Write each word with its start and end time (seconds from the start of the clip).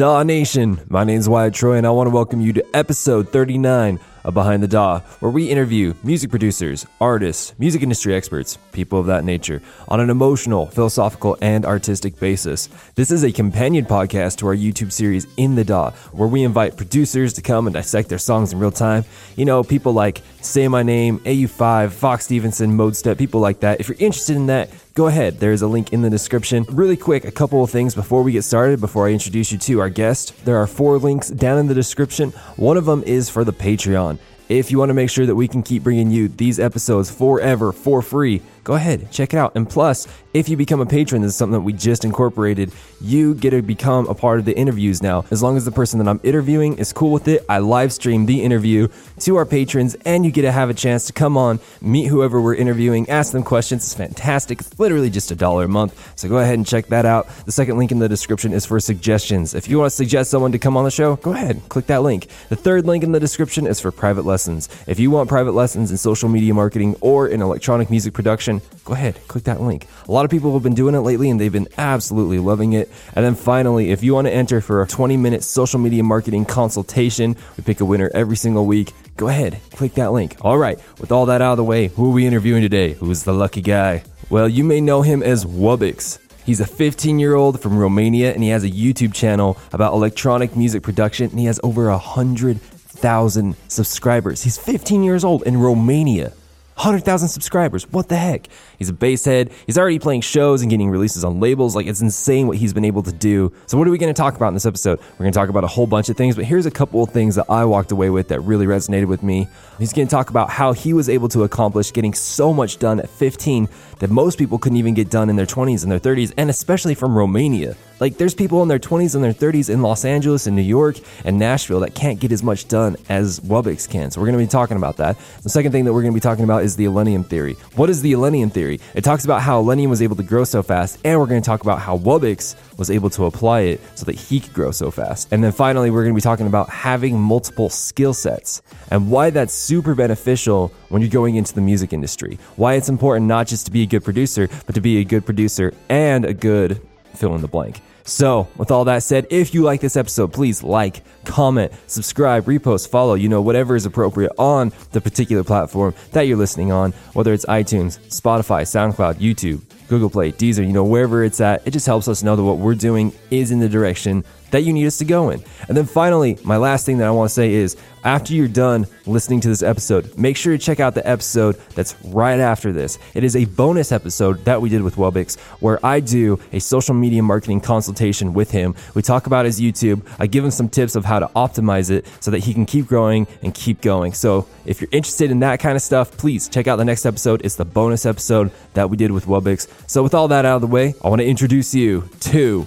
Daw 0.00 0.22
Nation? 0.22 0.80
My 0.88 1.04
name 1.04 1.18
is 1.18 1.28
Wyatt 1.28 1.52
Troy, 1.52 1.76
and 1.76 1.86
I 1.86 1.90
want 1.90 2.06
to 2.06 2.10
welcome 2.10 2.40
you 2.40 2.54
to 2.54 2.64
episode 2.74 3.28
39 3.28 4.00
of 4.24 4.32
Behind 4.32 4.62
the 4.62 4.66
Daw, 4.66 5.00
where 5.20 5.30
we 5.30 5.50
interview 5.50 5.92
music 6.02 6.30
producers, 6.30 6.86
artists, 7.02 7.52
music 7.58 7.82
industry 7.82 8.14
experts, 8.14 8.56
people 8.72 8.98
of 8.98 9.04
that 9.06 9.24
nature, 9.24 9.60
on 9.88 10.00
an 10.00 10.08
emotional, 10.08 10.64
philosophical, 10.68 11.36
and 11.42 11.66
artistic 11.66 12.18
basis. 12.18 12.70
This 12.94 13.10
is 13.10 13.24
a 13.24 13.30
companion 13.30 13.84
podcast 13.84 14.36
to 14.38 14.46
our 14.46 14.56
YouTube 14.56 14.90
series 14.90 15.26
In 15.36 15.54
the 15.54 15.64
Daw, 15.64 15.90
where 16.12 16.28
we 16.28 16.44
invite 16.44 16.78
producers 16.78 17.34
to 17.34 17.42
come 17.42 17.66
and 17.66 17.74
dissect 17.74 18.08
their 18.08 18.16
songs 18.16 18.54
in 18.54 18.58
real 18.58 18.70
time. 18.70 19.04
You 19.36 19.44
know, 19.44 19.62
people 19.62 19.92
like 19.92 20.22
Say 20.40 20.66
My 20.68 20.82
Name, 20.82 21.18
AU5, 21.20 21.92
Fox 21.92 22.24
Stevenson, 22.24 22.72
Modestep, 22.72 23.18
people 23.18 23.40
like 23.40 23.60
that. 23.60 23.80
If 23.80 23.88
you're 23.88 23.98
interested 23.98 24.36
in 24.36 24.46
that, 24.46 24.70
go 25.00 25.06
ahead. 25.06 25.40
There's 25.40 25.62
a 25.62 25.66
link 25.66 25.94
in 25.94 26.02
the 26.02 26.10
description. 26.10 26.66
Really 26.68 26.94
quick, 26.94 27.24
a 27.24 27.30
couple 27.30 27.64
of 27.64 27.70
things 27.70 27.94
before 27.94 28.22
we 28.22 28.32
get 28.32 28.42
started, 28.42 28.82
before 28.82 29.08
I 29.08 29.12
introduce 29.12 29.50
you 29.50 29.56
to 29.56 29.80
our 29.80 29.88
guest. 29.88 30.34
There 30.44 30.58
are 30.58 30.66
four 30.66 30.98
links 30.98 31.30
down 31.30 31.56
in 31.56 31.68
the 31.68 31.74
description. 31.74 32.32
One 32.56 32.76
of 32.76 32.84
them 32.84 33.02
is 33.04 33.30
for 33.30 33.42
the 33.42 33.52
Patreon. 33.54 34.18
If 34.50 34.70
you 34.70 34.78
want 34.78 34.90
to 34.90 34.94
make 34.94 35.08
sure 35.08 35.24
that 35.24 35.34
we 35.34 35.48
can 35.48 35.62
keep 35.62 35.84
bringing 35.84 36.10
you 36.10 36.28
these 36.28 36.60
episodes 36.60 37.10
forever 37.10 37.72
for 37.72 38.02
free, 38.02 38.42
go 38.70 38.76
ahead, 38.76 39.10
check 39.10 39.34
it 39.34 39.36
out. 39.36 39.50
And 39.56 39.68
plus, 39.68 40.06
if 40.32 40.48
you 40.48 40.56
become 40.56 40.80
a 40.80 40.86
patron, 40.86 41.22
this 41.22 41.30
is 41.30 41.36
something 41.36 41.58
that 41.58 41.64
we 41.64 41.72
just 41.72 42.04
incorporated, 42.04 42.70
you 43.00 43.34
get 43.34 43.50
to 43.50 43.62
become 43.62 44.06
a 44.06 44.14
part 44.14 44.38
of 44.38 44.44
the 44.44 44.56
interviews 44.56 45.02
now. 45.02 45.24
As 45.32 45.42
long 45.42 45.56
as 45.56 45.64
the 45.64 45.72
person 45.72 45.98
that 45.98 46.06
I'm 46.06 46.20
interviewing 46.22 46.78
is 46.78 46.92
cool 46.92 47.10
with 47.10 47.26
it, 47.26 47.44
I 47.48 47.58
live 47.58 47.92
stream 47.92 48.26
the 48.26 48.40
interview 48.40 48.86
to 49.20 49.34
our 49.34 49.44
patrons, 49.44 49.96
and 50.04 50.24
you 50.24 50.30
get 50.30 50.42
to 50.42 50.52
have 50.52 50.70
a 50.70 50.74
chance 50.74 51.08
to 51.08 51.12
come 51.12 51.36
on, 51.36 51.58
meet 51.80 52.06
whoever 52.06 52.40
we're 52.40 52.54
interviewing, 52.54 53.10
ask 53.10 53.32
them 53.32 53.42
questions. 53.42 53.82
It's 53.82 53.94
fantastic. 53.94 54.60
It's 54.60 54.78
literally 54.78 55.10
just 55.10 55.32
a 55.32 55.34
dollar 55.34 55.64
a 55.64 55.68
month. 55.68 56.12
So 56.14 56.28
go 56.28 56.38
ahead 56.38 56.54
and 56.54 56.64
check 56.64 56.86
that 56.86 57.04
out. 57.04 57.26
The 57.46 57.52
second 57.52 57.76
link 57.76 57.90
in 57.90 57.98
the 57.98 58.08
description 58.08 58.52
is 58.52 58.64
for 58.64 58.78
suggestions. 58.78 59.52
If 59.52 59.68
you 59.68 59.80
want 59.80 59.90
to 59.90 59.96
suggest 59.96 60.30
someone 60.30 60.52
to 60.52 60.60
come 60.60 60.76
on 60.76 60.84
the 60.84 60.92
show, 60.92 61.16
go 61.16 61.32
ahead, 61.32 61.60
click 61.68 61.86
that 61.86 62.02
link. 62.02 62.28
The 62.50 62.56
third 62.56 62.86
link 62.86 63.02
in 63.02 63.10
the 63.10 63.18
description 63.18 63.66
is 63.66 63.80
for 63.80 63.90
private 63.90 64.24
lessons. 64.24 64.68
If 64.86 65.00
you 65.00 65.10
want 65.10 65.28
private 65.28 65.54
lessons 65.54 65.90
in 65.90 65.96
social 65.96 66.28
media 66.28 66.54
marketing 66.54 66.94
or 67.00 67.26
in 67.26 67.42
electronic 67.42 67.90
music 67.90 68.14
production, 68.14 68.59
go 68.84 68.94
ahead, 68.94 69.18
click 69.28 69.44
that 69.44 69.60
link. 69.60 69.86
A 70.08 70.12
lot 70.12 70.24
of 70.24 70.30
people 70.30 70.52
have 70.54 70.62
been 70.62 70.74
doing 70.74 70.94
it 70.94 71.00
lately 71.00 71.30
and 71.30 71.40
they've 71.40 71.52
been 71.52 71.68
absolutely 71.78 72.38
loving 72.38 72.72
it. 72.72 72.90
And 73.14 73.24
then 73.24 73.34
finally, 73.34 73.90
if 73.90 74.02
you 74.02 74.14
want 74.14 74.26
to 74.26 74.32
enter 74.32 74.60
for 74.60 74.82
a 74.82 74.86
20 74.86 75.16
minute 75.16 75.42
social 75.42 75.78
media 75.78 76.02
marketing 76.02 76.44
consultation, 76.44 77.36
we 77.56 77.64
pick 77.64 77.80
a 77.80 77.84
winner 77.84 78.10
every 78.14 78.36
single 78.36 78.66
week. 78.66 78.92
Go 79.16 79.28
ahead, 79.28 79.60
click 79.72 79.94
that 79.94 80.12
link. 80.12 80.36
All 80.40 80.58
right, 80.58 80.78
with 80.98 81.12
all 81.12 81.26
that 81.26 81.42
out 81.42 81.52
of 81.52 81.56
the 81.58 81.64
way, 81.64 81.88
who 81.88 82.10
are 82.10 82.14
we 82.14 82.26
interviewing 82.26 82.62
today? 82.62 82.92
Who's 82.94 83.24
the 83.24 83.32
lucky 83.32 83.62
guy? 83.62 84.04
Well, 84.30 84.48
you 84.48 84.64
may 84.64 84.80
know 84.80 85.02
him 85.02 85.22
as 85.22 85.44
Wubix. 85.44 86.18
He's 86.44 86.60
a 86.60 86.66
15 86.66 87.18
year 87.18 87.34
old 87.34 87.60
from 87.60 87.78
Romania 87.78 88.32
and 88.32 88.42
he 88.42 88.48
has 88.50 88.64
a 88.64 88.70
YouTube 88.70 89.14
channel 89.14 89.58
about 89.72 89.92
electronic 89.92 90.56
music 90.56 90.82
production 90.82 91.30
and 91.30 91.38
he 91.38 91.46
has 91.46 91.60
over 91.62 91.88
a 91.88 91.92
100,000 91.92 93.56
subscribers. 93.68 94.42
He's 94.42 94.58
15 94.58 95.02
years 95.02 95.24
old 95.24 95.42
in 95.42 95.56
Romania. 95.58 96.32
100,000 96.80 97.28
subscribers. 97.28 97.86
What 97.92 98.08
the 98.08 98.16
heck? 98.16 98.48
He's 98.78 98.88
a 98.88 98.94
bass 98.94 99.26
head. 99.26 99.50
He's 99.66 99.76
already 99.76 99.98
playing 99.98 100.22
shows 100.22 100.62
and 100.62 100.70
getting 100.70 100.88
releases 100.88 101.24
on 101.24 101.38
labels. 101.38 101.76
Like, 101.76 101.86
it's 101.86 102.00
insane 102.00 102.46
what 102.46 102.56
he's 102.56 102.72
been 102.72 102.86
able 102.86 103.02
to 103.02 103.12
do. 103.12 103.52
So, 103.66 103.76
what 103.76 103.86
are 103.86 103.90
we 103.90 103.98
going 103.98 104.12
to 104.12 104.18
talk 104.18 104.34
about 104.34 104.48
in 104.48 104.54
this 104.54 104.64
episode? 104.64 104.98
We're 104.98 105.24
going 105.24 105.32
to 105.32 105.38
talk 105.38 105.50
about 105.50 105.62
a 105.62 105.66
whole 105.66 105.86
bunch 105.86 106.08
of 106.08 106.16
things, 106.16 106.36
but 106.36 106.46
here's 106.46 106.64
a 106.64 106.70
couple 106.70 107.02
of 107.02 107.10
things 107.10 107.34
that 107.34 107.44
I 107.50 107.66
walked 107.66 107.92
away 107.92 108.08
with 108.08 108.28
that 108.28 108.40
really 108.40 108.64
resonated 108.64 109.08
with 109.08 109.22
me. 109.22 109.46
He's 109.78 109.92
going 109.92 110.08
to 110.08 110.10
talk 110.10 110.30
about 110.30 110.48
how 110.48 110.72
he 110.72 110.94
was 110.94 111.10
able 111.10 111.28
to 111.28 111.44
accomplish 111.44 111.92
getting 111.92 112.14
so 112.14 112.50
much 112.54 112.78
done 112.78 112.98
at 112.98 113.10
15 113.10 113.68
that 114.00 114.10
most 114.10 114.38
people 114.38 114.58
couldn't 114.58 114.78
even 114.78 114.94
get 114.94 115.08
done 115.08 115.30
in 115.30 115.36
their 115.36 115.46
20s 115.46 115.82
and 115.82 115.92
their 115.92 116.00
30s, 116.00 116.34
and 116.36 116.50
especially 116.50 116.94
from 116.94 117.16
Romania. 117.16 117.76
Like, 118.00 118.16
there's 118.16 118.34
people 118.34 118.62
in 118.62 118.68
their 118.68 118.78
20s 118.78 119.14
and 119.14 119.22
their 119.22 119.34
30s 119.34 119.68
in 119.68 119.82
Los 119.82 120.06
Angeles 120.06 120.46
and 120.46 120.56
New 120.56 120.62
York 120.62 120.96
and 121.24 121.38
Nashville 121.38 121.80
that 121.80 121.94
can't 121.94 122.18
get 122.18 122.32
as 122.32 122.42
much 122.42 122.66
done 122.66 122.96
as 123.10 123.40
Wubix 123.40 123.88
can. 123.88 124.10
So, 124.10 124.20
we're 124.20 124.26
going 124.26 124.38
to 124.38 124.44
be 124.44 124.50
talking 124.50 124.78
about 124.78 124.96
that. 124.96 125.18
The 125.42 125.50
second 125.50 125.72
thing 125.72 125.84
that 125.84 125.92
we're 125.92 126.00
going 126.00 126.14
to 126.14 126.16
be 126.16 126.20
talking 126.20 126.44
about 126.44 126.64
is 126.64 126.76
the 126.76 126.86
Illenium 126.86 127.26
Theory. 127.26 127.54
What 127.76 127.90
is 127.90 128.00
the 128.00 128.12
Illenium 128.12 128.50
Theory? 128.50 128.80
It 128.94 129.04
talks 129.04 129.24
about 129.24 129.42
how 129.42 129.62
Illenium 129.62 129.90
was 129.90 130.00
able 130.00 130.16
to 130.16 130.22
grow 130.22 130.44
so 130.44 130.62
fast, 130.62 130.98
and 131.04 131.20
we're 131.20 131.26
going 131.26 131.42
to 131.42 131.46
talk 131.46 131.60
about 131.60 131.80
how 131.80 131.98
Wubix 131.98 132.56
was 132.78 132.90
able 132.90 133.10
to 133.10 133.26
apply 133.26 133.60
it 133.60 133.80
so 133.94 134.06
that 134.06 134.14
he 134.14 134.40
could 134.40 134.54
grow 134.54 134.70
so 134.70 134.90
fast. 134.90 135.28
And 135.30 135.44
then 135.44 135.52
finally, 135.52 135.90
we're 135.90 136.02
going 136.02 136.14
to 136.14 136.18
be 136.18 136.22
talking 136.22 136.46
about 136.46 136.70
having 136.70 137.20
multiple 137.20 137.68
skill 137.68 138.14
sets 138.14 138.62
and 138.90 139.10
why 139.10 139.28
that's 139.28 139.52
super 139.52 139.94
beneficial 139.94 140.72
when 140.88 141.02
you're 141.02 141.10
going 141.10 141.36
into 141.36 141.54
the 141.54 141.60
music 141.60 141.92
industry. 141.92 142.38
Why 142.56 142.74
it's 142.74 142.88
important 142.88 143.26
not 143.26 143.46
just 143.46 143.66
to 143.66 143.70
be 143.70 143.82
good 143.90 144.04
producer, 144.04 144.48
but 144.66 144.74
to 144.74 144.80
be 144.80 144.98
a 144.98 145.04
good 145.04 145.26
producer 145.26 145.74
and 145.88 146.24
a 146.24 146.32
good 146.32 146.80
fill 147.14 147.34
in 147.34 147.42
the 147.42 147.48
blank. 147.48 147.82
So, 148.04 148.48
with 148.56 148.70
all 148.70 148.86
that 148.86 149.02
said, 149.02 149.26
if 149.30 149.54
you 149.54 149.62
like 149.62 149.80
this 149.80 149.96
episode, 149.96 150.32
please 150.32 150.62
like, 150.62 151.02
comment, 151.24 151.72
subscribe, 151.86 152.44
repost, 152.44 152.88
follow, 152.88 153.14
you 153.14 153.28
know, 153.28 153.40
whatever 153.40 153.76
is 153.76 153.86
appropriate 153.86 154.32
on 154.38 154.72
the 154.92 155.00
particular 155.00 155.44
platform 155.44 155.94
that 156.12 156.22
you're 156.22 156.38
listening 156.38 156.72
on, 156.72 156.92
whether 157.12 157.32
it's 157.32 157.44
iTunes, 157.44 158.00
Spotify, 158.08 158.62
SoundCloud, 158.62 159.16
YouTube, 159.16 159.62
Google 159.88 160.10
Play, 160.10 160.32
Deezer, 160.32 160.66
you 160.66 160.72
know, 160.72 160.84
wherever 160.84 161.22
it's 161.22 161.40
at. 161.40 161.66
It 161.66 161.72
just 161.72 161.86
helps 161.86 162.08
us 162.08 162.22
know 162.22 162.36
that 162.36 162.42
what 162.42 162.58
we're 162.58 162.74
doing 162.74 163.12
is 163.30 163.50
in 163.50 163.60
the 163.60 163.68
direction 163.68 164.24
that 164.50 164.62
you 164.62 164.72
need 164.72 164.86
us 164.86 164.98
to 164.98 165.04
go 165.04 165.30
in. 165.30 165.42
And 165.68 165.76
then 165.76 165.86
finally, 165.86 166.38
my 166.44 166.56
last 166.56 166.86
thing 166.86 166.98
that 166.98 167.06
I 167.06 167.10
want 167.10 167.28
to 167.28 167.34
say 167.34 167.52
is 167.52 167.76
after 168.04 168.32
you're 168.32 168.48
done 168.48 168.86
listening 169.06 169.40
to 169.40 169.48
this 169.48 169.62
episode, 169.62 170.16
make 170.16 170.36
sure 170.36 170.56
to 170.56 170.58
check 170.58 170.80
out 170.80 170.94
the 170.94 171.06
episode 171.06 171.56
that's 171.74 171.94
right 172.06 172.40
after 172.40 172.72
this. 172.72 172.98
It 173.14 173.24
is 173.24 173.36
a 173.36 173.44
bonus 173.44 173.92
episode 173.92 174.44
that 174.44 174.60
we 174.60 174.68
did 174.68 174.82
with 174.82 174.96
Wubix 174.96 175.38
where 175.60 175.84
I 175.84 176.00
do 176.00 176.38
a 176.52 176.60
social 176.60 176.94
media 176.94 177.22
marketing 177.22 177.60
consultation 177.60 178.32
with 178.32 178.50
him. 178.50 178.74
We 178.94 179.02
talk 179.02 179.26
about 179.26 179.44
his 179.44 179.60
YouTube. 179.60 180.06
I 180.18 180.26
give 180.26 180.44
him 180.44 180.50
some 180.50 180.68
tips 180.68 180.96
of 180.96 181.04
how 181.04 181.18
to 181.18 181.26
optimize 181.28 181.90
it 181.90 182.06
so 182.20 182.30
that 182.30 182.38
he 182.38 182.54
can 182.54 182.66
keep 182.66 182.86
growing 182.86 183.26
and 183.42 183.54
keep 183.54 183.80
going. 183.80 184.12
So 184.12 184.48
if 184.64 184.80
you're 184.80 184.90
interested 184.92 185.30
in 185.30 185.40
that 185.40 185.60
kind 185.60 185.76
of 185.76 185.82
stuff, 185.82 186.16
please 186.16 186.48
check 186.48 186.66
out 186.66 186.76
the 186.76 186.84
next 186.84 187.04
episode. 187.04 187.42
It's 187.44 187.56
the 187.56 187.64
bonus 187.64 188.06
episode 188.06 188.50
that 188.74 188.88
we 188.88 188.96
did 188.96 189.10
with 189.10 189.26
Wubix. 189.26 189.68
So 189.88 190.02
with 190.02 190.14
all 190.14 190.28
that 190.28 190.44
out 190.44 190.56
of 190.56 190.60
the 190.62 190.66
way, 190.66 190.94
I 191.04 191.08
want 191.08 191.20
to 191.20 191.26
introduce 191.26 191.74
you 191.74 192.08
to 192.20 192.62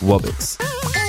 Wubix. 0.00 1.01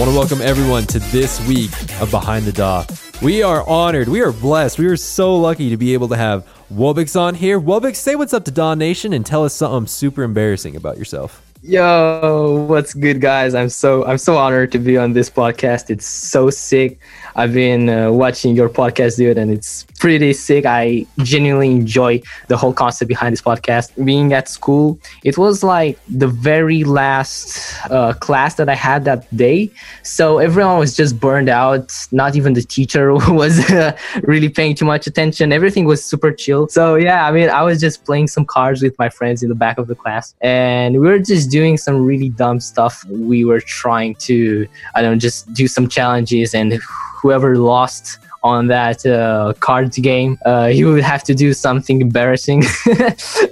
Want 0.00 0.10
to 0.10 0.16
welcome 0.16 0.40
everyone 0.40 0.86
to 0.86 0.98
this 0.98 1.46
week 1.46 1.70
of 2.00 2.10
Behind 2.10 2.46
the 2.46 2.52
Daw. 2.52 2.86
We 3.20 3.42
are 3.42 3.68
honored. 3.68 4.08
We 4.08 4.22
are 4.22 4.32
blessed. 4.32 4.78
We 4.78 4.86
are 4.86 4.96
so 4.96 5.36
lucky 5.36 5.68
to 5.68 5.76
be 5.76 5.92
able 5.92 6.08
to 6.08 6.16
have 6.16 6.48
Wubix 6.72 7.20
on 7.20 7.34
here. 7.34 7.60
Wubix, 7.60 7.96
say 7.96 8.14
what's 8.14 8.32
up 8.32 8.46
to 8.46 8.50
Daw 8.50 8.72
Nation 8.72 9.12
and 9.12 9.26
tell 9.26 9.44
us 9.44 9.52
something 9.52 9.86
super 9.86 10.22
embarrassing 10.22 10.74
about 10.74 10.96
yourself. 10.96 11.42
Yo, 11.62 12.64
what's 12.66 12.94
good, 12.94 13.20
guys? 13.20 13.54
I'm 13.54 13.68
so 13.68 14.06
I'm 14.06 14.16
so 14.16 14.38
honored 14.38 14.72
to 14.72 14.78
be 14.78 14.96
on 14.96 15.12
this 15.12 15.28
podcast. 15.28 15.90
It's 15.90 16.06
so 16.06 16.48
sick. 16.48 16.98
I've 17.36 17.52
been 17.52 17.88
uh, 17.88 18.10
watching 18.12 18.56
your 18.56 18.68
podcast, 18.68 19.16
dude, 19.16 19.38
and 19.38 19.50
it's 19.50 19.84
pretty 19.98 20.32
sick. 20.32 20.66
I 20.66 21.06
genuinely 21.18 21.70
enjoy 21.70 22.22
the 22.48 22.56
whole 22.56 22.72
concept 22.72 23.08
behind 23.08 23.32
this 23.32 23.42
podcast. 23.42 23.92
Being 24.04 24.32
at 24.32 24.48
school, 24.48 24.98
it 25.24 25.38
was 25.38 25.62
like 25.62 25.98
the 26.08 26.26
very 26.26 26.84
last 26.84 27.74
uh, 27.90 28.14
class 28.14 28.54
that 28.54 28.68
I 28.68 28.74
had 28.74 29.04
that 29.04 29.24
day, 29.36 29.70
so 30.02 30.38
everyone 30.38 30.78
was 30.78 30.96
just 30.96 31.20
burned 31.20 31.48
out. 31.48 31.92
Not 32.12 32.34
even 32.34 32.54
the 32.54 32.62
teacher 32.62 33.12
was 33.42 33.58
uh, 33.70 33.96
really 34.22 34.48
paying 34.48 34.74
too 34.74 34.84
much 34.84 35.06
attention. 35.06 35.52
Everything 35.52 35.84
was 35.84 36.04
super 36.04 36.32
chill. 36.32 36.68
So 36.68 36.96
yeah, 36.96 37.26
I 37.26 37.32
mean, 37.32 37.48
I 37.50 37.62
was 37.62 37.80
just 37.80 38.04
playing 38.04 38.28
some 38.28 38.44
cards 38.44 38.82
with 38.82 38.98
my 38.98 39.08
friends 39.08 39.42
in 39.42 39.48
the 39.48 39.54
back 39.54 39.78
of 39.78 39.86
the 39.86 39.94
class, 39.94 40.34
and 40.40 41.00
we 41.00 41.06
were 41.06 41.18
just 41.18 41.50
doing 41.50 41.76
some 41.76 42.04
really 42.04 42.30
dumb 42.30 42.60
stuff. 42.60 43.04
We 43.08 43.44
were 43.44 43.60
trying 43.60 44.14
to, 44.16 44.66
I 44.94 45.02
don't 45.02 45.12
know, 45.12 45.18
just 45.18 45.52
do 45.52 45.68
some 45.68 45.88
challenges, 45.88 46.54
and 46.54 46.80
whoever 47.20 47.56
lost 47.56 48.18
on 48.42 48.68
that 48.68 49.04
uh, 49.04 49.52
cards 49.60 49.98
game, 49.98 50.38
uh, 50.46 50.68
he 50.68 50.84
would 50.84 51.02
have 51.02 51.22
to 51.24 51.34
do 51.34 51.52
something 51.52 52.00
embarrassing. 52.00 52.62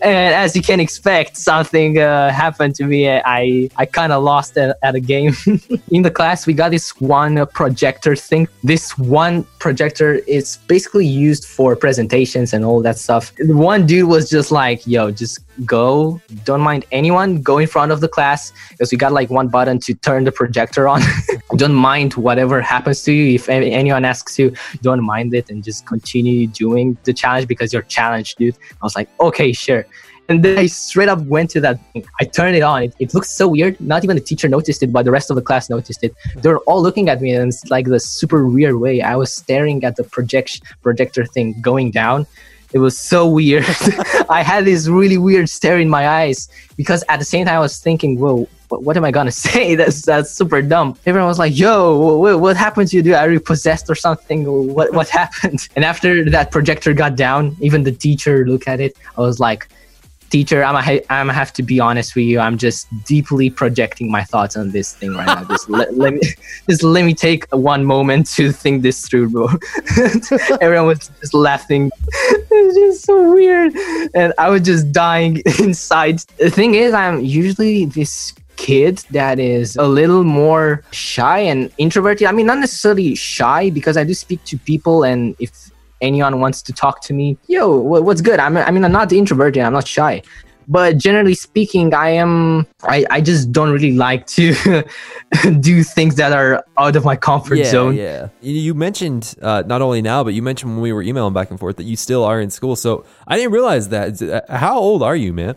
and 0.02 0.34
as 0.34 0.56
you 0.56 0.62
can 0.62 0.80
expect, 0.80 1.36
something 1.36 1.98
uh, 1.98 2.30
happened 2.30 2.74
to 2.76 2.84
me. 2.84 3.08
I 3.10 3.68
I 3.76 3.86
kind 3.86 4.12
of 4.12 4.22
lost 4.22 4.56
at, 4.56 4.76
at, 4.82 4.94
a 4.94 5.00
game. 5.00 5.34
In 5.90 6.02
the 6.02 6.10
class, 6.10 6.46
we 6.46 6.54
got 6.54 6.70
this 6.70 6.98
one 7.00 7.46
projector 7.48 8.16
thing. 8.16 8.48
This 8.64 8.96
one 8.96 9.44
projector 9.58 10.14
is 10.26 10.58
basically 10.68 11.06
used 11.06 11.44
for 11.44 11.76
presentations 11.76 12.52
and 12.54 12.64
all 12.64 12.80
that 12.82 12.98
stuff. 12.98 13.32
One 13.40 13.86
dude 13.86 14.08
was 14.08 14.30
just 14.30 14.50
like, 14.50 14.86
"Yo, 14.86 15.10
just 15.10 15.40
go. 15.64 16.20
Don't 16.44 16.60
mind 16.60 16.84
anyone. 16.92 17.42
Go 17.42 17.58
in 17.58 17.66
front 17.66 17.92
of 17.92 18.00
the 18.00 18.08
class 18.08 18.52
because 18.70 18.90
we 18.92 18.98
got 18.98 19.12
like 19.12 19.30
one 19.30 19.48
button 19.48 19.78
to 19.80 19.94
turn 19.94 20.24
the 20.24 20.32
projector 20.32 20.88
on. 20.88 21.02
Don't 21.56 21.74
mind 21.74 22.14
whatever 22.14 22.60
happens 22.60 23.02
to 23.02 23.12
you. 23.12 23.34
If 23.34 23.48
anyone 23.48 24.04
asks 24.04 24.38
you, 24.38 24.54
don't 24.82 25.02
mind 25.02 25.34
it 25.34 25.50
and 25.50 25.64
just 25.64 25.86
continue 25.86 26.46
doing 26.46 26.96
the 27.04 27.12
challenge 27.12 27.48
because 27.48 27.72
you're 27.72 27.82
challenged, 27.82 28.36
dude. 28.38 28.56
I 28.80 28.84
was 28.84 28.94
like, 28.94 29.08
okay, 29.20 29.52
sure. 29.52 29.86
And 30.28 30.44
then 30.44 30.58
I 30.58 30.66
straight 30.66 31.08
up 31.08 31.20
went 31.20 31.48
to 31.50 31.60
that 31.62 31.80
thing. 31.92 32.04
I 32.20 32.24
turned 32.24 32.54
it 32.54 32.62
on. 32.62 32.82
It, 32.82 32.94
it 32.98 33.14
looked 33.14 33.28
so 33.28 33.48
weird. 33.48 33.80
Not 33.80 34.04
even 34.04 34.14
the 34.14 34.22
teacher 34.22 34.46
noticed 34.46 34.82
it, 34.82 34.92
but 34.92 35.06
the 35.06 35.10
rest 35.10 35.30
of 35.30 35.36
the 35.36 35.42
class 35.42 35.70
noticed 35.70 36.04
it. 36.04 36.14
They 36.36 36.50
were 36.50 36.58
all 36.60 36.82
looking 36.82 37.08
at 37.08 37.22
me 37.22 37.32
in 37.32 37.50
like 37.70 37.86
the 37.86 37.98
super 37.98 38.46
weird 38.46 38.76
way. 38.76 39.00
I 39.00 39.16
was 39.16 39.34
staring 39.34 39.82
at 39.84 39.96
the 39.96 40.04
projection 40.04 40.66
projector 40.82 41.24
thing 41.24 41.58
going 41.62 41.92
down. 41.92 42.26
It 42.72 42.78
was 42.78 42.98
so 42.98 43.26
weird. 43.26 43.64
I 44.28 44.42
had 44.42 44.64
this 44.64 44.88
really 44.88 45.16
weird 45.16 45.48
stare 45.48 45.78
in 45.78 45.88
my 45.88 46.08
eyes 46.08 46.48
because 46.76 47.02
at 47.08 47.18
the 47.18 47.24
same 47.24 47.46
time 47.46 47.56
I 47.56 47.60
was 47.60 47.78
thinking, 47.78 48.18
whoa, 48.18 48.46
what, 48.68 48.82
what 48.82 48.96
am 48.96 49.04
I 49.04 49.10
gonna 49.10 49.32
say? 49.46 49.74
That's 49.74 50.02
that's 50.02 50.30
super 50.30 50.60
dumb. 50.62 50.96
Everyone 51.06 51.28
was 51.28 51.38
like, 51.38 51.58
"Yo, 51.58 52.18
what, 52.18 52.40
what 52.40 52.56
happened 52.56 52.88
to 52.88 52.96
you? 52.96 53.02
Dude, 53.02 53.14
are 53.14 53.30
you 53.30 53.40
possessed 53.40 53.88
or 53.88 53.94
something? 53.94 54.44
What 54.74 54.92
what 54.92 55.08
happened?" 55.20 55.68
And 55.76 55.84
after 55.84 56.28
that 56.30 56.50
projector 56.50 56.92
got 56.92 57.16
down, 57.16 57.56
even 57.60 57.84
the 57.84 57.92
teacher 57.92 58.46
looked 58.46 58.68
at 58.68 58.80
it. 58.80 58.96
I 59.16 59.20
was 59.22 59.40
like, 59.40 59.68
teacher 60.30 60.62
i'm 60.62 60.76
a, 60.76 61.00
i'm 61.10 61.26
gonna 61.26 61.32
have 61.32 61.52
to 61.52 61.62
be 61.62 61.78
honest 61.80 62.14
with 62.16 62.24
you. 62.24 62.40
I'm 62.40 62.58
just 62.58 62.86
deeply 63.04 63.50
projecting 63.50 64.10
my 64.10 64.24
thoughts 64.24 64.56
on 64.56 64.70
this 64.70 64.94
thing 64.94 65.14
right 65.14 65.26
now. 65.26 65.44
Just 65.44 65.68
let, 65.68 65.94
let 65.96 66.14
me 66.14 66.20
just 66.68 66.82
let 66.82 67.04
me 67.04 67.14
take 67.14 67.44
one 67.54 67.84
moment 67.84 68.26
to 68.34 68.52
think 68.52 68.82
this 68.82 69.06
through 69.06 69.30
bro. 69.30 69.48
Everyone 70.60 70.88
was 70.88 71.10
just 71.20 71.34
laughing. 71.34 71.90
It's 72.50 72.76
just 72.76 73.06
so 73.06 73.32
weird. 73.32 73.72
And 74.14 74.32
i 74.38 74.48
was 74.48 74.62
just 74.62 74.90
dying 74.90 75.42
inside. 75.60 76.18
The 76.38 76.50
thing 76.50 76.74
is 76.74 76.92
i'm 76.92 77.20
usually 77.20 77.84
this 77.84 78.34
kid 78.56 78.98
that 79.10 79.38
is 79.38 79.76
a 79.76 79.86
little 79.86 80.24
more 80.24 80.82
shy 80.90 81.38
and 81.38 81.70
introverted. 81.78 82.26
I 82.26 82.32
mean, 82.32 82.46
not 82.46 82.58
necessarily 82.58 83.14
shy 83.14 83.70
because 83.70 83.96
I 83.96 84.02
do 84.02 84.14
speak 84.14 84.42
to 84.44 84.58
people, 84.58 85.04
and 85.04 85.36
if 85.38 85.70
anyone 86.00 86.40
wants 86.40 86.62
to 86.62 86.72
talk 86.72 87.00
to 87.02 87.12
me, 87.12 87.36
yo, 87.46 87.76
what's 87.76 88.20
good? 88.20 88.40
I'm, 88.40 88.56
I 88.56 88.70
mean, 88.70 88.84
I'm 88.84 88.92
not 88.92 89.12
introverted, 89.12 89.62
I'm 89.62 89.72
not 89.72 89.86
shy. 89.86 90.22
But 90.70 90.98
generally 90.98 91.34
speaking, 91.34 91.94
I 91.94 92.10
am, 92.10 92.66
I, 92.82 93.06
I 93.10 93.22
just 93.22 93.50
don't 93.52 93.70
really 93.70 93.92
like 93.92 94.26
to 94.28 94.84
do 95.60 95.82
things 95.82 96.16
that 96.16 96.32
are 96.32 96.62
out 96.76 96.94
of 96.94 97.06
my 97.06 97.16
comfort 97.16 97.54
yeah, 97.54 97.70
zone. 97.70 97.96
Yeah. 97.96 98.28
You 98.42 98.74
mentioned, 98.74 99.34
uh, 99.40 99.62
not 99.66 99.80
only 99.80 100.02
now, 100.02 100.22
but 100.24 100.34
you 100.34 100.42
mentioned 100.42 100.72
when 100.72 100.82
we 100.82 100.92
were 100.92 101.02
emailing 101.02 101.32
back 101.32 101.50
and 101.50 101.58
forth 101.58 101.76
that 101.76 101.84
you 101.84 101.96
still 101.96 102.22
are 102.22 102.38
in 102.38 102.50
school. 102.50 102.76
So 102.76 103.06
I 103.26 103.36
didn't 103.36 103.52
realize 103.52 103.88
that. 103.88 104.20
Uh, 104.20 104.42
how 104.54 104.78
old 104.78 105.02
are 105.02 105.16
you, 105.16 105.32
man? 105.32 105.56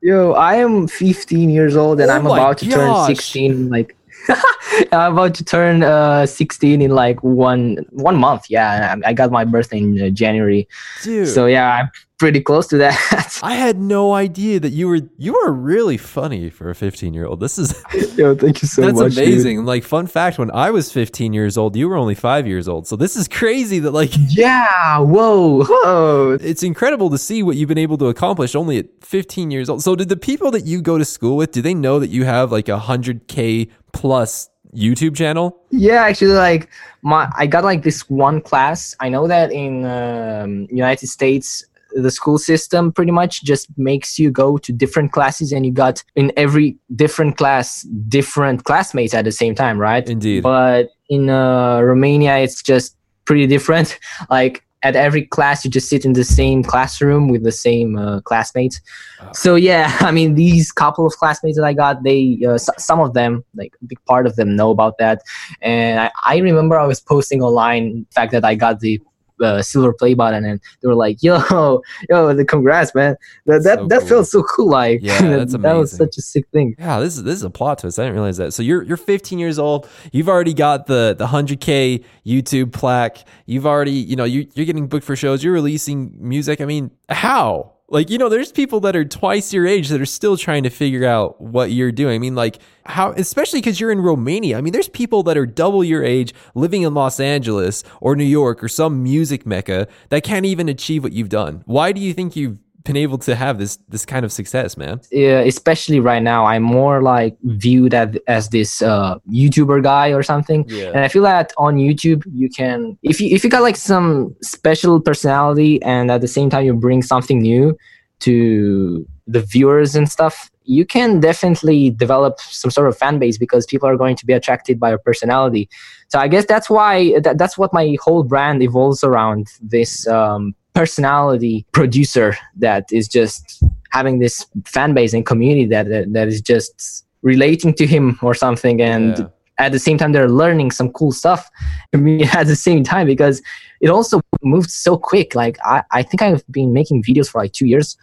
Yo, 0.00 0.32
I 0.32 0.56
am 0.56 0.88
15 0.88 1.50
years 1.50 1.76
old 1.76 2.00
and 2.00 2.10
oh 2.10 2.14
I'm 2.14 2.26
about 2.26 2.58
to 2.58 2.66
gosh. 2.66 3.06
turn 3.06 3.14
16 3.14 3.68
like 3.68 3.96
I'm 4.92 5.12
about 5.12 5.34
to 5.34 5.44
turn 5.44 5.82
uh 5.82 6.26
16 6.26 6.82
in 6.82 6.90
like 6.90 7.22
one 7.22 7.78
one 7.90 8.16
month. 8.16 8.46
Yeah, 8.48 8.96
I, 9.04 9.10
I 9.10 9.12
got 9.12 9.30
my 9.30 9.44
birthday 9.44 9.78
in 9.78 10.00
uh, 10.00 10.10
January. 10.10 10.68
Dude. 11.02 11.28
So 11.28 11.46
yeah, 11.46 11.72
I'm 11.72 11.90
pretty 12.18 12.40
close 12.40 12.66
to 12.66 12.76
that. 12.78 13.38
I 13.42 13.54
had 13.54 13.78
no 13.78 14.12
idea 14.12 14.60
that 14.60 14.70
you 14.70 14.88
were 14.88 15.00
you 15.16 15.32
were 15.32 15.52
really 15.52 15.96
funny 15.96 16.50
for 16.50 16.68
a 16.70 16.74
15 16.74 17.14
year 17.14 17.26
old. 17.26 17.40
This 17.40 17.58
is 17.58 17.72
Yo, 18.18 18.34
thank 18.34 18.60
you 18.60 18.68
so 18.68 18.82
that's 18.82 18.94
much. 18.94 19.14
That's 19.14 19.18
amazing. 19.18 19.58
Dude. 19.58 19.66
Like 19.66 19.84
fun 19.84 20.06
fact, 20.06 20.38
when 20.38 20.50
I 20.50 20.70
was 20.70 20.92
15 20.92 21.32
years 21.32 21.56
old, 21.56 21.76
you 21.76 21.88
were 21.88 21.96
only 21.96 22.14
five 22.14 22.46
years 22.46 22.68
old. 22.68 22.86
So 22.86 22.96
this 22.96 23.16
is 23.16 23.28
crazy 23.28 23.78
that 23.80 23.92
like 23.92 24.10
Yeah, 24.28 24.98
whoa, 24.98 25.64
whoa. 25.64 26.38
It's 26.40 26.62
incredible 26.62 27.10
to 27.10 27.18
see 27.18 27.42
what 27.42 27.56
you've 27.56 27.68
been 27.68 27.78
able 27.78 27.98
to 27.98 28.06
accomplish 28.06 28.54
only 28.54 28.78
at 28.78 28.86
15 29.00 29.50
years 29.50 29.68
old. 29.68 29.82
So 29.82 29.96
did 29.96 30.08
the 30.08 30.16
people 30.16 30.50
that 30.50 30.66
you 30.66 30.82
go 30.82 30.98
to 30.98 31.04
school 31.04 31.36
with, 31.36 31.52
do 31.52 31.62
they 31.62 31.74
know 31.74 31.98
that 31.98 32.10
you 32.10 32.24
have 32.24 32.52
like 32.52 32.68
a 32.68 32.78
hundred 32.78 33.28
K 33.28 33.68
plus 33.98 34.48
YouTube 34.74 35.16
channel? 35.16 35.58
Yeah, 35.70 36.04
actually, 36.04 36.32
like 36.32 36.68
my 37.02 37.30
I 37.36 37.46
got 37.46 37.64
like 37.64 37.82
this 37.82 38.08
one 38.08 38.40
class. 38.40 38.94
I 39.00 39.08
know 39.08 39.26
that 39.28 39.52
in 39.52 39.84
um, 39.84 40.66
United 40.70 41.08
States, 41.08 41.64
the 41.92 42.10
school 42.10 42.38
system 42.38 42.92
pretty 42.92 43.12
much 43.12 43.42
just 43.42 43.66
makes 43.76 44.18
you 44.18 44.30
go 44.30 44.58
to 44.58 44.72
different 44.72 45.12
classes, 45.12 45.52
and 45.52 45.66
you 45.66 45.72
got 45.72 46.02
in 46.16 46.32
every 46.36 46.76
different 46.94 47.36
class 47.36 47.82
different 48.08 48.64
classmates 48.64 49.14
at 49.14 49.24
the 49.24 49.32
same 49.32 49.54
time, 49.54 49.78
right? 49.78 50.08
Indeed. 50.08 50.42
But 50.42 50.90
in 51.08 51.30
uh, 51.30 51.80
Romania, 51.80 52.38
it's 52.38 52.62
just 52.62 52.96
pretty 53.24 53.46
different. 53.46 53.98
Like 54.30 54.64
at 54.82 54.94
every 54.94 55.26
class 55.26 55.64
you 55.64 55.70
just 55.70 55.88
sit 55.88 56.04
in 56.04 56.12
the 56.12 56.24
same 56.24 56.62
classroom 56.62 57.28
with 57.28 57.42
the 57.42 57.52
same 57.52 57.96
uh, 57.96 58.20
classmates 58.20 58.80
oh. 59.20 59.28
so 59.32 59.54
yeah 59.54 59.96
i 60.00 60.10
mean 60.10 60.34
these 60.34 60.70
couple 60.72 61.06
of 61.06 61.12
classmates 61.14 61.56
that 61.56 61.64
i 61.64 61.72
got 61.72 62.02
they 62.02 62.38
uh, 62.44 62.52
s- 62.52 62.70
some 62.78 63.00
of 63.00 63.14
them 63.14 63.44
like 63.54 63.74
a 63.82 63.84
big 63.84 64.02
part 64.04 64.26
of 64.26 64.36
them 64.36 64.54
know 64.54 64.70
about 64.70 64.98
that 64.98 65.22
and 65.62 66.00
I, 66.00 66.10
I 66.24 66.36
remember 66.38 66.78
i 66.78 66.86
was 66.86 67.00
posting 67.00 67.42
online 67.42 68.06
the 68.08 68.14
fact 68.14 68.32
that 68.32 68.44
i 68.44 68.54
got 68.54 68.80
the 68.80 69.00
uh, 69.40 69.62
silver 69.62 69.92
play 69.92 70.14
button 70.14 70.44
and 70.44 70.60
they 70.80 70.88
were 70.88 70.94
like 70.94 71.22
yo 71.22 71.38
yo 72.08 72.34
the 72.34 72.44
congrats 72.44 72.94
man. 72.94 73.16
That 73.46 73.62
that, 73.64 73.78
so 73.78 73.86
that 73.86 74.00
cool. 74.00 74.08
felt 74.08 74.26
so 74.28 74.42
cool 74.42 74.68
like 74.68 75.00
yeah 75.02 75.20
that's 75.22 75.54
amazing. 75.54 75.62
that 75.62 75.74
was 75.74 75.92
such 75.92 76.16
a 76.18 76.22
sick 76.22 76.46
thing. 76.52 76.74
Yeah 76.78 77.00
this 77.00 77.16
is 77.16 77.22
this 77.24 77.36
is 77.36 77.44
a 77.44 77.50
plot 77.50 77.78
twist. 77.78 77.98
I 77.98 78.02
didn't 78.02 78.14
realize 78.14 78.36
that. 78.38 78.52
So 78.52 78.62
you're 78.62 78.82
you're 78.82 78.96
15 78.96 79.38
years 79.38 79.58
old. 79.58 79.88
You've 80.12 80.28
already 80.28 80.54
got 80.54 80.86
the 80.86 81.14
the 81.18 81.26
100k 81.26 82.04
youtube 82.26 82.72
plaque. 82.72 83.24
You've 83.46 83.66
already 83.66 83.92
you 83.92 84.16
know 84.16 84.24
you, 84.24 84.48
you're 84.54 84.66
getting 84.66 84.86
booked 84.88 85.04
for 85.04 85.16
shows. 85.16 85.42
You're 85.42 85.54
releasing 85.54 86.16
music. 86.18 86.60
I 86.60 86.64
mean 86.64 86.90
how 87.08 87.77
like, 87.90 88.10
you 88.10 88.18
know, 88.18 88.28
there's 88.28 88.52
people 88.52 88.80
that 88.80 88.94
are 88.94 89.04
twice 89.04 89.52
your 89.52 89.66
age 89.66 89.88
that 89.88 90.00
are 90.00 90.06
still 90.06 90.36
trying 90.36 90.62
to 90.64 90.70
figure 90.70 91.06
out 91.06 91.40
what 91.40 91.70
you're 91.70 91.92
doing. 91.92 92.16
I 92.16 92.18
mean, 92.18 92.34
like, 92.34 92.58
how, 92.84 93.12
especially 93.12 93.60
because 93.60 93.80
you're 93.80 93.90
in 93.90 94.00
Romania. 94.00 94.58
I 94.58 94.60
mean, 94.60 94.74
there's 94.74 94.88
people 94.88 95.22
that 95.22 95.38
are 95.38 95.46
double 95.46 95.82
your 95.82 96.04
age 96.04 96.34
living 96.54 96.82
in 96.82 96.92
Los 96.92 97.18
Angeles 97.18 97.84
or 98.00 98.14
New 98.14 98.24
York 98.24 98.62
or 98.62 98.68
some 98.68 99.02
music 99.02 99.46
mecca 99.46 99.88
that 100.10 100.22
can't 100.22 100.44
even 100.44 100.68
achieve 100.68 101.02
what 101.02 101.12
you've 101.12 101.30
done. 101.30 101.62
Why 101.64 101.92
do 101.92 102.00
you 102.00 102.12
think 102.12 102.36
you've 102.36 102.58
been 102.84 102.96
able 102.96 103.18
to 103.18 103.34
have 103.34 103.58
this 103.58 103.78
this 103.88 104.06
kind 104.06 104.24
of 104.24 104.32
success, 104.32 104.76
man? 104.76 105.00
Yeah, 105.10 105.40
especially 105.40 106.00
right 106.00 106.22
now, 106.22 106.46
I'm 106.46 106.62
more 106.62 107.02
like 107.02 107.36
viewed 107.42 107.94
as, 107.94 108.16
as 108.26 108.48
this 108.50 108.82
uh, 108.82 109.18
YouTuber 109.30 109.82
guy 109.82 110.12
or 110.12 110.22
something. 110.22 110.64
Yeah. 110.68 110.88
And 110.88 111.00
I 111.00 111.08
feel 111.08 111.22
that 111.22 111.52
on 111.56 111.76
YouTube, 111.76 112.22
you 112.32 112.48
can 112.48 112.98
if 113.02 113.20
you 113.20 113.34
if 113.34 113.44
you 113.44 113.50
got 113.50 113.62
like 113.62 113.76
some 113.76 114.34
special 114.42 115.00
personality 115.00 115.82
and 115.82 116.10
at 116.10 116.20
the 116.20 116.28
same 116.28 116.50
time 116.50 116.64
you 116.64 116.74
bring 116.74 117.02
something 117.02 117.40
new 117.40 117.76
to 118.20 119.06
the 119.26 119.40
viewers 119.40 119.94
and 119.94 120.10
stuff, 120.10 120.50
you 120.64 120.84
can 120.84 121.20
definitely 121.20 121.90
develop 121.90 122.40
some 122.40 122.70
sort 122.70 122.88
of 122.88 122.96
fan 122.96 123.18
base 123.18 123.38
because 123.38 123.66
people 123.66 123.88
are 123.88 123.96
going 123.96 124.16
to 124.16 124.26
be 124.26 124.32
attracted 124.32 124.80
by 124.80 124.90
your 124.90 124.98
personality. 124.98 125.68
So 126.08 126.18
I 126.18 126.28
guess 126.28 126.46
that's 126.46 126.70
why 126.70 127.18
that, 127.20 127.38
that's 127.38 127.58
what 127.58 127.72
my 127.72 127.96
whole 128.00 128.22
brand 128.22 128.62
evolves 128.62 129.04
around 129.04 129.48
this 129.60 130.06
um, 130.06 130.54
personality 130.78 131.66
producer 131.72 132.36
that 132.54 132.84
is 132.92 133.08
just 133.08 133.64
having 133.90 134.20
this 134.20 134.46
fan 134.64 134.94
base 134.94 135.12
and 135.12 135.26
community 135.26 135.66
that 135.66 135.88
that, 135.88 136.12
that 136.12 136.28
is 136.28 136.40
just 136.40 137.04
relating 137.22 137.74
to 137.74 137.84
him 137.84 138.16
or 138.22 138.32
something. 138.32 138.80
And 138.80 139.18
yeah. 139.18 139.26
at 139.58 139.72
the 139.72 139.80
same 139.80 139.98
time 139.98 140.12
they're 140.12 140.28
learning 140.28 140.70
some 140.70 140.90
cool 140.92 141.10
stuff 141.10 141.50
I 141.94 141.96
mean, 141.96 142.22
at 142.32 142.46
the 142.46 142.54
same 142.54 142.84
time 142.84 143.08
because 143.08 143.42
it 143.80 143.90
also 143.90 144.20
moved 144.40 144.70
so 144.70 144.96
quick. 144.96 145.34
Like 145.34 145.56
I, 145.64 145.82
I 145.90 146.02
think 146.04 146.22
i've 146.22 146.44
been 146.58 146.72
making 146.72 147.02
videos 147.02 147.28
for 147.28 147.40
like 147.42 147.54
two 147.54 147.66
years 147.66 147.96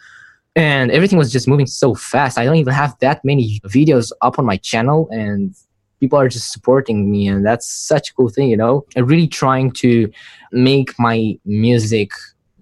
and 0.54 0.90
everything 0.90 1.18
was 1.18 1.32
just 1.32 1.48
moving 1.48 1.66
so 1.66 1.94
fast. 1.94 2.36
I 2.36 2.44
don't 2.44 2.56
even 2.56 2.74
have 2.74 2.94
that 3.00 3.24
many 3.24 3.58
videos 3.64 4.12
up 4.20 4.38
on 4.38 4.44
my 4.44 4.58
channel 4.58 5.08
and 5.10 5.54
people 5.98 6.18
are 6.18 6.28
just 6.28 6.52
supporting 6.52 7.10
me 7.10 7.26
and 7.26 7.46
that's 7.48 7.66
such 7.66 8.10
a 8.10 8.14
cool 8.14 8.28
thing 8.28 8.50
you 8.50 8.58
know? 8.58 8.84
I'm 8.96 9.06
really 9.06 9.28
trying 9.28 9.70
to 9.82 10.10
make 10.52 10.90
my 10.98 11.38
music 11.46 12.10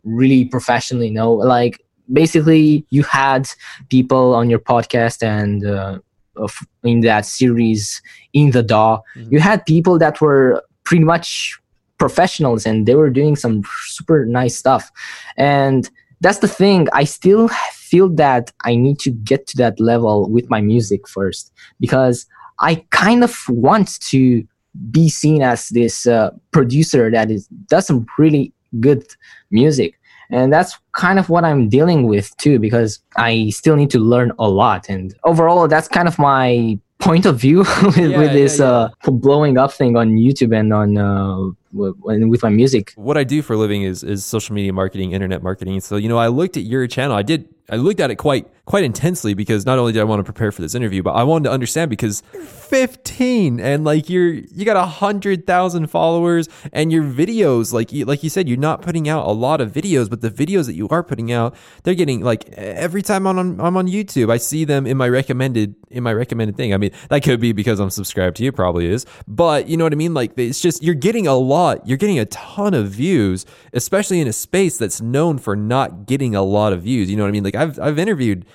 really 0.04 0.44
professionally 0.44 1.10
know 1.10 1.32
like 1.32 1.84
basically 2.12 2.86
you 2.90 3.02
had 3.02 3.48
people 3.88 4.34
on 4.34 4.50
your 4.50 4.58
podcast 4.58 5.22
and 5.22 5.66
uh, 5.66 5.98
in 6.82 7.00
that 7.00 7.26
series 7.26 8.02
in 8.32 8.50
the 8.50 8.62
DAW, 8.62 9.00
mm-hmm. 9.16 9.32
you 9.32 9.40
had 9.40 9.64
people 9.66 9.98
that 9.98 10.20
were 10.20 10.62
pretty 10.84 11.04
much 11.04 11.58
professionals 11.98 12.66
and 12.66 12.86
they 12.86 12.94
were 12.94 13.10
doing 13.10 13.36
some 13.36 13.62
super 13.86 14.26
nice 14.26 14.56
stuff. 14.56 14.90
And 15.36 15.88
that's 16.20 16.38
the 16.38 16.48
thing. 16.48 16.88
I 16.92 17.04
still 17.04 17.48
feel 17.72 18.08
that 18.10 18.52
I 18.64 18.76
need 18.76 18.98
to 19.00 19.10
get 19.10 19.46
to 19.48 19.56
that 19.58 19.78
level 19.80 20.28
with 20.28 20.50
my 20.50 20.60
music 20.60 21.08
first 21.08 21.52
because 21.80 22.26
I 22.60 22.84
kind 22.90 23.22
of 23.24 23.36
want 23.48 24.00
to 24.08 24.46
be 24.90 25.08
seen 25.08 25.42
as 25.42 25.68
this 25.68 26.06
uh, 26.06 26.30
producer 26.50 27.10
that 27.10 27.30
is 27.30 27.46
does 27.68 27.86
some 27.86 28.06
really 28.18 28.52
good 28.80 29.04
music 29.50 29.98
and 30.30 30.52
that's 30.52 30.78
kind 30.92 31.18
of 31.18 31.28
what 31.28 31.44
i'm 31.44 31.68
dealing 31.68 32.06
with 32.06 32.36
too 32.38 32.58
because 32.58 33.00
i 33.16 33.48
still 33.50 33.76
need 33.76 33.90
to 33.90 33.98
learn 33.98 34.32
a 34.38 34.48
lot 34.48 34.88
and 34.88 35.14
overall 35.24 35.68
that's 35.68 35.88
kind 35.88 36.08
of 36.08 36.18
my 36.18 36.78
point 37.00 37.26
of 37.26 37.38
view 37.38 37.58
with, 37.82 37.96
yeah, 37.98 38.18
with 38.18 38.32
this 38.32 38.58
yeah, 38.58 38.64
yeah. 38.64 38.88
Uh, 39.06 39.10
blowing 39.10 39.58
up 39.58 39.72
thing 39.72 39.96
on 39.96 40.16
youtube 40.16 40.56
and 40.58 40.72
on 40.72 40.96
uh, 40.96 41.50
with 41.74 42.42
my 42.42 42.48
music. 42.48 42.92
What 42.96 43.16
I 43.16 43.24
do 43.24 43.42
for 43.42 43.54
a 43.54 43.56
living 43.56 43.82
is 43.82 44.02
is 44.02 44.24
social 44.24 44.54
media 44.54 44.72
marketing, 44.72 45.12
internet 45.12 45.42
marketing. 45.42 45.80
So 45.80 45.96
you 45.96 46.08
know, 46.08 46.18
I 46.18 46.28
looked 46.28 46.56
at 46.56 46.64
your 46.64 46.86
channel. 46.86 47.16
I 47.16 47.22
did 47.22 47.48
I 47.70 47.76
looked 47.76 48.00
at 48.00 48.10
it 48.10 48.16
quite 48.16 48.46
quite 48.66 48.84
intensely 48.84 49.32
because 49.32 49.64
not 49.64 49.78
only 49.78 49.92
did 49.92 50.00
I 50.00 50.04
want 50.04 50.20
to 50.20 50.24
prepare 50.24 50.52
for 50.52 50.60
this 50.60 50.74
interview, 50.74 51.02
but 51.02 51.12
I 51.12 51.22
wanted 51.22 51.44
to 51.44 51.50
understand 51.50 51.88
because 51.90 52.20
15 52.20 53.58
and 53.58 53.84
like 53.84 54.10
you're 54.10 54.32
you 54.32 54.64
got 54.66 54.76
a 54.76 54.84
hundred 54.84 55.46
thousand 55.46 55.86
followers 55.86 56.48
and 56.72 56.92
your 56.92 57.04
videos 57.04 57.72
like 57.72 57.90
you, 57.90 58.04
like 58.04 58.22
you 58.22 58.28
said 58.28 58.48
you're 58.48 58.58
not 58.58 58.82
putting 58.82 59.08
out 59.08 59.26
a 59.26 59.32
lot 59.32 59.62
of 59.62 59.72
videos, 59.72 60.10
but 60.10 60.20
the 60.20 60.30
videos 60.30 60.66
that 60.66 60.74
you 60.74 60.88
are 60.90 61.02
putting 61.02 61.32
out 61.32 61.54
they're 61.84 61.94
getting 61.94 62.20
like 62.20 62.48
every 62.50 63.00
time 63.00 63.26
I'm 63.26 63.38
on 63.38 63.60
I'm 63.60 63.76
on 63.78 63.86
YouTube 63.86 64.30
I 64.30 64.36
see 64.36 64.66
them 64.66 64.86
in 64.86 64.98
my 64.98 65.08
recommended 65.08 65.74
in 65.90 66.02
my 66.02 66.12
recommended 66.12 66.56
thing. 66.56 66.74
I 66.74 66.76
mean 66.76 66.90
that 67.08 67.22
could 67.22 67.40
be 67.40 67.52
because 67.52 67.80
I'm 67.80 67.90
subscribed 67.90 68.36
to 68.38 68.44
you, 68.44 68.52
probably 68.52 68.88
is, 68.88 69.06
but 69.26 69.68
you 69.68 69.78
know 69.78 69.84
what 69.84 69.92
I 69.94 69.96
mean. 69.96 70.12
Like 70.12 70.32
it's 70.36 70.60
just 70.60 70.82
you're 70.82 70.94
getting 70.94 71.26
a 71.26 71.34
lot, 71.34 71.63
you're 71.84 71.98
getting 71.98 72.18
a 72.18 72.26
ton 72.26 72.74
of 72.74 72.88
views, 72.88 73.46
especially 73.72 74.20
in 74.20 74.28
a 74.28 74.32
space 74.32 74.78
that's 74.78 75.00
known 75.00 75.38
for 75.38 75.56
not 75.56 76.06
getting 76.06 76.34
a 76.34 76.42
lot 76.42 76.72
of 76.72 76.82
views. 76.82 77.10
You 77.10 77.16
know 77.16 77.22
what 77.24 77.28
I 77.28 77.32
mean? 77.32 77.44
Like 77.44 77.54
I've 77.54 77.78
I've 77.80 77.98
interviewed 77.98 78.46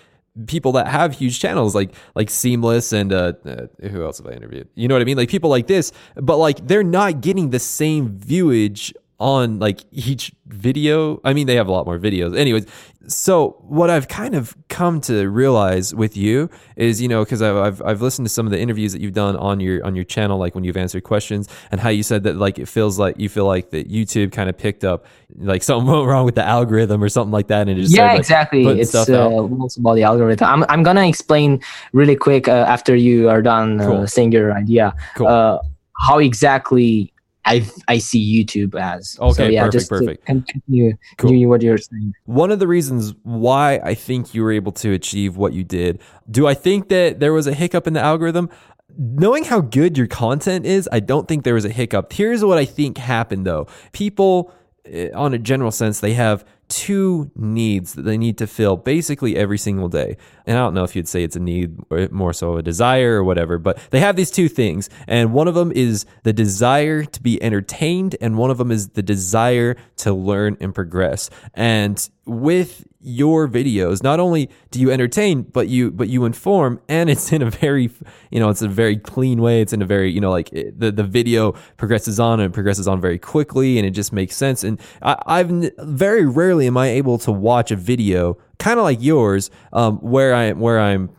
people 0.47 0.71
that 0.73 0.87
have 0.87 1.13
huge 1.13 1.39
channels 1.39 1.75
like 1.75 1.93
like 2.15 2.29
seamless 2.29 2.93
and 2.93 3.11
uh, 3.11 3.33
uh, 3.45 3.65
who 3.89 4.05
else 4.05 4.19
have 4.19 4.27
i 4.27 4.31
interviewed 4.31 4.67
you 4.75 4.87
know 4.87 4.95
what 4.95 5.01
i 5.01 5.03
mean 5.05 5.17
like 5.17 5.27
people 5.27 5.49
like 5.49 5.67
this 5.67 5.91
but 6.15 6.37
like 6.37 6.65
they're 6.65 6.83
not 6.83 7.19
getting 7.19 7.49
the 7.49 7.59
same 7.59 8.17
viewage 8.17 8.93
on 9.19 9.59
like 9.59 9.81
each 9.91 10.31
video. 10.47 11.19
I 11.23 11.33
mean, 11.33 11.47
they 11.47 11.55
have 11.55 11.67
a 11.67 11.71
lot 11.71 11.85
more 11.85 11.99
videos. 11.99 12.38
Anyways, 12.38 12.65
so 13.07 13.57
what 13.67 13.89
I've 13.89 14.07
kind 14.07 14.35
of 14.35 14.55
come 14.69 15.01
to 15.01 15.29
realize 15.29 15.93
with 15.93 16.15
you 16.15 16.49
is, 16.75 17.01
you 17.01 17.07
know, 17.07 17.23
because 17.23 17.41
I've, 17.41 17.57
I've, 17.57 17.81
I've 17.81 18.01
listened 18.01 18.27
to 18.27 18.33
some 18.33 18.45
of 18.45 18.51
the 18.51 18.59
interviews 18.59 18.93
that 18.93 19.01
you've 19.01 19.13
done 19.13 19.35
on 19.35 19.59
your 19.59 19.85
on 19.85 19.95
your 19.95 20.05
channel, 20.05 20.38
like 20.38 20.55
when 20.55 20.63
you've 20.63 20.77
answered 20.77 21.03
questions, 21.03 21.49
and 21.71 21.81
how 21.81 21.89
you 21.89 22.03
said 22.03 22.23
that 22.23 22.38
like 22.38 22.59
it 22.59 22.67
feels 22.67 22.97
like 22.97 23.19
you 23.19 23.27
feel 23.27 23.45
like 23.45 23.71
that 23.71 23.89
YouTube 23.89 24.31
kind 24.31 24.49
of 24.49 24.57
picked 24.57 24.83
up 24.85 25.05
like 25.38 25.63
something 25.69 25.91
went 25.91 26.07
wrong 26.07 26.25
with 26.25 26.35
the 26.35 26.45
algorithm 26.45 27.03
or 27.03 27.09
something 27.09 27.31
like 27.31 27.47
that, 27.47 27.67
and 27.67 27.71
it 27.77 27.81
just 27.83 27.93
yeah, 27.93 27.97
started, 27.97 28.13
like, 28.13 28.19
exactly. 28.19 28.65
It's 28.79 28.95
uh, 28.95 29.47
about 29.79 29.95
the 29.95 30.03
algorithm. 30.03 30.47
I'm 30.47 30.65
I'm 30.69 30.83
gonna 30.83 31.07
explain 31.07 31.61
really 31.91 32.15
quick 32.15 32.47
uh, 32.47 32.65
after 32.67 32.95
you 32.95 33.29
are 33.29 33.41
done 33.41 33.81
uh, 33.81 33.85
cool. 33.85 34.07
saying 34.07 34.31
your 34.31 34.53
idea. 34.53 34.95
Cool. 35.15 35.27
Uh, 35.27 35.59
how 35.99 36.19
exactly 36.19 37.11
I 37.46 37.65
I 37.88 37.98
see 37.98 38.46
YouTube 38.46 38.79
as. 38.79 39.17
Okay, 39.19 39.34
so, 39.34 39.48
yeah, 39.48 39.62
perfect, 39.62 39.74
just 39.74 39.89
perfect. 39.89 40.25
continue, 40.25 40.93
cool. 41.17 41.48
what 41.48 41.62
you're 41.62 41.77
saying. 41.77 42.13
One 42.25 42.51
of 42.51 42.60
the 42.60 42.67
reasons 42.67 43.13
why 43.24 43.79
I 43.84 43.96
think 43.96 44.34
you 44.34 44.43
were 44.43 44.51
able 44.51 44.72
to 44.74 44.93
achieve 44.93 45.38
what 45.38 45.53
you 45.53 45.63
did, 45.63 46.01
do 46.29 46.48
I 46.48 46.53
think 46.53 46.89
that 46.89 47.19
there 47.19 47.34
was 47.34 47.48
a 47.48 47.53
hiccup 47.53 47.88
in 47.88 47.93
the 47.93 48.01
algorithm? 48.01 48.50
Knowing 48.98 49.46
how 49.46 49.62
good 49.62 49.98
your 49.98 50.08
content 50.08 50.65
is, 50.65 50.89
I 50.91 51.00
don't 51.00 51.27
think 51.27 51.43
there 51.43 51.53
was 51.53 51.65
a 51.65 51.69
hiccup. 51.69 52.12
Here's 52.12 52.43
what 52.43 52.58
I 52.58 52.65
think 52.65 52.98
happened 52.98 53.46
though. 53.46 53.67
People, 53.93 54.51
eh, 54.86 55.10
on 55.13 55.34
a 55.34 55.38
general 55.38 55.72
sense, 55.72 56.01
they 56.01 56.13
have 56.13 56.43
two 56.69 57.31
needs 57.35 57.93
that 57.93 58.03
they 58.03 58.17
need 58.17 58.38
to 58.38 58.47
fill 58.47 58.77
basically 58.77 59.35
every 59.35 59.57
single 59.57 59.89
day. 59.89 60.15
And 60.45 60.57
I 60.57 60.61
don't 60.61 60.73
know 60.73 60.83
if 60.83 60.95
you'd 60.95 61.07
say 61.07 61.23
it's 61.23 61.35
a 61.35 61.39
need 61.39 61.77
or 61.89 62.07
more 62.11 62.31
so 62.31 62.57
a 62.57 62.63
desire 62.63 63.15
or 63.15 63.23
whatever, 63.23 63.57
but 63.57 63.79
they 63.89 63.99
have 63.99 64.15
these 64.15 64.31
two 64.31 64.47
things. 64.47 64.89
And 65.07 65.33
one 65.33 65.47
of 65.47 65.55
them 65.55 65.71
is 65.71 66.05
the 66.23 66.33
desire 66.33 67.03
to 67.03 67.21
be 67.21 67.41
entertained, 67.41 68.15
and 68.21 68.38
one 68.38 68.51
of 68.51 68.57
them 68.57 68.71
is 68.71 68.89
the 68.89 69.03
desire 69.03 69.75
to 69.97 70.13
learn 70.13 70.57
and 70.61 70.73
progress. 70.73 71.29
And 71.53 72.09
with 72.29 72.86
your 73.01 73.48
videos 73.48 74.03
not 74.03 74.19
only 74.19 74.50
do 74.71 74.79
you 74.81 74.91
entertain 74.91 75.41
but 75.41 75.69
you 75.69 75.89
but 75.89 76.09
you 76.09 76.25
inform 76.25 76.81
and 76.89 77.09
it's 77.09 77.31
in 77.31 77.41
a 77.41 77.50
very 77.50 77.89
you 78.29 78.39
know 78.39 78.50
it's 78.50 78.62
a 78.62 78.67
very 78.67 78.98
clean 78.98 79.41
way. 79.41 79.62
It's 79.62 79.74
in 79.74 79.81
a 79.81 79.86
very 79.86 80.12
you 80.12 80.21
know 80.21 80.31
like 80.31 80.51
it, 80.51 80.79
the 80.79 80.91
the 80.91 81.03
video 81.03 81.53
progresses 81.77 82.19
on 82.19 82.39
and 82.39 82.53
progresses 82.53 82.88
on 82.88 83.00
very 83.00 83.17
quickly 83.17 83.77
and 83.77 83.88
it 83.88 83.91
just 83.91 84.13
makes 84.13 84.36
sense. 84.36 84.63
And 84.63 84.79
I, 85.01 85.17
i've 85.25 85.50
very 85.79 86.25
rarely 86.25 86.67
am 86.67 86.77
i 86.77 86.88
able 86.88 87.17
to 87.19 87.31
watch 87.31 87.71
a 87.71 87.75
video 87.75 88.38
kind 88.57 88.79
of 88.79 88.83
like 88.83 89.01
yours 89.01 89.50
um, 89.74 89.98
where 89.98 90.33
i 90.33 90.51
where 90.51 90.79
i'm 90.79 91.09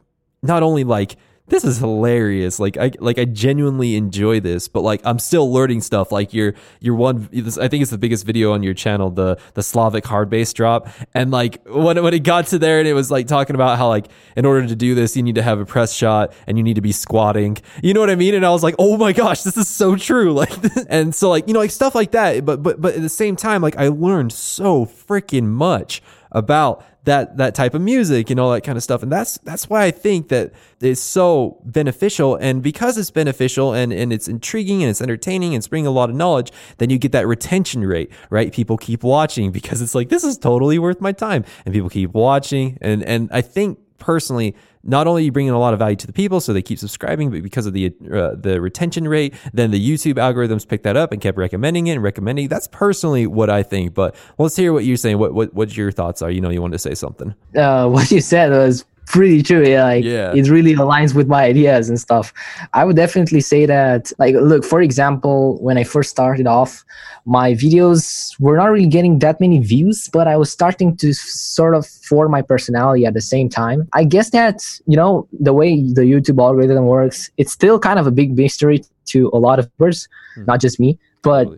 not 0.43 0.63
only 0.63 0.85
like 0.85 1.17
this 1.51 1.65
is 1.65 1.79
hilarious. 1.79 2.59
Like 2.59 2.77
I 2.77 2.93
like 3.01 3.19
I 3.19 3.25
genuinely 3.25 3.97
enjoy 3.97 4.41
this, 4.41 4.69
but 4.69 4.81
like 4.83 5.01
I'm 5.05 5.19
still 5.19 5.53
learning 5.53 5.83
stuff. 5.83 6.13
Like 6.13 6.33
your 6.33 6.55
your 6.81 6.95
one, 6.95 7.29
I 7.35 7.69
think 7.69 7.83
it's 7.83 7.91
the 7.91 7.99
biggest 7.99 8.25
video 8.25 8.53
on 8.53 8.63
your 8.63 8.73
channel, 8.73 9.11
the 9.11 9.39
the 9.55 9.63
Slavic 9.63 10.07
hard 10.07 10.31
bass 10.31 10.53
drop, 10.53 10.89
and 11.13 11.31
like 11.31 11.61
when 11.67 12.03
when 12.03 12.15
it 12.15 12.21
got 12.21 12.47
to 12.49 12.59
there 12.59 12.79
and 12.79 12.89
it 12.89 12.95
was 12.95 13.11
like 13.11 13.27
talking 13.27 13.55
about 13.55 13.79
how 13.79 13.89
like 13.89 14.07
in 14.37 14.47
order 14.47 14.67
to 14.67 14.77
do 14.77 14.95
this 14.95 15.17
you 15.17 15.23
need 15.23 15.35
to 15.35 15.43
have 15.43 15.59
a 15.59 15.67
press 15.67 15.93
shot 15.93 16.33
and 16.47 16.57
you 16.57 16.65
need 16.65 16.75
to 16.75 16.81
be 16.81 16.93
squatting. 16.93 17.59
You 17.83 17.95
know 17.95 18.01
what 18.01 18.11
I 18.11 18.15
mean? 18.15 18.35
And 18.35 18.47
I 18.47 18.51
was 18.51 18.63
like, 18.63 18.77
oh 18.79 18.97
my 18.97 19.13
gosh, 19.13 19.43
this 19.43 19.57
is 19.57 19.69
so 19.69 19.97
true. 19.97 20.31
Like 20.41 20.53
and 20.89 21.15
so 21.15 21.29
like 21.29 21.49
you 21.49 21.53
know 21.53 21.61
like 21.61 21.71
stuff 21.71 21.95
like 21.95 22.13
that. 22.13 22.47
But 22.47 22.63
but 22.63 22.81
but 22.81 22.95
at 22.95 23.03
the 23.03 23.11
same 23.11 23.37
time, 23.37 23.61
like 23.61 23.77
I 23.77 23.89
learned 23.89 24.33
so 24.33 24.87
freaking 24.87 25.49
much 25.49 26.01
about 26.33 26.85
that 27.05 27.37
that 27.39 27.55
type 27.55 27.75
of 27.75 27.81
music 27.81 28.31
and 28.31 28.39
all 28.39 28.51
that 28.53 28.63
kind 28.63 28.77
of 28.77 28.83
stuff. 28.83 29.03
And 29.03 29.11
that's 29.11 29.39
that's 29.39 29.69
why 29.69 29.85
i 29.85 29.91
think 29.91 30.29
that 30.29 30.53
it's 30.81 31.01
so 31.01 31.61
beneficial. 31.65 32.37
And 32.37 32.63
because 32.63 32.99
it's 32.99 33.11
beneficial 33.11 33.73
and 33.73 33.93
and 33.93 34.13
it's 34.13 34.29
intriguing 34.29 34.83
and 34.83 34.91
it's 34.91 35.01
entertaining 35.01 35.55
and 35.55 35.61
it's 35.61 35.69
bringing 35.69 35.87
a 35.87 35.91
lot 35.91 36.11
of 36.11 36.17
knowledge 36.17 36.53
then 36.79 36.91
you 36.91 36.99
get 36.99 37.13
that 37.13 37.27
retention 37.27 37.85
rate 37.85 38.11
right? 38.31 38.53
People 38.53 38.77
keep 38.77 39.03
watching 39.03 39.53
because 39.53 39.81
it's 39.83 39.95
like 39.95 40.09
this 40.09 40.25
is 40.25 40.39
totally 40.39 40.79
worth 40.79 41.01
my 41.01 41.13
time. 41.13 41.45
And 41.65 41.75
people 41.75 41.89
keep 41.91 42.13
watching. 42.13 42.79
And 42.81 43.03
and 43.05 43.29
i 43.33 43.41
think 43.41 43.79
personally 43.99 44.55
not 44.83 45.07
only 45.07 45.25
you 45.25 45.33
bringing 45.33 45.53
a 45.53 45.59
lot 45.59 45.73
of 45.73 45.79
value 45.79 45.97
to 45.97 46.07
the 46.07 46.13
people, 46.13 46.41
so 46.41 46.53
they 46.53 46.63
keep 46.63 46.79
subscribing, 46.79 47.31
but 47.31 47.43
because 47.43 47.67
of 47.67 47.73
the 47.73 47.93
uh, 48.13 48.35
the 48.35 48.61
retention 48.61 49.07
rate, 49.07 49.35
then 49.53 49.71
the 49.71 49.81
YouTube 49.81 50.15
algorithms 50.15 50.67
picked 50.67 50.85
that 50.85 50.97
up 50.97 51.13
and 51.13 51.21
kept 51.21 51.37
recommending 51.37 51.87
it 51.87 51.93
and 51.93 52.03
recommending. 52.03 52.49
That's 52.49 52.69
personally 52.69 53.27
what 53.27 53.51
I 53.51 53.63
think. 53.63 53.95
But 53.95 54.15
let's 54.39 54.57
hear 54.57 54.73
what 54.73 54.85
you're 54.85 54.97
saying. 54.97 55.19
What 55.19 55.35
what 55.35 55.53
what 55.55 55.77
your 55.77 55.93
thoughts 55.93 56.23
are? 56.23 56.31
You 56.31 56.41
know, 56.41 56.51
you 56.51 56.63
wanted 56.63 56.73
to 56.73 56.79
say 56.79 56.95
something. 56.95 57.35
Uh, 57.55 57.89
what 57.91 58.11
you 58.11 58.21
said 58.21 58.51
was 58.51 58.85
pretty 59.11 59.43
true. 59.43 59.67
Yeah, 59.67 59.85
like 59.85 60.05
yeah. 60.05 60.33
it 60.35 60.49
really 60.49 60.75
aligns 60.75 61.15
with 61.15 61.29
my 61.29 61.45
ideas 61.45 61.89
and 61.89 61.99
stuff. 62.01 62.33
I 62.73 62.85
would 62.85 62.97
definitely 62.97 63.41
say 63.41 63.67
that. 63.67 64.13
Like, 64.19 64.35
look, 64.35 64.65
for 64.65 64.81
example, 64.81 65.61
when 65.61 65.77
I 65.79 65.85
first 65.85 66.11
started 66.11 66.47
off, 66.47 66.85
my 67.27 67.53
videos 67.53 68.39
were 68.41 68.57
not 68.57 68.67
really 68.67 68.87
getting 68.87 69.19
that 69.21 69.41
many 69.41 69.59
views, 69.59 70.09
but 70.13 70.27
I 70.27 70.37
was 70.37 70.51
starting 70.51 70.97
to 70.99 71.13
sort 71.13 71.75
of 71.75 71.87
form 71.87 72.31
my 72.31 72.43
personality 72.43 73.05
at 73.07 73.15
the 73.15 73.21
same 73.21 73.49
time. 73.49 73.89
I 73.93 74.05
guess 74.05 74.31
that 74.31 74.63
you 74.87 74.97
know 74.97 75.29
the 75.39 75.53
way 75.53 75.83
the 75.83 76.03
YouTube 76.03 76.41
algorithm 76.41 76.87
works, 76.87 77.31
it's 77.37 77.53
still 77.53 77.79
kind 77.79 77.99
of 77.99 78.07
a 78.07 78.11
big 78.11 78.37
mystery 78.37 78.85
to 79.07 79.31
a 79.33 79.39
lot 79.39 79.59
of 79.59 79.71
viewers, 79.77 80.09
hmm. 80.35 80.45
not 80.47 80.61
just 80.61 80.79
me. 80.81 80.99
But 81.23 81.49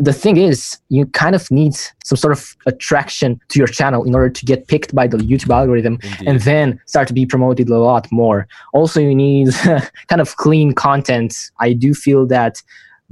the 0.00 0.12
thing 0.12 0.36
is, 0.36 0.78
you 0.88 1.06
kind 1.06 1.34
of 1.34 1.50
need 1.50 1.74
some 2.04 2.16
sort 2.16 2.32
of 2.32 2.56
attraction 2.66 3.40
to 3.48 3.58
your 3.58 3.68
channel 3.68 4.04
in 4.04 4.14
order 4.14 4.30
to 4.30 4.44
get 4.44 4.68
picked 4.68 4.94
by 4.94 5.06
the 5.06 5.18
YouTube 5.18 5.54
algorithm 5.54 5.98
Indeed. 6.02 6.28
and 6.28 6.40
then 6.40 6.80
start 6.86 7.08
to 7.08 7.14
be 7.14 7.24
promoted 7.26 7.68
a 7.68 7.78
lot 7.78 8.06
more. 8.10 8.48
Also, 8.72 9.00
you 9.00 9.14
need 9.14 9.54
kind 10.08 10.20
of 10.20 10.36
clean 10.36 10.72
content. 10.72 11.34
I 11.60 11.72
do 11.72 11.94
feel 11.94 12.26
that 12.26 12.62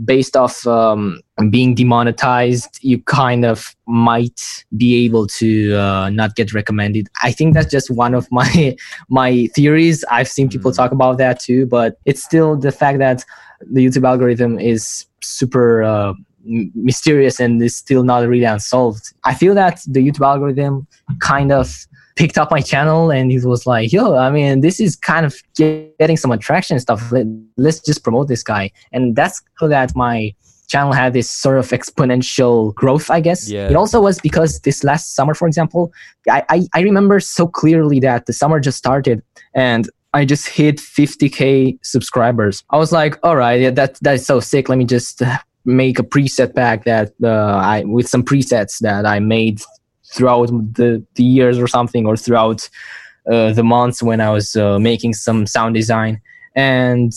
based 0.05 0.37
off 0.37 0.67
um, 0.67 1.21
being 1.51 1.75
demonetized, 1.75 2.79
you 2.83 3.01
kind 3.03 3.45
of 3.45 3.75
might 3.87 4.65
be 4.77 5.05
able 5.05 5.27
to 5.29 5.75
uh, 5.75 6.11
not 6.11 6.35
get 6.35 6.53
recommended. 6.53 7.09
I 7.23 7.31
think 7.31 7.55
that's 7.55 7.71
just 7.71 7.91
one 7.91 8.15
of 8.15 8.27
my 8.33 8.77
my 9.09 9.47
theories. 9.55 10.05
I've 10.11 10.29
seen 10.29 10.49
people 10.49 10.73
mm. 10.73 10.77
talk 10.77 10.93
about 10.93 11.19
that 11.19 11.41
too, 11.41 11.67
but 11.67 11.99
it's 12.05 12.23
still 12.23 12.57
the 12.57 12.73
fact 12.73 12.99
that 12.99 13.25
the 13.61 13.87
YouTube 13.87 14.07
algorithm 14.07 14.59
is 14.59 15.07
super. 15.21 15.83
Uh, 15.83 16.15
mysterious 16.45 17.41
and 17.41 17.63
is 17.63 17.77
still 17.77 18.03
not 18.03 18.27
really 18.27 18.45
unsolved. 18.45 19.13
I 19.25 19.35
feel 19.35 19.55
that 19.55 19.81
the 19.87 20.07
YouTube 20.07 20.27
algorithm 20.27 20.87
kind 21.21 21.53
of 21.53 21.87
picked 22.17 22.39
up 22.39 22.51
my 22.51 22.61
channel 22.61 23.11
and 23.11 23.33
it 23.33 23.45
was 23.45 23.67
like, 23.67 23.93
yo, 23.93 24.17
I 24.17 24.31
mean, 24.31 24.61
this 24.61 24.79
is 24.81 24.97
kind 24.97 25.27
of 25.27 25.35
getting 25.57 26.17
some 26.17 26.31
attraction 26.31 26.79
stuff. 26.79 27.13
Let's 27.57 27.81
just 27.81 28.05
promote 28.05 28.29
this 28.29 28.43
guy. 28.43 28.71
And 28.93 29.17
that's 29.17 29.43
how 29.59 29.69
that 29.69 29.97
my 29.97 30.35
channel 30.69 30.93
had 30.93 31.13
this 31.13 31.29
sort 31.29 31.59
of 31.59 31.69
exponential 31.69 32.75
growth, 32.75 33.11
I 33.11 33.21
guess. 33.21 33.49
Yeah. 33.49 33.69
It 33.69 33.77
also 33.77 34.01
was 34.01 34.21
because 34.21 34.61
this 34.61 34.85
last 34.85 35.15
summer, 35.15 35.35
for 35.35 35.47
example, 35.49 35.93
I, 36.31 36.45
I, 36.49 36.67
I 36.73 36.81
remember 36.81 37.21
so 37.21 37.47
clearly 37.47 38.01
that 38.01 38.27
the 38.27 38.33
summer 38.33 38.61
just 38.61 38.79
started 38.79 39.23
and 39.55 39.89
I 40.15 40.25
just 40.25 40.49
hit 40.49 40.77
50k 40.77 41.79
subscribers. 41.83 42.63
I 42.71 42.77
was 42.77 42.93
like, 42.93 43.19
all 43.25 43.35
right, 43.37 43.61
yeah, 43.61 43.71
that 43.71 43.99
that 44.03 44.15
is 44.15 44.25
so 44.25 44.39
sick. 44.39 44.69
Let 44.69 44.79
me 44.79 44.85
just 44.85 45.21
make 45.65 45.99
a 45.99 46.03
preset 46.03 46.55
pack 46.55 46.85
that 46.85 47.13
uh, 47.23 47.29
I 47.29 47.85
with 47.85 48.09
some 48.09 48.23
presets 48.23 48.79
that 48.81 49.07
I 49.07 49.19
made 49.19 49.61
throughout 50.13 50.49
the, 50.49 51.05
the 51.15 51.25
years 51.25 51.59
or 51.59 51.67
something 51.67 52.07
or 52.07 52.17
throughout 52.17 52.69
uh, 53.31 53.53
the 53.53 53.65
months 53.65 54.03
when 54.03 54.21
I 54.21 54.31
was 54.31 54.55
uh, 54.55 54.79
making 54.79 55.15
some 55.15 55.47
sound 55.47 55.75
design. 55.75 56.21
And 56.55 57.13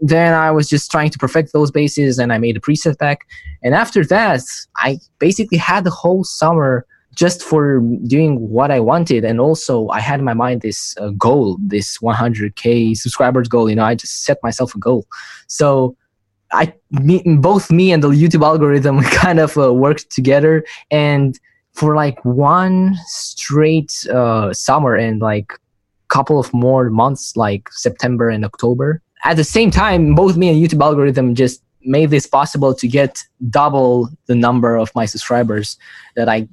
then 0.00 0.32
I 0.32 0.50
was 0.50 0.68
just 0.68 0.90
trying 0.90 1.10
to 1.10 1.18
perfect 1.18 1.52
those 1.52 1.70
basses 1.70 2.18
and 2.18 2.32
I 2.32 2.38
made 2.38 2.56
a 2.56 2.60
preset 2.60 2.98
pack. 2.98 3.20
And 3.62 3.74
after 3.74 4.04
that 4.06 4.40
I 4.76 4.98
basically 5.18 5.58
had 5.58 5.84
the 5.84 5.90
whole 5.90 6.24
summer 6.24 6.86
just 7.14 7.42
for 7.42 7.80
doing 8.06 8.48
what 8.48 8.70
I 8.70 8.80
wanted. 8.80 9.24
And 9.24 9.40
also 9.40 9.88
I 9.88 10.00
had 10.00 10.20
in 10.20 10.24
my 10.24 10.34
mind 10.34 10.62
this 10.62 10.96
uh, 10.98 11.10
goal 11.10 11.58
this 11.60 11.98
100k 11.98 12.96
subscribers 12.96 13.48
goal. 13.48 13.68
You 13.68 13.76
know 13.76 13.84
I 13.84 13.94
just 13.94 14.24
set 14.24 14.38
myself 14.42 14.74
a 14.74 14.78
goal. 14.78 15.06
So 15.46 15.96
I 16.52 16.74
me, 16.90 17.22
both 17.38 17.70
me 17.70 17.92
and 17.92 18.02
the 18.02 18.08
YouTube 18.08 18.44
algorithm 18.44 19.00
kind 19.22 19.38
of 19.38 19.56
uh, 19.56 19.72
worked 19.72 20.10
together, 20.10 20.64
and 20.90 21.38
for 21.72 21.94
like 21.94 22.22
one 22.24 22.96
straight 23.06 23.92
uh, 24.12 24.52
summer 24.52 24.94
and 24.94 25.20
like 25.20 25.52
couple 26.10 26.38
of 26.38 26.52
more 26.52 26.90
months, 26.90 27.36
like 27.36 27.68
September 27.72 28.28
and 28.28 28.44
October. 28.44 29.00
At 29.24 29.36
the 29.36 29.44
same 29.44 29.70
time, 29.70 30.14
both 30.14 30.36
me 30.36 30.48
and 30.48 30.58
YouTube 30.58 30.82
algorithm 30.82 31.34
just 31.34 31.62
made 31.82 32.10
this 32.10 32.26
possible 32.26 32.74
to 32.74 32.86
get 32.86 33.22
double 33.48 34.08
the 34.26 34.34
number 34.34 34.76
of 34.76 34.94
my 34.94 35.06
subscribers 35.06 35.78
that 36.16 36.28
I 36.28 36.48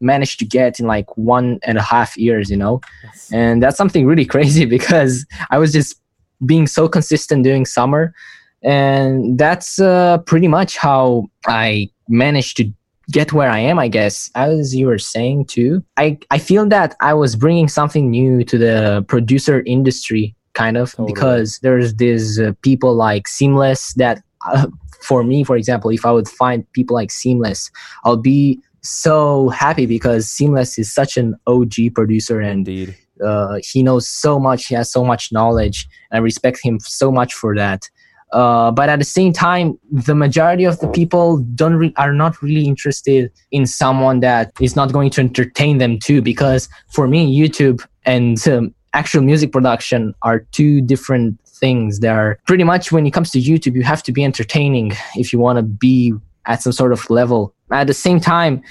managed 0.00 0.38
to 0.38 0.46
get 0.46 0.80
in 0.80 0.86
like 0.86 1.14
one 1.18 1.58
and 1.62 1.76
a 1.76 1.82
half 1.82 2.16
years, 2.16 2.50
you 2.50 2.56
know? 2.56 2.80
Yes. 3.04 3.30
And 3.32 3.62
that's 3.62 3.76
something 3.76 4.06
really 4.06 4.24
crazy 4.34 4.64
because 4.64 5.26
I 5.50 5.58
was 5.58 5.72
just 5.72 6.00
being 6.46 6.66
so 6.66 6.88
consistent 6.88 7.44
during 7.44 7.66
summer 7.66 8.14
and 8.62 9.38
that's 9.38 9.78
uh, 9.78 10.18
pretty 10.18 10.48
much 10.48 10.76
how 10.76 11.26
i 11.46 11.88
managed 12.08 12.56
to 12.56 12.70
get 13.10 13.32
where 13.32 13.50
i 13.50 13.58
am 13.58 13.78
i 13.78 13.88
guess 13.88 14.30
as 14.34 14.74
you 14.74 14.86
were 14.86 14.98
saying 14.98 15.44
too 15.44 15.82
i 15.96 16.16
i 16.30 16.38
feel 16.38 16.66
that 16.68 16.94
i 17.00 17.12
was 17.12 17.34
bringing 17.36 17.68
something 17.68 18.10
new 18.10 18.44
to 18.44 18.58
the 18.58 19.04
producer 19.08 19.62
industry 19.66 20.34
kind 20.54 20.76
of 20.76 20.92
totally. 20.92 21.12
because 21.12 21.58
there's 21.62 21.94
these 21.94 22.38
uh, 22.38 22.52
people 22.62 22.94
like 22.94 23.26
seamless 23.28 23.94
that 23.94 24.22
uh, 24.46 24.66
for 25.02 25.24
me 25.24 25.42
for 25.42 25.56
example 25.56 25.90
if 25.90 26.04
i 26.04 26.12
would 26.12 26.28
find 26.28 26.70
people 26.72 26.94
like 26.94 27.10
seamless 27.10 27.70
i'll 28.04 28.16
be 28.16 28.60
so 28.82 29.48
happy 29.50 29.86
because 29.86 30.26
seamless 30.26 30.78
is 30.78 30.92
such 30.92 31.16
an 31.16 31.34
og 31.46 31.74
producer 31.94 32.40
and 32.40 32.66
Indeed. 32.68 32.96
Uh, 33.22 33.58
he 33.62 33.82
knows 33.82 34.08
so 34.08 34.40
much 34.40 34.66
he 34.66 34.74
has 34.74 34.90
so 34.90 35.04
much 35.04 35.30
knowledge 35.30 35.86
and 36.10 36.18
i 36.18 36.20
respect 36.20 36.58
him 36.62 36.80
so 36.80 37.12
much 37.12 37.34
for 37.34 37.54
that 37.54 37.82
uh, 38.32 38.70
but 38.70 38.88
at 38.88 38.98
the 38.98 39.04
same 39.04 39.32
time, 39.32 39.78
the 39.90 40.14
majority 40.14 40.64
of 40.64 40.78
the 40.80 40.88
people 40.88 41.38
don't 41.54 41.74
re- 41.74 41.94
are 41.96 42.12
not 42.12 42.40
really 42.42 42.66
interested 42.66 43.30
in 43.50 43.66
someone 43.66 44.20
that 44.20 44.52
is 44.60 44.76
not 44.76 44.92
going 44.92 45.10
to 45.10 45.20
entertain 45.20 45.78
them 45.78 45.98
too. 45.98 46.22
Because 46.22 46.68
for 46.88 47.08
me, 47.08 47.38
YouTube 47.38 47.86
and 48.04 48.46
um, 48.48 48.74
actual 48.94 49.22
music 49.22 49.52
production 49.52 50.14
are 50.22 50.40
two 50.52 50.80
different 50.80 51.38
things. 51.46 52.00
They 52.00 52.08
are 52.08 52.38
pretty 52.46 52.64
much 52.64 52.92
when 52.92 53.06
it 53.06 53.12
comes 53.12 53.30
to 53.32 53.40
YouTube, 53.40 53.74
you 53.74 53.82
have 53.82 54.02
to 54.04 54.12
be 54.12 54.24
entertaining 54.24 54.92
if 55.16 55.32
you 55.32 55.38
want 55.38 55.58
to 55.58 55.62
be 55.62 56.14
at 56.46 56.62
some 56.62 56.72
sort 56.72 56.92
of 56.92 57.08
level. 57.10 57.54
At 57.70 57.86
the 57.86 57.94
same 57.94 58.18
time, 58.20 58.62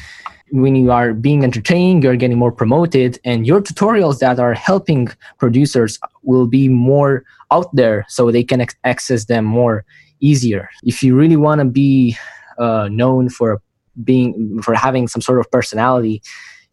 when 0.51 0.75
you 0.75 0.91
are 0.91 1.13
being 1.13 1.43
entertaining, 1.43 2.01
you're 2.01 2.15
getting 2.15 2.37
more 2.37 2.51
promoted, 2.51 3.19
and 3.23 3.45
your 3.45 3.61
tutorials 3.61 4.19
that 4.19 4.39
are 4.39 4.53
helping 4.53 5.09
producers 5.37 5.99
will 6.23 6.47
be 6.47 6.67
more 6.67 7.23
out 7.51 7.73
there 7.75 8.05
so 8.09 8.31
they 8.31 8.43
can 8.43 8.65
access 8.83 9.25
them 9.25 9.45
more 9.45 9.85
easier. 10.19 10.69
If 10.83 11.03
you 11.03 11.15
really 11.15 11.35
want 11.35 11.59
to 11.59 11.65
be 11.65 12.17
uh, 12.57 12.89
known 12.91 13.29
for 13.29 13.61
being 14.03 14.61
for 14.61 14.73
having 14.73 15.07
some 15.07 15.21
sort 15.21 15.39
of 15.39 15.49
personality, 15.51 16.21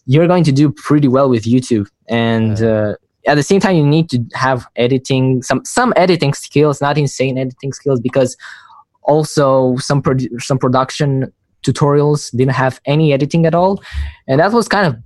you're 0.07 0.27
going 0.27 0.45
to 0.45 0.53
do 0.53 0.71
pretty 0.71 1.09
well 1.09 1.29
with 1.29 1.45
YouTube. 1.45 1.89
And 2.09 2.63
uh, 2.63 2.95
at 3.27 3.35
the 3.35 3.43
same 3.43 3.61
time, 3.61 3.77
you 3.77 3.87
need 3.87 4.09
to 4.11 4.25
have 4.35 4.67
editing 4.77 5.43
some 5.43 5.65
some 5.65 5.93
editing 5.97 6.35
skills, 6.35 6.81
not 6.81 6.99
insane 6.99 7.39
editing 7.39 7.73
skills, 7.73 8.01
because 8.01 8.37
also 9.03 9.77
some 9.77 10.03
produ- 10.03 10.41
some 10.41 10.59
production 10.59 11.33
tutorials 11.67 12.31
didn't 12.37 12.55
have 12.55 12.81
any 12.85 13.13
editing 13.13 13.45
at 13.45 13.55
all 13.55 13.83
and 14.29 14.39
that 14.39 14.53
was 14.53 14.69
kind 14.69 14.87
of 14.87 14.97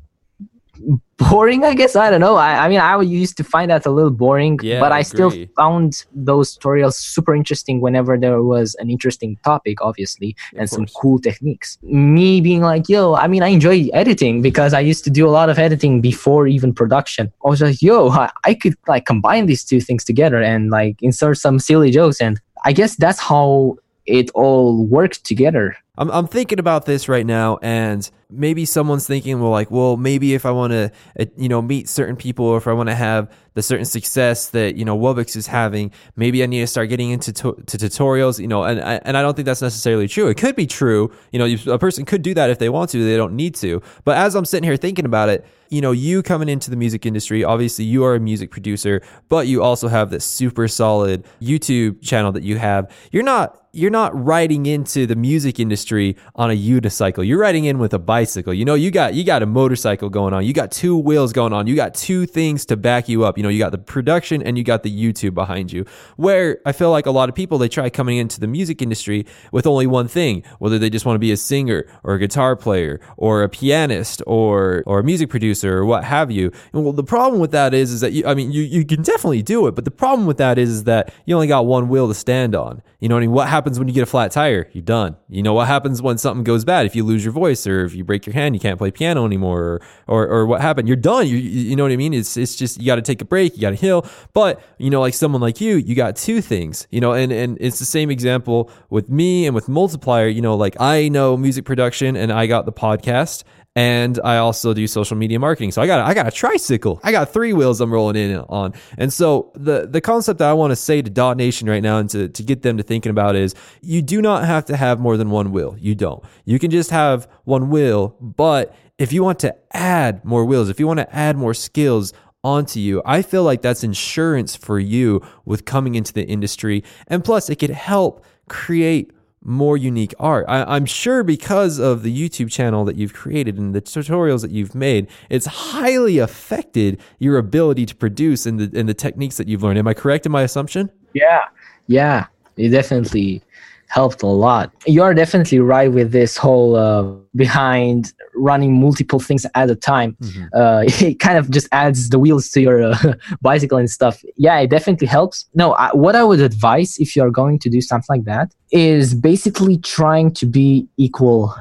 boring 1.18 1.64
i 1.64 1.74
guess. 1.74 1.94
I 1.96 2.10
don't 2.10 2.20
know. 2.20 2.36
I, 2.36 2.64
I 2.64 2.68
mean 2.68 2.80
i 2.80 2.98
used 3.00 3.36
to 3.36 3.44
find 3.44 3.70
that 3.70 3.84
a 3.86 3.90
little 3.90 4.10
boring 4.10 4.58
yeah, 4.62 4.80
but 4.80 4.92
i, 4.92 4.98
I 4.98 5.02
still 5.02 5.32
found 5.56 6.04
those 6.14 6.56
tutorials 6.56 6.94
super 6.94 7.34
interesting 7.34 7.80
whenever 7.80 8.16
there 8.16 8.42
was 8.42 8.74
an 8.76 8.88
interesting 8.90 9.36
topic 9.44 9.82
obviously 9.82 10.34
and 10.56 10.68
some 10.68 10.86
cool 10.96 11.18
techniques. 11.18 11.78
Me 11.82 12.40
being 12.40 12.62
like 12.62 12.88
yo 12.88 13.14
i 13.14 13.26
mean 13.26 13.42
i 13.42 13.48
enjoy 13.48 13.88
editing 13.92 14.40
because 14.40 14.72
i 14.72 14.80
used 14.80 15.04
to 15.04 15.10
do 15.10 15.26
a 15.26 15.32
lot 15.38 15.50
of 15.50 15.58
editing 15.58 16.00
before 16.00 16.46
even 16.46 16.72
production. 16.72 17.32
I 17.44 17.48
was 17.48 17.60
like 17.60 17.82
yo 17.82 18.08
i, 18.10 18.30
I 18.44 18.54
could 18.54 18.74
like 18.88 19.04
combine 19.04 19.46
these 19.46 19.64
two 19.64 19.80
things 19.80 20.04
together 20.04 20.40
and 20.42 20.70
like 20.70 20.96
insert 21.02 21.36
some 21.38 21.58
silly 21.58 21.90
jokes 21.90 22.20
and 22.20 22.40
i 22.64 22.72
guess 22.72 22.96
that's 22.96 23.20
how 23.20 23.76
it 24.06 24.30
all 24.30 24.84
worked 24.86 25.24
together 25.24 25.76
I'm, 26.00 26.10
I'm 26.10 26.26
thinking 26.26 26.58
about 26.58 26.86
this 26.86 27.10
right 27.10 27.26
now, 27.26 27.58
and 27.60 28.10
maybe 28.30 28.64
someone's 28.64 29.06
thinking, 29.06 29.38
well, 29.38 29.50
like, 29.50 29.70
well, 29.70 29.98
maybe 29.98 30.32
if 30.32 30.46
I 30.46 30.50
want 30.50 30.72
to, 30.72 30.90
uh, 31.18 31.26
you 31.36 31.50
know, 31.50 31.60
meet 31.60 31.90
certain 31.90 32.16
people, 32.16 32.46
or 32.46 32.56
if 32.56 32.66
I 32.66 32.72
want 32.72 32.88
to 32.88 32.94
have 32.94 33.30
the 33.52 33.62
certain 33.62 33.84
success 33.84 34.48
that 34.50 34.76
you 34.76 34.84
know 34.84 34.98
Wubix 34.98 35.36
is 35.36 35.46
having, 35.46 35.92
maybe 36.16 36.42
I 36.42 36.46
need 36.46 36.60
to 36.60 36.66
start 36.66 36.88
getting 36.88 37.10
into 37.10 37.34
to, 37.34 37.52
to 37.66 37.76
tutorials, 37.76 38.38
you 38.38 38.48
know, 38.48 38.64
and 38.64 38.80
and 38.80 39.16
I 39.16 39.20
don't 39.20 39.34
think 39.34 39.44
that's 39.44 39.60
necessarily 39.60 40.08
true. 40.08 40.28
It 40.28 40.38
could 40.38 40.56
be 40.56 40.66
true, 40.66 41.12
you 41.32 41.38
know, 41.38 41.72
a 41.72 41.78
person 41.78 42.06
could 42.06 42.22
do 42.22 42.32
that 42.32 42.48
if 42.48 42.58
they 42.58 42.70
want 42.70 42.90
to, 42.90 43.04
they 43.04 43.16
don't 43.16 43.34
need 43.34 43.54
to. 43.56 43.82
But 44.04 44.16
as 44.16 44.34
I'm 44.34 44.46
sitting 44.46 44.64
here 44.64 44.78
thinking 44.78 45.04
about 45.04 45.28
it, 45.28 45.46
you 45.68 45.80
know, 45.80 45.92
you 45.92 46.22
coming 46.22 46.48
into 46.48 46.70
the 46.70 46.76
music 46.76 47.04
industry, 47.04 47.44
obviously 47.44 47.84
you 47.84 48.04
are 48.04 48.14
a 48.14 48.20
music 48.20 48.50
producer, 48.50 49.02
but 49.28 49.46
you 49.48 49.62
also 49.62 49.88
have 49.88 50.10
this 50.10 50.24
super 50.24 50.66
solid 50.66 51.24
YouTube 51.42 52.02
channel 52.02 52.32
that 52.32 52.42
you 52.42 52.56
have. 52.56 52.90
You're 53.12 53.22
not 53.22 53.56
you're 53.72 53.90
not 53.90 54.12
riding 54.24 54.66
into 54.66 55.06
the 55.06 55.14
music 55.14 55.60
industry 55.60 55.89
on 56.36 56.50
a 56.50 56.56
unicycle. 56.56 57.26
You're 57.26 57.38
riding 57.38 57.64
in 57.64 57.78
with 57.78 57.92
a 57.94 57.98
bicycle. 57.98 58.54
You 58.54 58.64
know, 58.64 58.74
you 58.74 58.90
got 58.90 59.14
you 59.14 59.24
got 59.24 59.42
a 59.42 59.46
motorcycle 59.46 60.08
going 60.08 60.32
on. 60.32 60.44
You 60.44 60.52
got 60.52 60.70
two 60.70 60.96
wheels 60.96 61.32
going 61.32 61.52
on. 61.52 61.66
You 61.66 61.74
got 61.74 61.94
two 61.94 62.26
things 62.26 62.64
to 62.66 62.76
back 62.76 63.08
you 63.08 63.24
up. 63.24 63.36
You 63.36 63.42
know, 63.42 63.48
you 63.48 63.58
got 63.58 63.72
the 63.72 63.78
production 63.78 64.42
and 64.42 64.56
you 64.56 64.64
got 64.64 64.82
the 64.82 64.90
YouTube 64.90 65.34
behind 65.34 65.72
you. 65.72 65.84
Where 66.16 66.60
I 66.64 66.72
feel 66.72 66.90
like 66.90 67.06
a 67.06 67.10
lot 67.10 67.28
of 67.28 67.34
people 67.34 67.58
they 67.58 67.68
try 67.68 67.90
coming 67.90 68.18
into 68.18 68.38
the 68.38 68.46
music 68.46 68.82
industry 68.82 69.26
with 69.52 69.66
only 69.66 69.86
one 69.86 70.08
thing, 70.08 70.42
whether 70.58 70.78
they 70.78 70.90
just 70.90 71.04
want 71.04 71.16
to 71.16 71.20
be 71.20 71.32
a 71.32 71.36
singer 71.36 71.86
or 72.04 72.14
a 72.14 72.18
guitar 72.18 72.56
player 72.56 73.00
or 73.16 73.42
a 73.42 73.48
pianist 73.48 74.22
or 74.26 74.82
or 74.86 75.00
a 75.00 75.04
music 75.04 75.30
producer 75.30 75.78
or 75.78 75.84
what 75.84 76.04
have 76.04 76.30
you. 76.30 76.52
And 76.72 76.84
well, 76.84 76.92
the 76.92 77.02
problem 77.02 77.40
with 77.40 77.50
that 77.50 77.74
is 77.74 77.90
is 77.90 78.00
that 78.00 78.12
you, 78.12 78.24
I 78.26 78.34
mean, 78.34 78.52
you 78.52 78.62
you 78.62 78.84
can 78.84 79.02
definitely 79.02 79.42
do 79.42 79.66
it, 79.66 79.74
but 79.74 79.84
the 79.84 79.90
problem 79.90 80.26
with 80.26 80.38
that 80.38 80.58
is, 80.58 80.70
is 80.70 80.84
that 80.84 81.12
you 81.26 81.34
only 81.34 81.48
got 81.48 81.66
one 81.66 81.88
wheel 81.88 82.06
to 82.08 82.14
stand 82.14 82.54
on. 82.54 82.82
You 83.00 83.08
know, 83.08 83.14
what 83.14 83.20
I 83.20 83.26
mean, 83.26 83.32
what 83.32 83.48
happens 83.48 83.78
when 83.78 83.88
you 83.88 83.94
get 83.94 84.02
a 84.02 84.06
flat 84.06 84.30
tire? 84.30 84.68
You're 84.72 84.82
done. 84.82 85.16
You 85.28 85.42
know 85.42 85.54
what 85.54 85.66
happens 85.66 85.79
when 85.84 86.18
something 86.18 86.44
goes 86.44 86.64
bad? 86.64 86.86
If 86.86 86.94
you 86.96 87.04
lose 87.04 87.24
your 87.24 87.32
voice 87.32 87.66
or 87.66 87.84
if 87.84 87.94
you 87.94 88.04
break 88.04 88.26
your 88.26 88.34
hand, 88.34 88.54
you 88.54 88.60
can't 88.60 88.78
play 88.78 88.90
piano 88.90 89.24
anymore, 89.24 89.60
or 89.62 89.80
or, 90.06 90.28
or 90.28 90.46
what 90.46 90.60
happened? 90.60 90.88
You're 90.88 90.96
done. 90.96 91.26
You 91.26 91.36
you 91.36 91.76
know 91.76 91.82
what 91.84 91.92
I 91.92 91.96
mean? 91.96 92.14
It's 92.14 92.36
it's 92.36 92.56
just 92.56 92.78
you 92.80 92.86
got 92.86 92.96
to 92.96 93.02
take 93.02 93.20
a 93.20 93.24
break. 93.24 93.54
You 93.56 93.62
got 93.62 93.70
to 93.70 93.76
heal. 93.76 94.06
But 94.32 94.62
you 94.78 94.90
know, 94.90 95.00
like 95.00 95.14
someone 95.14 95.40
like 95.40 95.60
you, 95.60 95.76
you 95.76 95.94
got 95.94 96.16
two 96.16 96.40
things. 96.40 96.86
You 96.90 97.00
know, 97.00 97.12
and 97.12 97.32
and 97.32 97.56
it's 97.60 97.78
the 97.78 97.84
same 97.84 98.10
example 98.10 98.70
with 98.88 99.08
me 99.08 99.46
and 99.46 99.54
with 99.54 99.68
multiplier. 99.68 100.28
You 100.28 100.42
know, 100.42 100.54
like 100.56 100.80
I 100.80 101.08
know 101.08 101.36
music 101.36 101.64
production 101.64 102.16
and 102.16 102.32
I 102.32 102.46
got 102.46 102.66
the 102.66 102.72
podcast 102.72 103.44
and 103.76 104.18
I 104.24 104.38
also 104.38 104.74
do 104.74 104.86
social 104.86 105.16
media 105.16 105.38
marketing. 105.38 105.70
So 105.70 105.80
I 105.80 105.86
got 105.86 106.00
I 106.00 106.14
got 106.14 106.26
a 106.26 106.30
tricycle. 106.30 107.00
I 107.04 107.12
got 107.12 107.32
three 107.32 107.52
wheels 107.52 107.80
I'm 107.80 107.92
rolling 107.92 108.16
in 108.16 108.36
on. 108.36 108.74
And 108.98 109.12
so 109.12 109.52
the 109.54 109.86
the 109.86 110.00
concept 110.00 110.38
that 110.40 110.48
I 110.48 110.52
want 110.52 110.72
to 110.72 110.76
say 110.76 111.02
to 111.02 111.10
Daw 111.10 111.34
Nation 111.34 111.68
right 111.68 111.82
now 111.82 111.98
and 111.98 112.10
to, 112.10 112.28
to 112.28 112.42
get 112.42 112.62
them 112.62 112.76
to 112.78 112.82
thinking 112.82 113.10
about 113.10 113.36
is 113.36 113.54
you 113.80 114.02
do 114.02 114.20
not 114.20 114.44
have 114.44 114.64
to 114.66 114.76
have 114.76 114.98
more 114.98 115.16
than 115.16 115.30
one 115.30 115.52
wheel. 115.52 115.76
You 115.78 115.94
don't. 115.94 116.24
You 116.44 116.58
can 116.58 116.70
just 116.70 116.90
have 116.90 117.28
one 117.44 117.70
wheel, 117.70 118.16
but 118.20 118.74
if 118.98 119.12
you 119.12 119.22
want 119.22 119.38
to 119.40 119.56
add 119.72 120.24
more 120.24 120.44
wheels, 120.44 120.68
if 120.68 120.80
you 120.80 120.86
want 120.86 120.98
to 120.98 121.14
add 121.14 121.36
more 121.36 121.54
skills 121.54 122.12
onto 122.42 122.80
you. 122.80 123.02
I 123.04 123.22
feel 123.22 123.42
like 123.42 123.62
that's 123.62 123.84
insurance 123.84 124.56
for 124.56 124.78
you 124.78 125.20
with 125.44 125.64
coming 125.64 125.94
into 125.94 126.12
the 126.12 126.24
industry. 126.24 126.82
And 127.06 127.22
plus, 127.22 127.50
it 127.50 127.56
could 127.56 127.70
help 127.70 128.24
create 128.48 129.12
more 129.42 129.76
unique 129.76 130.14
art. 130.18 130.44
I, 130.48 130.76
am 130.76 130.86
sure 130.86 131.22
because 131.22 131.78
of 131.78 132.02
the 132.02 132.14
YouTube 132.14 132.50
channel 132.50 132.84
that 132.84 132.96
you've 132.96 133.14
created 133.14 133.58
and 133.58 133.74
the 133.74 133.80
tutorials 133.80 134.42
that 134.42 134.50
you've 134.50 134.74
made, 134.74 135.08
it's 135.30 135.46
highly 135.46 136.18
affected 136.18 137.00
your 137.18 137.38
ability 137.38 137.86
to 137.86 137.96
produce 137.96 138.44
and 138.46 138.60
the 138.60 138.78
and 138.78 138.88
the 138.88 138.94
techniques 138.94 139.36
that 139.38 139.48
you've 139.48 139.62
learned. 139.62 139.78
Am 139.78 139.88
I 139.88 139.94
correct 139.94 140.26
in 140.26 140.32
my 140.32 140.42
assumption? 140.42 140.90
Yeah, 141.14 141.44
yeah, 141.86 142.26
it 142.56 142.68
definitely 142.68 143.42
helped 143.90 144.22
a 144.22 144.26
lot. 144.26 144.72
You 144.86 145.02
are 145.02 145.14
definitely 145.14 145.58
right 145.58 145.92
with 145.92 146.12
this 146.12 146.36
whole 146.36 146.76
uh, 146.76 147.02
behind 147.34 148.12
running 148.34 148.80
multiple 148.80 149.18
things 149.18 149.44
at 149.54 149.68
a 149.68 149.74
time. 149.74 150.16
Mm-hmm. 150.22 150.44
Uh, 150.54 150.84
it 151.08 151.18
kind 151.18 151.36
of 151.36 151.50
just 151.50 151.68
adds 151.72 152.08
the 152.08 152.18
wheels 152.18 152.50
to 152.50 152.60
your 152.60 152.82
uh, 152.82 153.14
bicycle 153.42 153.78
and 153.78 153.90
stuff. 153.90 154.22
Yeah, 154.36 154.58
it 154.60 154.70
definitely 154.70 155.08
helps. 155.08 155.46
No, 155.54 155.72
I, 155.72 155.90
what 155.92 156.14
I 156.14 156.22
would 156.22 156.40
advise 156.40 156.98
if 156.98 157.16
you 157.16 157.22
are 157.22 157.30
going 157.30 157.58
to 157.58 157.68
do 157.68 157.80
something 157.80 158.06
like 158.08 158.24
that 158.24 158.54
is 158.70 159.14
basically 159.14 159.76
trying 159.78 160.32
to 160.34 160.46
be 160.46 160.86
equal 160.96 161.54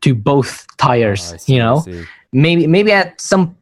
to 0.00 0.14
both 0.14 0.66
tires. 0.78 1.32
Oh, 1.32 1.36
see, 1.36 1.52
you 1.54 1.58
know 1.58 1.84
maybe 2.34 2.66
maybe 2.66 2.90
at 2.90 3.18
some 3.20 3.56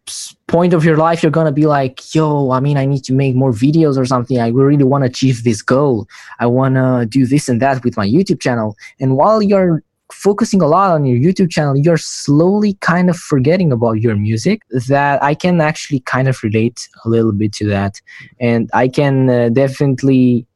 point 0.49 0.73
of 0.73 0.83
your 0.83 0.97
life 0.97 1.23
you're 1.23 1.31
gonna 1.39 1.53
be 1.53 1.67
like 1.67 2.15
yo 2.15 2.51
i 2.53 2.59
mean 2.59 2.79
i 2.79 2.87
need 2.87 3.05
to 3.05 3.13
make 3.13 3.35
more 3.37 3.53
videos 3.53 3.99
or 3.99 4.07
something 4.07 4.39
i 4.41 4.49
really 4.49 4.83
want 4.83 5.03
to 5.05 5.11
achieve 5.11 5.45
this 5.45 5.61
goal 5.61 6.07
i 6.41 6.47
want 6.47 6.75
to 6.75 7.07
do 7.07 7.27
this 7.27 7.49
and 7.51 7.61
that 7.61 7.85
with 7.85 7.97
my 7.99 8.07
youtube 8.07 8.41
channel 8.41 8.75
and 8.99 9.17
while 9.19 9.43
you're 9.43 9.83
focusing 10.11 10.63
a 10.63 10.67
lot 10.67 10.91
on 10.91 11.05
your 11.05 11.19
youtube 11.19 11.51
channel 11.51 11.77
you're 11.77 11.99
slowly 11.99 12.73
kind 12.81 13.11
of 13.11 13.17
forgetting 13.17 13.71
about 13.73 14.01
your 14.01 14.17
music 14.17 14.63
that 14.89 15.23
i 15.23 15.35
can 15.35 15.61
actually 15.61 16.01
kind 16.01 16.27
of 16.27 16.43
relate 16.43 16.89
a 17.05 17.09
little 17.11 17.33
bit 17.33 17.53
to 17.53 17.67
that 17.67 18.01
and 18.41 18.71
i 18.73 18.89
can 18.89 19.29
uh, 19.29 19.51
definitely 19.51 20.47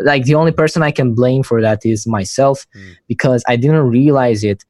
like 0.00 0.24
the 0.24 0.34
only 0.34 0.52
person 0.52 0.82
I 0.82 0.90
can 0.90 1.14
blame 1.14 1.42
for 1.42 1.62
that 1.62 1.86
is 1.86 2.06
myself 2.06 2.66
Mm. 2.76 2.96
because 3.08 3.42
I 3.48 3.56
didn't 3.56 3.88
realize 3.88 4.44
it. 4.44 4.62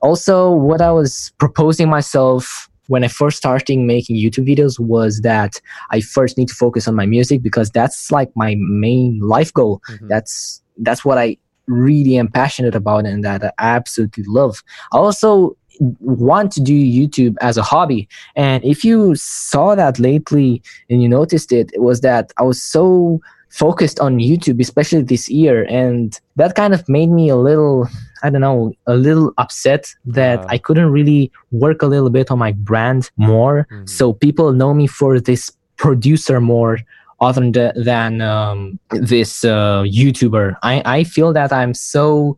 Also, 0.00 0.50
what 0.50 0.80
I 0.80 0.90
was 0.90 1.32
proposing 1.38 1.88
myself 1.88 2.68
when 2.88 3.02
I 3.02 3.08
first 3.08 3.38
started 3.38 3.78
making 3.78 4.16
YouTube 4.16 4.46
videos 4.46 4.78
was 4.78 5.20
that 5.22 5.60
I 5.90 6.00
first 6.00 6.36
need 6.36 6.48
to 6.48 6.54
focus 6.54 6.86
on 6.86 6.94
my 6.94 7.06
music 7.06 7.42
because 7.42 7.70
that's 7.70 8.10
like 8.10 8.30
my 8.36 8.56
main 8.58 9.20
life 9.20 9.52
goal. 9.52 9.80
Mhm. 9.88 10.08
That's 10.08 10.62
that's 10.78 11.04
what 11.04 11.16
I 11.18 11.38
really 11.66 12.18
am 12.18 12.28
passionate 12.28 12.74
about 12.74 13.06
and 13.06 13.24
that 13.24 13.42
I 13.44 13.52
absolutely 13.58 14.24
love. 14.26 14.62
I 14.92 14.98
also 14.98 15.56
want 16.00 16.52
to 16.52 16.60
do 16.60 16.74
YouTube 16.74 17.36
as 17.40 17.56
a 17.56 17.62
hobby. 17.62 18.08
And 18.36 18.62
if 18.64 18.84
you 18.84 19.14
saw 19.16 19.74
that 19.74 19.98
lately 19.98 20.62
and 20.90 21.02
you 21.02 21.08
noticed 21.08 21.52
it, 21.52 21.70
it 21.72 21.80
was 21.80 22.00
that 22.02 22.32
I 22.36 22.42
was 22.42 22.62
so 22.62 23.20
focused 23.50 23.98
on 24.00 24.18
YouTube, 24.18 24.60
especially 24.60 25.02
this 25.02 25.28
year. 25.28 25.64
And 25.64 26.20
that 26.36 26.54
kind 26.54 26.74
of 26.74 26.88
made 26.88 27.10
me 27.10 27.28
a 27.28 27.36
little, 27.36 27.88
I 28.24 28.30
don't 28.30 28.40
know, 28.40 28.72
a 28.86 28.96
little 28.96 29.32
upset 29.38 29.82
that 30.06 30.38
Wow. 30.40 30.46
I 30.54 30.58
couldn't 30.58 30.90
really 30.90 31.30
work 31.52 31.82
a 31.82 31.86
little 31.86 32.10
bit 32.10 32.30
on 32.30 32.38
my 32.38 32.52
brand 32.52 33.10
more. 33.16 33.66
Mhm. 33.70 33.88
So 33.88 34.12
people 34.14 34.52
know 34.52 34.72
me 34.74 34.86
for 34.86 35.20
this 35.20 35.42
producer 35.76 36.40
more 36.40 36.78
other 37.20 37.40
than, 37.50 37.72
than 37.84 38.20
um, 38.20 38.78
this 38.90 39.44
uh, 39.44 39.82
YouTuber. 40.00 40.56
I, 40.62 40.82
I 40.98 41.04
feel 41.04 41.32
that 41.32 41.52
I'm 41.52 41.74
so 41.74 42.36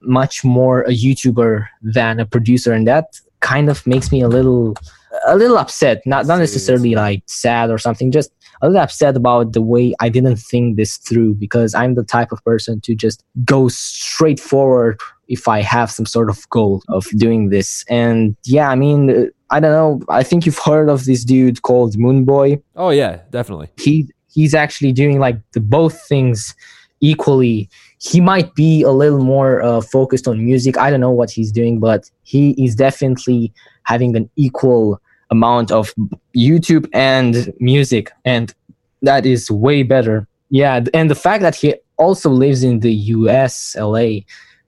much 0.00 0.44
more 0.44 0.82
a 0.82 0.94
YouTuber 1.04 1.66
than 1.82 2.20
a 2.20 2.26
producer, 2.26 2.72
and 2.72 2.86
that 2.86 3.06
kind 3.40 3.68
of 3.70 3.86
makes 3.86 4.10
me 4.12 4.20
a 4.22 4.28
little 4.28 4.74
a 5.26 5.36
little 5.36 5.58
upset. 5.58 6.02
Not 6.06 6.26
not 6.26 6.38
necessarily 6.38 6.94
like 6.94 7.22
sad 7.26 7.70
or 7.70 7.78
something, 7.78 8.10
just 8.12 8.30
a 8.62 8.66
little 8.68 8.82
upset 8.82 9.16
about 9.16 9.52
the 9.52 9.62
way 9.62 9.94
I 10.00 10.08
didn't 10.08 10.36
think 10.36 10.76
this 10.76 10.96
through 10.98 11.34
because 11.34 11.74
I'm 11.74 11.94
the 11.94 12.04
type 12.04 12.30
of 12.32 12.42
person 12.44 12.80
to 12.82 12.94
just 12.94 13.24
go 13.44 13.68
straight 13.68 14.40
forward 14.40 15.00
if 15.28 15.46
I 15.48 15.60
have 15.62 15.90
some 15.90 16.06
sort 16.06 16.30
of 16.30 16.48
goal 16.50 16.82
of 16.88 17.06
doing 17.16 17.50
this. 17.50 17.84
And 17.88 18.36
yeah, 18.44 18.70
I 18.70 18.74
mean, 18.74 19.10
uh, 19.10 19.24
I 19.50 19.60
don't 19.60 19.72
know. 19.72 20.00
I 20.08 20.22
think 20.22 20.44
you've 20.46 20.58
heard 20.58 20.88
of 20.88 21.04
this 21.04 21.24
dude 21.24 21.62
called 21.62 21.96
Moonboy 21.96 22.60
Oh 22.76 22.90
yeah, 22.90 23.20
definitely. 23.30 23.68
he 23.78 24.08
he's 24.28 24.54
actually 24.54 24.92
doing 24.92 25.18
like 25.18 25.38
the 25.52 25.60
both 25.60 26.06
things 26.06 26.54
equally 27.00 27.68
he 28.00 28.20
might 28.20 28.54
be 28.54 28.82
a 28.82 28.90
little 28.90 29.22
more 29.24 29.62
uh, 29.62 29.80
focused 29.80 30.26
on 30.28 30.44
music 30.44 30.76
i 30.76 30.90
don't 30.90 31.00
know 31.00 31.10
what 31.12 31.30
he's 31.30 31.52
doing 31.52 31.78
but 31.78 32.10
he 32.24 32.50
is 32.62 32.74
definitely 32.74 33.52
having 33.84 34.16
an 34.16 34.28
equal 34.36 35.00
amount 35.30 35.70
of 35.70 35.94
youtube 36.36 36.88
and 36.92 37.52
music 37.60 38.10
and 38.24 38.52
that 39.02 39.24
is 39.24 39.48
way 39.50 39.82
better 39.84 40.26
yeah 40.50 40.80
and 40.92 41.08
the 41.10 41.14
fact 41.14 41.40
that 41.40 41.54
he 41.54 41.74
also 41.98 42.30
lives 42.30 42.62
in 42.64 42.80
the 42.80 42.92
us 42.92 43.76
la 43.78 44.04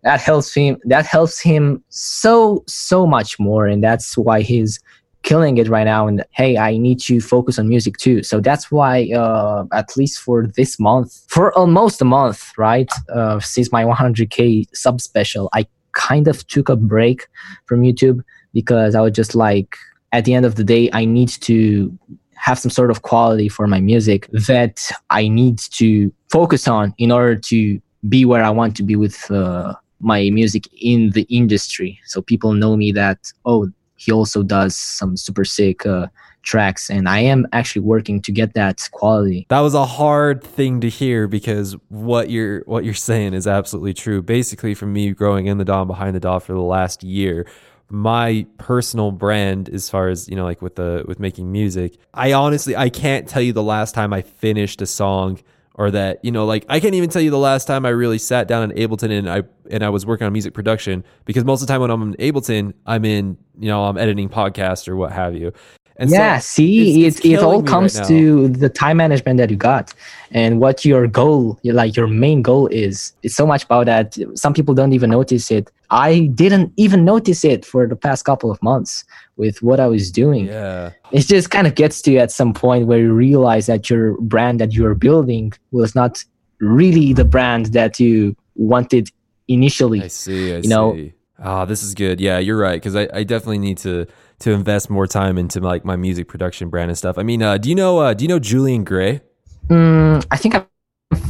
that 0.03 0.21
helps 0.21 0.55
him 0.55 0.79
that 0.85 1.07
helps 1.07 1.41
him 1.41 1.83
so 1.89 2.65
so 2.67 3.07
much 3.07 3.39
more 3.39 3.67
and 3.67 3.83
that's 3.83 4.17
why 4.17 4.41
he's 4.41 4.81
killing 5.23 5.59
it 5.59 5.69
right 5.69 5.85
now. 5.85 6.07
And 6.07 6.25
hey 6.31 6.57
i 6.57 6.77
need 6.77 7.01
to 7.01 7.21
focus 7.21 7.59
on 7.59 7.69
music 7.69 7.97
too. 7.99 8.23
So 8.23 8.41
that's 8.41 8.71
why 8.71 9.11
uh 9.15 9.65
at 9.73 9.97
least 9.97 10.21
for 10.21 10.47
this 10.47 10.79
month 10.81 11.21
for 11.29 11.53
almost 11.57 12.01
a 12.01 12.05
month 12.05 12.53
right 12.57 12.91
uh 13.13 13.41
since 13.41 13.71
my 13.73 13.85
100k 13.85 14.67
sub 14.75 15.01
special 15.01 15.49
i 15.53 15.67
kind 15.93 16.29
of 16.29 16.47
took 16.47 16.69
a 16.69 16.77
break 16.77 17.27
from 17.67 17.83
youtube 17.83 18.23
because 18.55 18.95
i 18.95 19.01
was 19.01 19.13
just 19.13 19.35
like 19.35 19.77
at 20.13 20.25
the 20.25 20.35
end 20.35 20.47
of 20.47 20.55
the 20.55 20.65
day 20.65 20.89
i 20.93 21.05
need 21.05 21.29
to 21.29 21.97
have 22.35 22.59
some 22.59 22.71
sort 22.71 22.91
of 22.91 23.03
quality 23.03 23.49
for 23.49 23.67
my 23.67 23.81
music 23.81 24.29
that 24.31 24.81
i 25.11 25.27
need 25.27 25.59
to 25.59 26.13
focus 26.31 26.69
on 26.69 26.95
in 26.99 27.11
order 27.11 27.35
to 27.35 27.81
be 28.09 28.25
where 28.25 28.43
i 28.45 28.51
want 28.51 28.77
to 28.77 28.83
be 28.85 28.95
with 28.95 29.31
uh, 29.31 29.75
my 30.01 30.31
music 30.31 30.69
in 30.81 31.11
the 31.11 31.23
industry 31.31 31.99
so 32.07 32.21
people 32.23 32.53
know 32.53 32.77
me 32.77 32.93
that 32.93 33.33
oh 33.45 33.69
he 33.97 34.11
also 34.11 34.43
does 34.43 34.77
some 34.77 35.17
super 35.17 35.45
sick 35.45 35.85
uh, 35.85 36.07
tracks 36.43 36.89
and 36.89 37.09
i 37.09 37.19
am 37.19 37.47
actually 37.53 37.83
working 37.83 38.21
to 38.21 38.33
get 38.33 38.55
that 38.55 38.89
quality 38.93 39.47
That 39.49 39.61
was 39.61 39.75
a 39.75 39.85
hard 39.85 40.43
thing 40.43 40.81
to 40.81 40.89
hear 40.89 41.29
because 41.29 41.77
what 41.89 42.31
you're 42.31 42.61
what 42.67 42.85
you're 42.85 42.95
saying 42.95 43.35
is 43.35 43.47
absolutely 43.47 43.95
true. 43.95 44.23
Basically, 44.23 44.75
from 44.75 44.93
me 44.93 45.13
growing 45.13 45.47
in 45.47 45.59
the 45.59 45.65
DAW 45.65 45.85
behind 45.85 46.15
the 46.17 46.21
DAW 46.21 46.39
for 46.39 46.53
the 46.53 46.61
last 46.61 47.03
year, 47.03 47.47
my 47.91 48.47
personal 48.59 49.11
brand 49.11 49.69
as 49.69 49.91
far 49.91 50.09
as 50.09 50.29
you 50.29 50.37
know 50.37 50.45
like 50.45 50.63
with 50.63 50.77
the 50.77 51.05
with 51.09 51.19
making 51.19 51.51
music 51.51 51.97
i 52.15 52.33
honestly 52.33 52.77
i 52.77 52.89
can't 52.89 53.29
tell 53.29 53.43
you 53.43 53.53
the 53.53 53.63
last 53.63 53.97
time 53.97 54.13
i 54.13 54.23
finished 54.23 54.81
a 54.81 54.87
song 54.87 55.41
or 55.75 55.91
that 55.91 56.23
you 56.25 56.31
know 56.31 56.45
like 56.45 56.65
i 56.69 56.81
can't 56.81 56.95
even 56.95 57.09
tell 57.11 57.23
you 57.23 57.31
the 57.31 57.39
last 57.39 57.67
time 57.67 57.87
i 57.87 57.89
really 57.89 58.19
sat 58.19 58.49
down 58.49 58.71
in 58.71 58.77
ableton 58.77 59.11
and 59.11 59.31
i 59.31 59.43
and 59.71 59.83
i 59.83 59.89
was 59.89 60.05
working 60.05 60.27
on 60.27 60.33
music 60.33 60.53
production 60.53 61.05
because 61.25 61.45
most 61.45 61.63
of 61.63 61.69
the 61.69 61.73
time 61.73 61.81
when 61.81 61.91
i'm 61.91 62.03
in 62.03 62.15
ableton 62.15 62.73
i'm 62.87 63.05
in 63.05 63.37
you 63.59 63.69
know 63.69 63.85
i'm 63.85 63.97
editing 63.97 64.29
podcasts 64.29 64.89
or 64.89 64.97
what 64.97 65.13
have 65.13 65.35
you 65.35 65.53
and 66.01 66.11
yeah 66.11 66.39
so 66.39 66.55
see 66.57 67.05
it's- 67.07 67.17
it's 67.19 67.25
it, 67.27 67.33
it 67.35 67.43
all 67.43 67.53
me 67.53 67.59
right 67.59 67.67
comes 67.75 67.93
to 68.09 68.49
the 68.49 68.69
time 68.69 68.97
management 68.97 69.37
that 69.39 69.49
you 69.51 69.57
got 69.57 69.95
and 70.33 70.59
what 70.61 70.85
your 70.85 71.07
goal 71.07 71.59
like 71.65 71.93
your 71.99 72.09
main 72.09 72.41
goal 72.51 72.67
is 72.85 73.13
it's 73.23 73.37
so 73.37 73.47
much 73.47 73.63
about 73.69 73.87
that 73.87 74.07
some 74.35 74.53
people 74.59 74.75
don't 74.75 74.93
even 74.99 75.11
notice 75.11 75.51
it 75.59 75.71
i 75.91 76.11
didn't 76.43 76.73
even 76.85 77.05
notice 77.05 77.45
it 77.45 77.65
for 77.65 77.87
the 77.87 77.97
past 78.07 78.25
couple 78.25 78.51
of 78.51 78.59
months 78.71 79.05
with 79.37 79.57
what 79.63 79.79
i 79.79 79.87
was 79.87 80.11
doing 80.11 80.47
yeah 80.47 80.91
it 81.13 81.21
just 81.35 81.51
kind 81.51 81.67
of 81.69 81.75
gets 81.75 81.97
to 82.03 82.09
you 82.13 82.19
at 82.19 82.31
some 82.41 82.53
point 82.55 82.87
where 82.89 82.99
you 83.07 83.13
realize 83.13 83.67
that 83.67 83.83
your 83.91 84.05
brand 84.21 84.59
that 84.61 84.73
you're 84.73 84.95
building 84.95 85.53
was 85.73 85.95
not 85.95 86.13
really 86.61 87.13
the 87.13 87.25
brand 87.25 87.67
that 87.79 87.99
you 88.01 88.35
wanted 88.57 89.11
initially 89.49 90.03
I 90.03 90.09
see. 90.09 90.55
I 90.55 90.59
You 90.59 90.69
know- 90.69 90.95
see. 90.95 91.13
Ah, 91.43 91.65
this 91.65 91.83
is 91.83 91.95
good. 91.95 92.21
Yeah, 92.21 92.39
you're 92.39 92.59
right. 92.59 92.75
Because 92.81 92.95
I, 92.95 93.09
I 93.15 93.23
definitely 93.25 93.59
need 93.59 93.79
to 93.79 94.07
to 94.41 94.53
invest 94.53 94.91
more 94.91 95.07
time 95.07 95.39
into 95.39 95.61
like 95.61 95.85
my 95.85 95.97
music 95.97 96.29
production 96.29 96.69
brand 96.69 96.91
and 96.91 96.99
stuff. 96.99 97.19
I 97.19 97.23
mean, 97.23 97.43
uh, 97.43 97.59
do 97.59 97.69
you 97.69 97.75
know 97.75 97.99
uh, 97.99 98.15
do 98.15 98.25
you 98.25 98.29
know 98.29 98.39
Julian 98.39 98.85
Gray? 98.85 99.21
Mm, 99.69 100.27
I 100.31 100.37
think 100.37 100.55
I've 100.55 100.67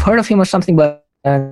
heard 0.01 0.19
of 0.19 0.27
him 0.27 0.41
or 0.41 0.45
something, 0.45 0.77
but 0.77 1.07
uh, 1.25 1.51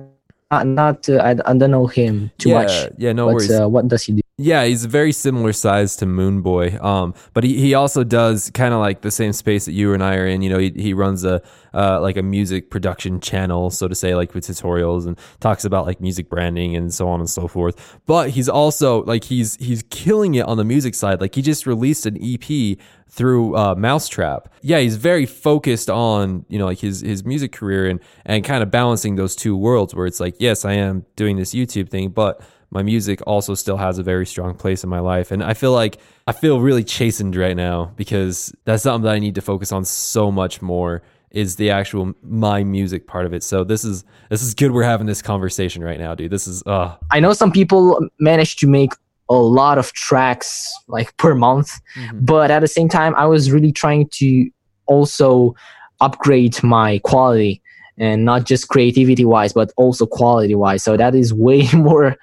not, 0.51 0.67
not 0.67 1.09
uh, 1.09 1.17
I, 1.17 1.31
I 1.31 1.53
don't 1.53 1.71
know 1.71 1.85
him 1.87 2.31
too 2.37 2.49
yeah, 2.49 2.63
much. 2.63 2.71
Yeah, 2.97 3.13
no 3.13 3.27
but 3.27 3.35
worries. 3.35 3.51
uh, 3.51 3.69
what 3.69 3.87
does 3.87 4.03
he 4.03 4.13
do? 4.13 4.21
Yeah, 4.41 4.63
he's 4.63 4.85
very 4.85 5.11
similar 5.11 5.51
size 5.51 5.97
to 5.97 6.05
Moonboy. 6.05 6.81
Um, 6.81 7.13
but 7.33 7.43
he, 7.43 7.59
he 7.59 7.73
also 7.73 8.05
does 8.05 8.49
kind 8.51 8.73
of 8.73 8.79
like 8.79 9.01
the 9.01 9.11
same 9.11 9.33
space 9.33 9.65
that 9.65 9.73
you 9.73 9.93
and 9.93 10.01
I 10.01 10.15
are 10.15 10.25
in. 10.25 10.41
You 10.41 10.49
know, 10.49 10.59
he, 10.59 10.69
he 10.69 10.93
runs 10.93 11.25
a 11.25 11.41
uh, 11.73 11.99
like 11.99 12.15
a 12.15 12.23
music 12.23 12.69
production 12.69 13.19
channel, 13.19 13.69
so 13.69 13.89
to 13.89 13.93
say, 13.93 14.15
like 14.15 14.33
with 14.33 14.45
tutorials 14.45 15.05
and 15.05 15.19
talks 15.41 15.65
about 15.65 15.85
like 15.85 15.99
music 15.99 16.29
branding 16.29 16.73
and 16.73 16.93
so 16.93 17.09
on 17.09 17.19
and 17.19 17.29
so 17.29 17.49
forth. 17.49 17.99
But 18.05 18.29
he's 18.29 18.47
also 18.47 19.03
like 19.03 19.25
he's 19.25 19.57
he's 19.57 19.83
killing 19.89 20.35
it 20.35 20.45
on 20.45 20.55
the 20.55 20.63
music 20.63 20.95
side. 20.95 21.19
Like 21.19 21.35
he 21.35 21.41
just 21.41 21.67
released 21.67 22.05
an 22.05 22.17
EP 22.23 22.77
through 23.09 23.57
uh, 23.57 23.75
Mousetrap. 23.75 24.53
Yeah, 24.61 24.79
he's 24.79 24.95
very 24.95 25.25
focused 25.25 25.89
on 25.89 26.45
you 26.47 26.57
know 26.57 26.65
like 26.65 26.79
his 26.79 27.01
his 27.01 27.25
music 27.25 27.51
career 27.51 27.89
and 27.89 27.99
and 28.25 28.45
kind 28.45 28.63
of 28.63 28.71
balancing 28.71 29.17
those 29.17 29.35
two 29.35 29.57
worlds 29.57 29.93
where 29.93 30.05
it's 30.05 30.21
like 30.21 30.35
yes, 30.39 30.63
I 30.63 30.73
am 30.75 31.05
doing 31.17 31.35
this 31.35 31.53
YouTube 31.53 31.89
thing, 31.89 32.11
but 32.11 32.41
my 32.71 32.83
music 32.83 33.19
also 33.25 33.55
still 33.55 33.77
has 33.77 33.97
a 33.97 34.03
very 34.03 34.25
strong 34.25 34.53
place 34.55 34.83
in 34.83 34.89
my 34.89 34.99
life 34.99 35.31
and 35.31 35.43
i 35.43 35.53
feel 35.53 35.71
like 35.73 35.97
i 36.27 36.31
feel 36.31 36.59
really 36.61 36.83
chastened 36.83 37.35
right 37.35 37.55
now 37.57 37.91
because 37.95 38.53
that's 38.65 38.83
something 38.83 39.03
that 39.05 39.13
i 39.15 39.19
need 39.19 39.35
to 39.35 39.41
focus 39.41 39.71
on 39.71 39.83
so 39.85 40.31
much 40.31 40.61
more 40.61 41.01
is 41.31 41.55
the 41.57 41.69
actual 41.69 42.13
my 42.23 42.63
music 42.63 43.05
part 43.07 43.25
of 43.25 43.33
it 43.33 43.43
so 43.43 43.63
this 43.63 43.83
is 43.83 44.03
this 44.29 44.41
is 44.41 44.53
good 44.53 44.71
we're 44.71 44.83
having 44.83 45.07
this 45.07 45.21
conversation 45.21 45.83
right 45.83 45.99
now 45.99 46.13
dude 46.15 46.31
this 46.31 46.47
is 46.47 46.63
uh 46.65 46.95
I 47.11 47.19
know 47.19 47.33
some 47.33 47.51
people 47.51 48.07
manage 48.19 48.55
to 48.57 48.67
make 48.67 48.91
a 49.29 49.35
lot 49.35 49.77
of 49.77 49.93
tracks 49.93 50.67
like 50.87 51.15
per 51.17 51.35
month, 51.35 51.79
Mhm. 51.95 52.25
but 52.25 52.49
at 52.49 52.61
the 52.61 52.67
same 52.67 52.89
time, 52.89 53.13
I 53.15 53.27
was 53.27 53.51
really 53.51 53.71
trying 53.71 54.07
to 54.13 54.49
also 54.87 55.53
upgrade 56.01 56.63
my 56.63 56.97
quality 57.03 57.61
and 57.99 58.25
not 58.25 58.45
just 58.45 58.69
creativity 58.69 59.25
wise, 59.25 59.53
but 59.53 59.71
also 59.77 60.07
quality 60.07 60.55
wise. 60.55 60.81
So 60.83 60.97
that 60.97 61.13
is 61.13 61.31
way 61.31 61.67
more 61.75 62.05
like 62.07 62.17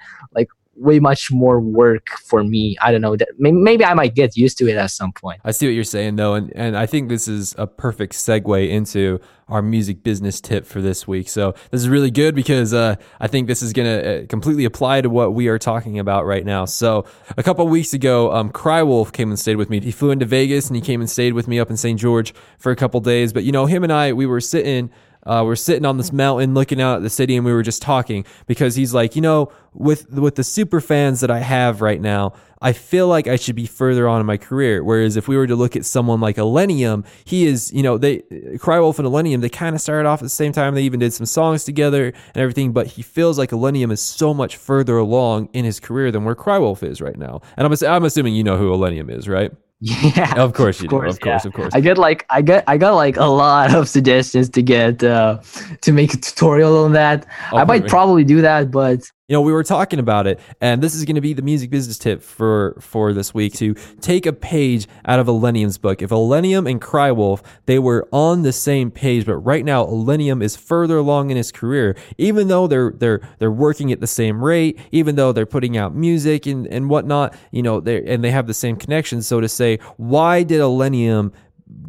way 0.77 0.99
much 0.99 1.31
more 1.31 1.59
work 1.59 2.09
for 2.23 2.43
me. 2.43 2.77
I 2.81 2.91
don't 2.91 3.01
know 3.01 3.15
that 3.15 3.29
maybe 3.37 3.83
I 3.83 3.93
might 3.93 4.15
get 4.15 4.37
used 4.37 4.57
to 4.59 4.67
it 4.69 4.77
at 4.77 4.91
some 4.91 5.11
point. 5.11 5.41
I 5.43 5.51
see 5.51 5.67
what 5.67 5.73
you're 5.73 5.83
saying 5.83 6.15
though, 6.15 6.35
and, 6.35 6.51
and 6.55 6.77
I 6.77 6.85
think 6.85 7.09
this 7.09 7.27
is 7.27 7.55
a 7.57 7.67
perfect 7.67 8.13
segue 8.13 8.69
into 8.69 9.19
our 9.49 9.61
music 9.61 10.03
business 10.03 10.41
tip 10.41 10.65
for 10.65 10.81
this 10.81 11.07
week. 11.07 11.29
So 11.29 11.53
this 11.71 11.81
is 11.81 11.87
really 11.87 12.11
good 12.11 12.35
because 12.35 12.73
uh, 12.73 12.95
I 13.19 13.27
think 13.27 13.47
this 13.47 13.61
is 13.61 13.71
going 13.71 13.87
to 13.87 14.23
uh, 14.23 14.25
completely 14.27 14.65
apply 14.65 15.01
to 15.01 15.09
what 15.09 15.33
we 15.33 15.47
are 15.47 15.57
talking 15.57 15.99
about 15.99 16.25
right 16.25 16.45
now. 16.45 16.65
So 16.65 17.05
a 17.37 17.43
couple 17.43 17.65
weeks 17.67 17.93
ago, 17.93 18.33
um, 18.33 18.51
Crywolf 18.51 19.13
came 19.13 19.29
and 19.29 19.39
stayed 19.39 19.55
with 19.55 19.69
me. 19.69 19.79
He 19.79 19.91
flew 19.91 20.11
into 20.11 20.25
Vegas 20.25 20.67
and 20.67 20.75
he 20.75 20.81
came 20.81 20.99
and 20.99 21.09
stayed 21.09 21.33
with 21.33 21.47
me 21.47 21.59
up 21.59 21.69
in 21.69 21.77
St. 21.77 21.99
George 21.99 22.33
for 22.57 22.71
a 22.71 22.75
couple 22.75 22.99
days. 22.99 23.31
But 23.31 23.43
you 23.45 23.51
know, 23.51 23.65
him 23.67 23.83
and 23.83 23.93
I, 23.93 24.13
we 24.13 24.25
were 24.25 24.41
sitting. 24.41 24.89
Uh, 25.27 25.43
we're 25.43 25.55
sitting 25.55 25.85
on 25.85 25.97
this 25.97 26.11
mountain 26.11 26.53
looking 26.53 26.81
out 26.81 26.97
at 26.97 27.03
the 27.03 27.09
city 27.09 27.35
and 27.35 27.45
we 27.45 27.53
were 27.53 27.63
just 27.63 27.81
talking 27.81 28.25
because 28.47 28.75
he's 28.75 28.93
like 28.93 29.15
you 29.15 29.21
know 29.21 29.51
with 29.73 30.09
with 30.11 30.35
the 30.35 30.43
super 30.43 30.81
fans 30.81 31.19
that 31.19 31.29
i 31.29 31.39
have 31.39 31.81
right 31.81 32.01
now 32.01 32.33
I 32.61 32.73
feel 32.73 33.07
like 33.07 33.27
I 33.27 33.35
should 33.35 33.55
be 33.55 33.67
further 33.67 34.07
on 34.07 34.19
in 34.19 34.25
my 34.25 34.37
career. 34.37 34.83
Whereas 34.83 35.15
if 35.15 35.27
we 35.27 35.37
were 35.37 35.47
to 35.47 35.55
look 35.55 35.75
at 35.75 35.85
someone 35.85 36.19
like 36.19 36.37
Illenium, 36.37 37.05
he 37.23 37.45
is, 37.45 37.71
you 37.71 37.83
know, 37.83 37.97
they 37.97 38.19
Crywolf 38.57 38.97
and 38.97 39.07
Illenium, 39.07 39.41
they 39.41 39.49
kind 39.49 39.75
of 39.75 39.81
started 39.81 40.07
off 40.07 40.21
at 40.21 40.25
the 40.25 40.29
same 40.29 40.51
time. 40.51 40.73
They 40.73 40.83
even 40.83 40.99
did 40.99 41.13
some 41.13 41.25
songs 41.25 41.63
together 41.63 42.07
and 42.07 42.37
everything, 42.37 42.71
but 42.71 42.87
he 42.87 43.01
feels 43.01 43.37
like 43.37 43.51
Illenium 43.51 43.91
is 43.91 44.01
so 44.01 44.33
much 44.33 44.57
further 44.57 44.97
along 44.97 45.49
in 45.53 45.65
his 45.65 45.79
career 45.79 46.11
than 46.11 46.23
where 46.23 46.35
Crywolf 46.35 46.83
is 46.83 46.99
right 47.01 47.17
now. 47.17 47.41
And 47.57 47.67
I'm, 47.67 47.87
I'm 47.87 48.05
assuming 48.05 48.33
you 48.33 48.43
know 48.43 48.57
who 48.57 48.71
Illenium 48.71 49.11
is, 49.11 49.29
right? 49.29 49.51
Yeah, 49.79 50.33
of 50.41 50.53
course 50.53 50.81
you 50.81 50.85
of 50.85 50.89
course, 50.89 51.03
do. 51.03 51.09
Of 51.09 51.19
course, 51.19 51.43
yeah. 51.43 51.47
of 51.47 51.53
course. 51.53 51.75
I 51.75 51.81
get 51.81 51.97
like 51.99 52.25
I 52.31 52.41
get 52.41 52.63
I 52.67 52.77
got 52.77 52.95
like 52.95 53.15
a 53.17 53.25
lot 53.25 53.75
of 53.75 53.87
suggestions 53.87 54.49
to 54.49 54.63
get 54.63 55.03
uh 55.03 55.39
to 55.81 55.91
make 55.91 56.15
a 56.15 56.17
tutorial 56.17 56.83
on 56.83 56.93
that. 56.93 57.27
Oh, 57.51 57.57
I 57.57 57.63
might 57.63 57.87
probably 57.87 58.23
do 58.23 58.41
that, 58.41 58.71
but 58.71 59.01
you 59.27 59.33
know, 59.33 59.41
we 59.41 59.51
were 59.51 59.63
talking 59.63 59.99
about 59.99 60.25
it, 60.25 60.39
and 60.61 60.81
this 60.81 60.95
is 60.95 61.03
going 61.03 61.15
to 61.15 61.21
be 61.21 61.33
the 61.33 61.41
music 61.41 61.69
business 61.69 61.97
tip 61.97 62.21
for 62.21 62.77
for 62.79 63.11
this 63.11 63.33
week 63.33 63.53
to 63.55 63.73
take 63.99 64.25
a 64.25 64.31
page 64.31 64.87
out 65.03 65.19
of 65.19 65.27
Illenium's 65.27 65.77
book. 65.77 66.01
If 66.01 66.11
Illenium 66.11 66.69
and 66.69 66.81
Crywolf 66.81 67.43
they 67.65 67.77
were 67.77 68.07
on 68.13 68.43
the 68.43 68.53
same 68.53 68.89
page, 68.89 69.25
but 69.25 69.35
right 69.39 69.65
now 69.65 69.83
Illenium 69.83 70.41
is 70.41 70.55
further 70.55 70.97
along 70.97 71.29
in 71.29 71.35
his 71.35 71.51
career, 71.51 71.97
even 72.17 72.47
though 72.47 72.67
they're 72.67 72.91
they're 72.91 73.19
they're 73.39 73.51
working 73.51 73.91
at 73.91 73.99
the 73.99 74.07
same 74.07 74.41
rate, 74.41 74.79
even 74.93 75.17
though 75.17 75.33
they're 75.33 75.45
putting 75.45 75.75
out 75.75 75.93
music 75.93 76.45
and 76.45 76.65
and 76.67 76.89
whatnot, 76.89 77.35
you 77.51 77.61
know, 77.61 77.81
they 77.81 78.05
and 78.05 78.23
they 78.23 78.31
have 78.31 78.47
the 78.47 78.53
same 78.53 78.77
connections. 78.77 79.27
So 79.27 79.41
to 79.41 79.49
say, 79.49 79.79
why 79.97 80.43
did 80.43 80.61
Illenium 80.61 81.33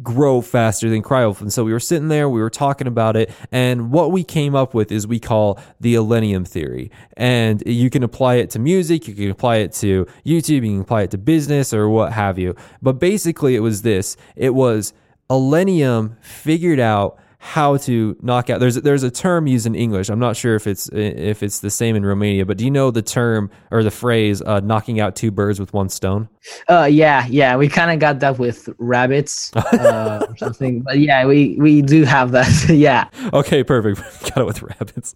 grow 0.01 0.41
faster 0.41 0.89
than 0.89 1.03
Crywolf. 1.03 1.41
And 1.41 1.51
so 1.51 1.63
we 1.63 1.71
were 1.71 1.79
sitting 1.79 2.07
there, 2.07 2.29
we 2.29 2.41
were 2.41 2.49
talking 2.49 2.87
about 2.87 3.15
it, 3.15 3.31
and 3.51 3.91
what 3.91 4.11
we 4.11 4.23
came 4.23 4.55
up 4.55 4.73
with 4.73 4.91
is 4.91 5.05
we 5.05 5.19
call 5.19 5.59
the 5.79 5.95
Illenium 5.95 6.47
theory. 6.47 6.91
And 7.17 7.61
you 7.65 7.89
can 7.89 8.03
apply 8.03 8.35
it 8.35 8.49
to 8.51 8.59
music, 8.59 9.07
you 9.07 9.15
can 9.15 9.29
apply 9.29 9.57
it 9.57 9.73
to 9.73 10.05
YouTube, 10.25 10.49
you 10.49 10.61
can 10.61 10.81
apply 10.81 11.03
it 11.03 11.11
to 11.11 11.17
business 11.17 11.73
or 11.73 11.89
what 11.89 12.13
have 12.13 12.39
you. 12.39 12.55
But 12.81 12.93
basically, 12.93 13.55
it 13.55 13.59
was 13.59 13.81
this 13.81 14.17
it 14.35 14.53
was 14.53 14.93
Illenium 15.29 16.15
figured 16.21 16.79
out 16.79 17.19
how 17.41 17.77
to 17.77 18.17
knock 18.21 18.49
out. 18.49 18.59
There's 18.59 18.75
there's 18.75 19.03
a 19.03 19.09
term 19.09 19.47
used 19.47 19.65
in 19.65 19.73
English. 19.73 20.09
I'm 20.09 20.19
not 20.19 20.35
sure 20.35 20.55
if 20.55 20.67
it's 20.67 20.89
if 20.89 21.41
it's 21.41 21.61
the 21.61 21.69
same 21.69 21.95
in 21.95 22.05
Romania, 22.05 22.45
but 22.45 22.57
do 22.57 22.65
you 22.65 22.71
know 22.71 22.91
the 22.91 23.01
term 23.01 23.49
or 23.71 23.81
the 23.81 23.91
phrase 23.91 24.41
uh, 24.41 24.59
"knocking 24.59 24.99
out 24.99 25.15
two 25.15 25.31
birds 25.31 25.57
with 25.57 25.73
one 25.73 25.87
stone"? 25.87 26.27
Uh, 26.67 26.83
yeah, 26.91 27.25
yeah, 27.27 27.55
we 27.55 27.69
kind 27.69 27.91
of 27.91 27.99
got 27.99 28.19
that 28.19 28.39
with 28.39 28.67
rabbits 28.77 29.55
uh, 29.55 30.25
or 30.27 30.35
something. 30.35 30.81
But 30.81 30.99
yeah, 30.99 31.25
we 31.25 31.55
we 31.57 31.81
do 31.81 32.03
have 32.03 32.31
that. 32.31 32.49
yeah. 32.69 33.07
Okay, 33.31 33.63
perfect. 33.63 34.01
got 34.35 34.41
it 34.41 34.45
with 34.45 34.61
rabbits. 34.61 35.15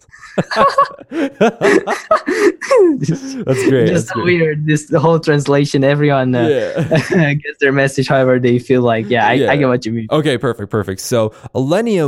That's 1.10 1.38
great. 3.68 3.88
Just 3.88 4.06
That's 4.06 4.08
so 4.08 4.14
great. 4.14 4.40
weird. 4.40 4.66
This 4.66 4.86
the 4.86 4.98
whole 4.98 5.20
translation. 5.20 5.84
Everyone 5.84 6.34
uh, 6.34 6.48
yeah. 6.48 7.34
gets 7.34 7.58
their 7.60 7.72
message 7.72 8.08
however 8.08 8.38
they 8.38 8.58
feel 8.58 8.80
like. 8.80 9.10
Yeah, 9.10 9.28
I, 9.28 9.32
yeah. 9.34 9.50
I 9.50 9.56
get 9.56 9.68
what 9.68 9.84
you 9.84 9.92
mean. 9.92 10.06
Okay, 10.10 10.38
perfect, 10.38 10.70
perfect. 10.70 11.02
So 11.02 11.34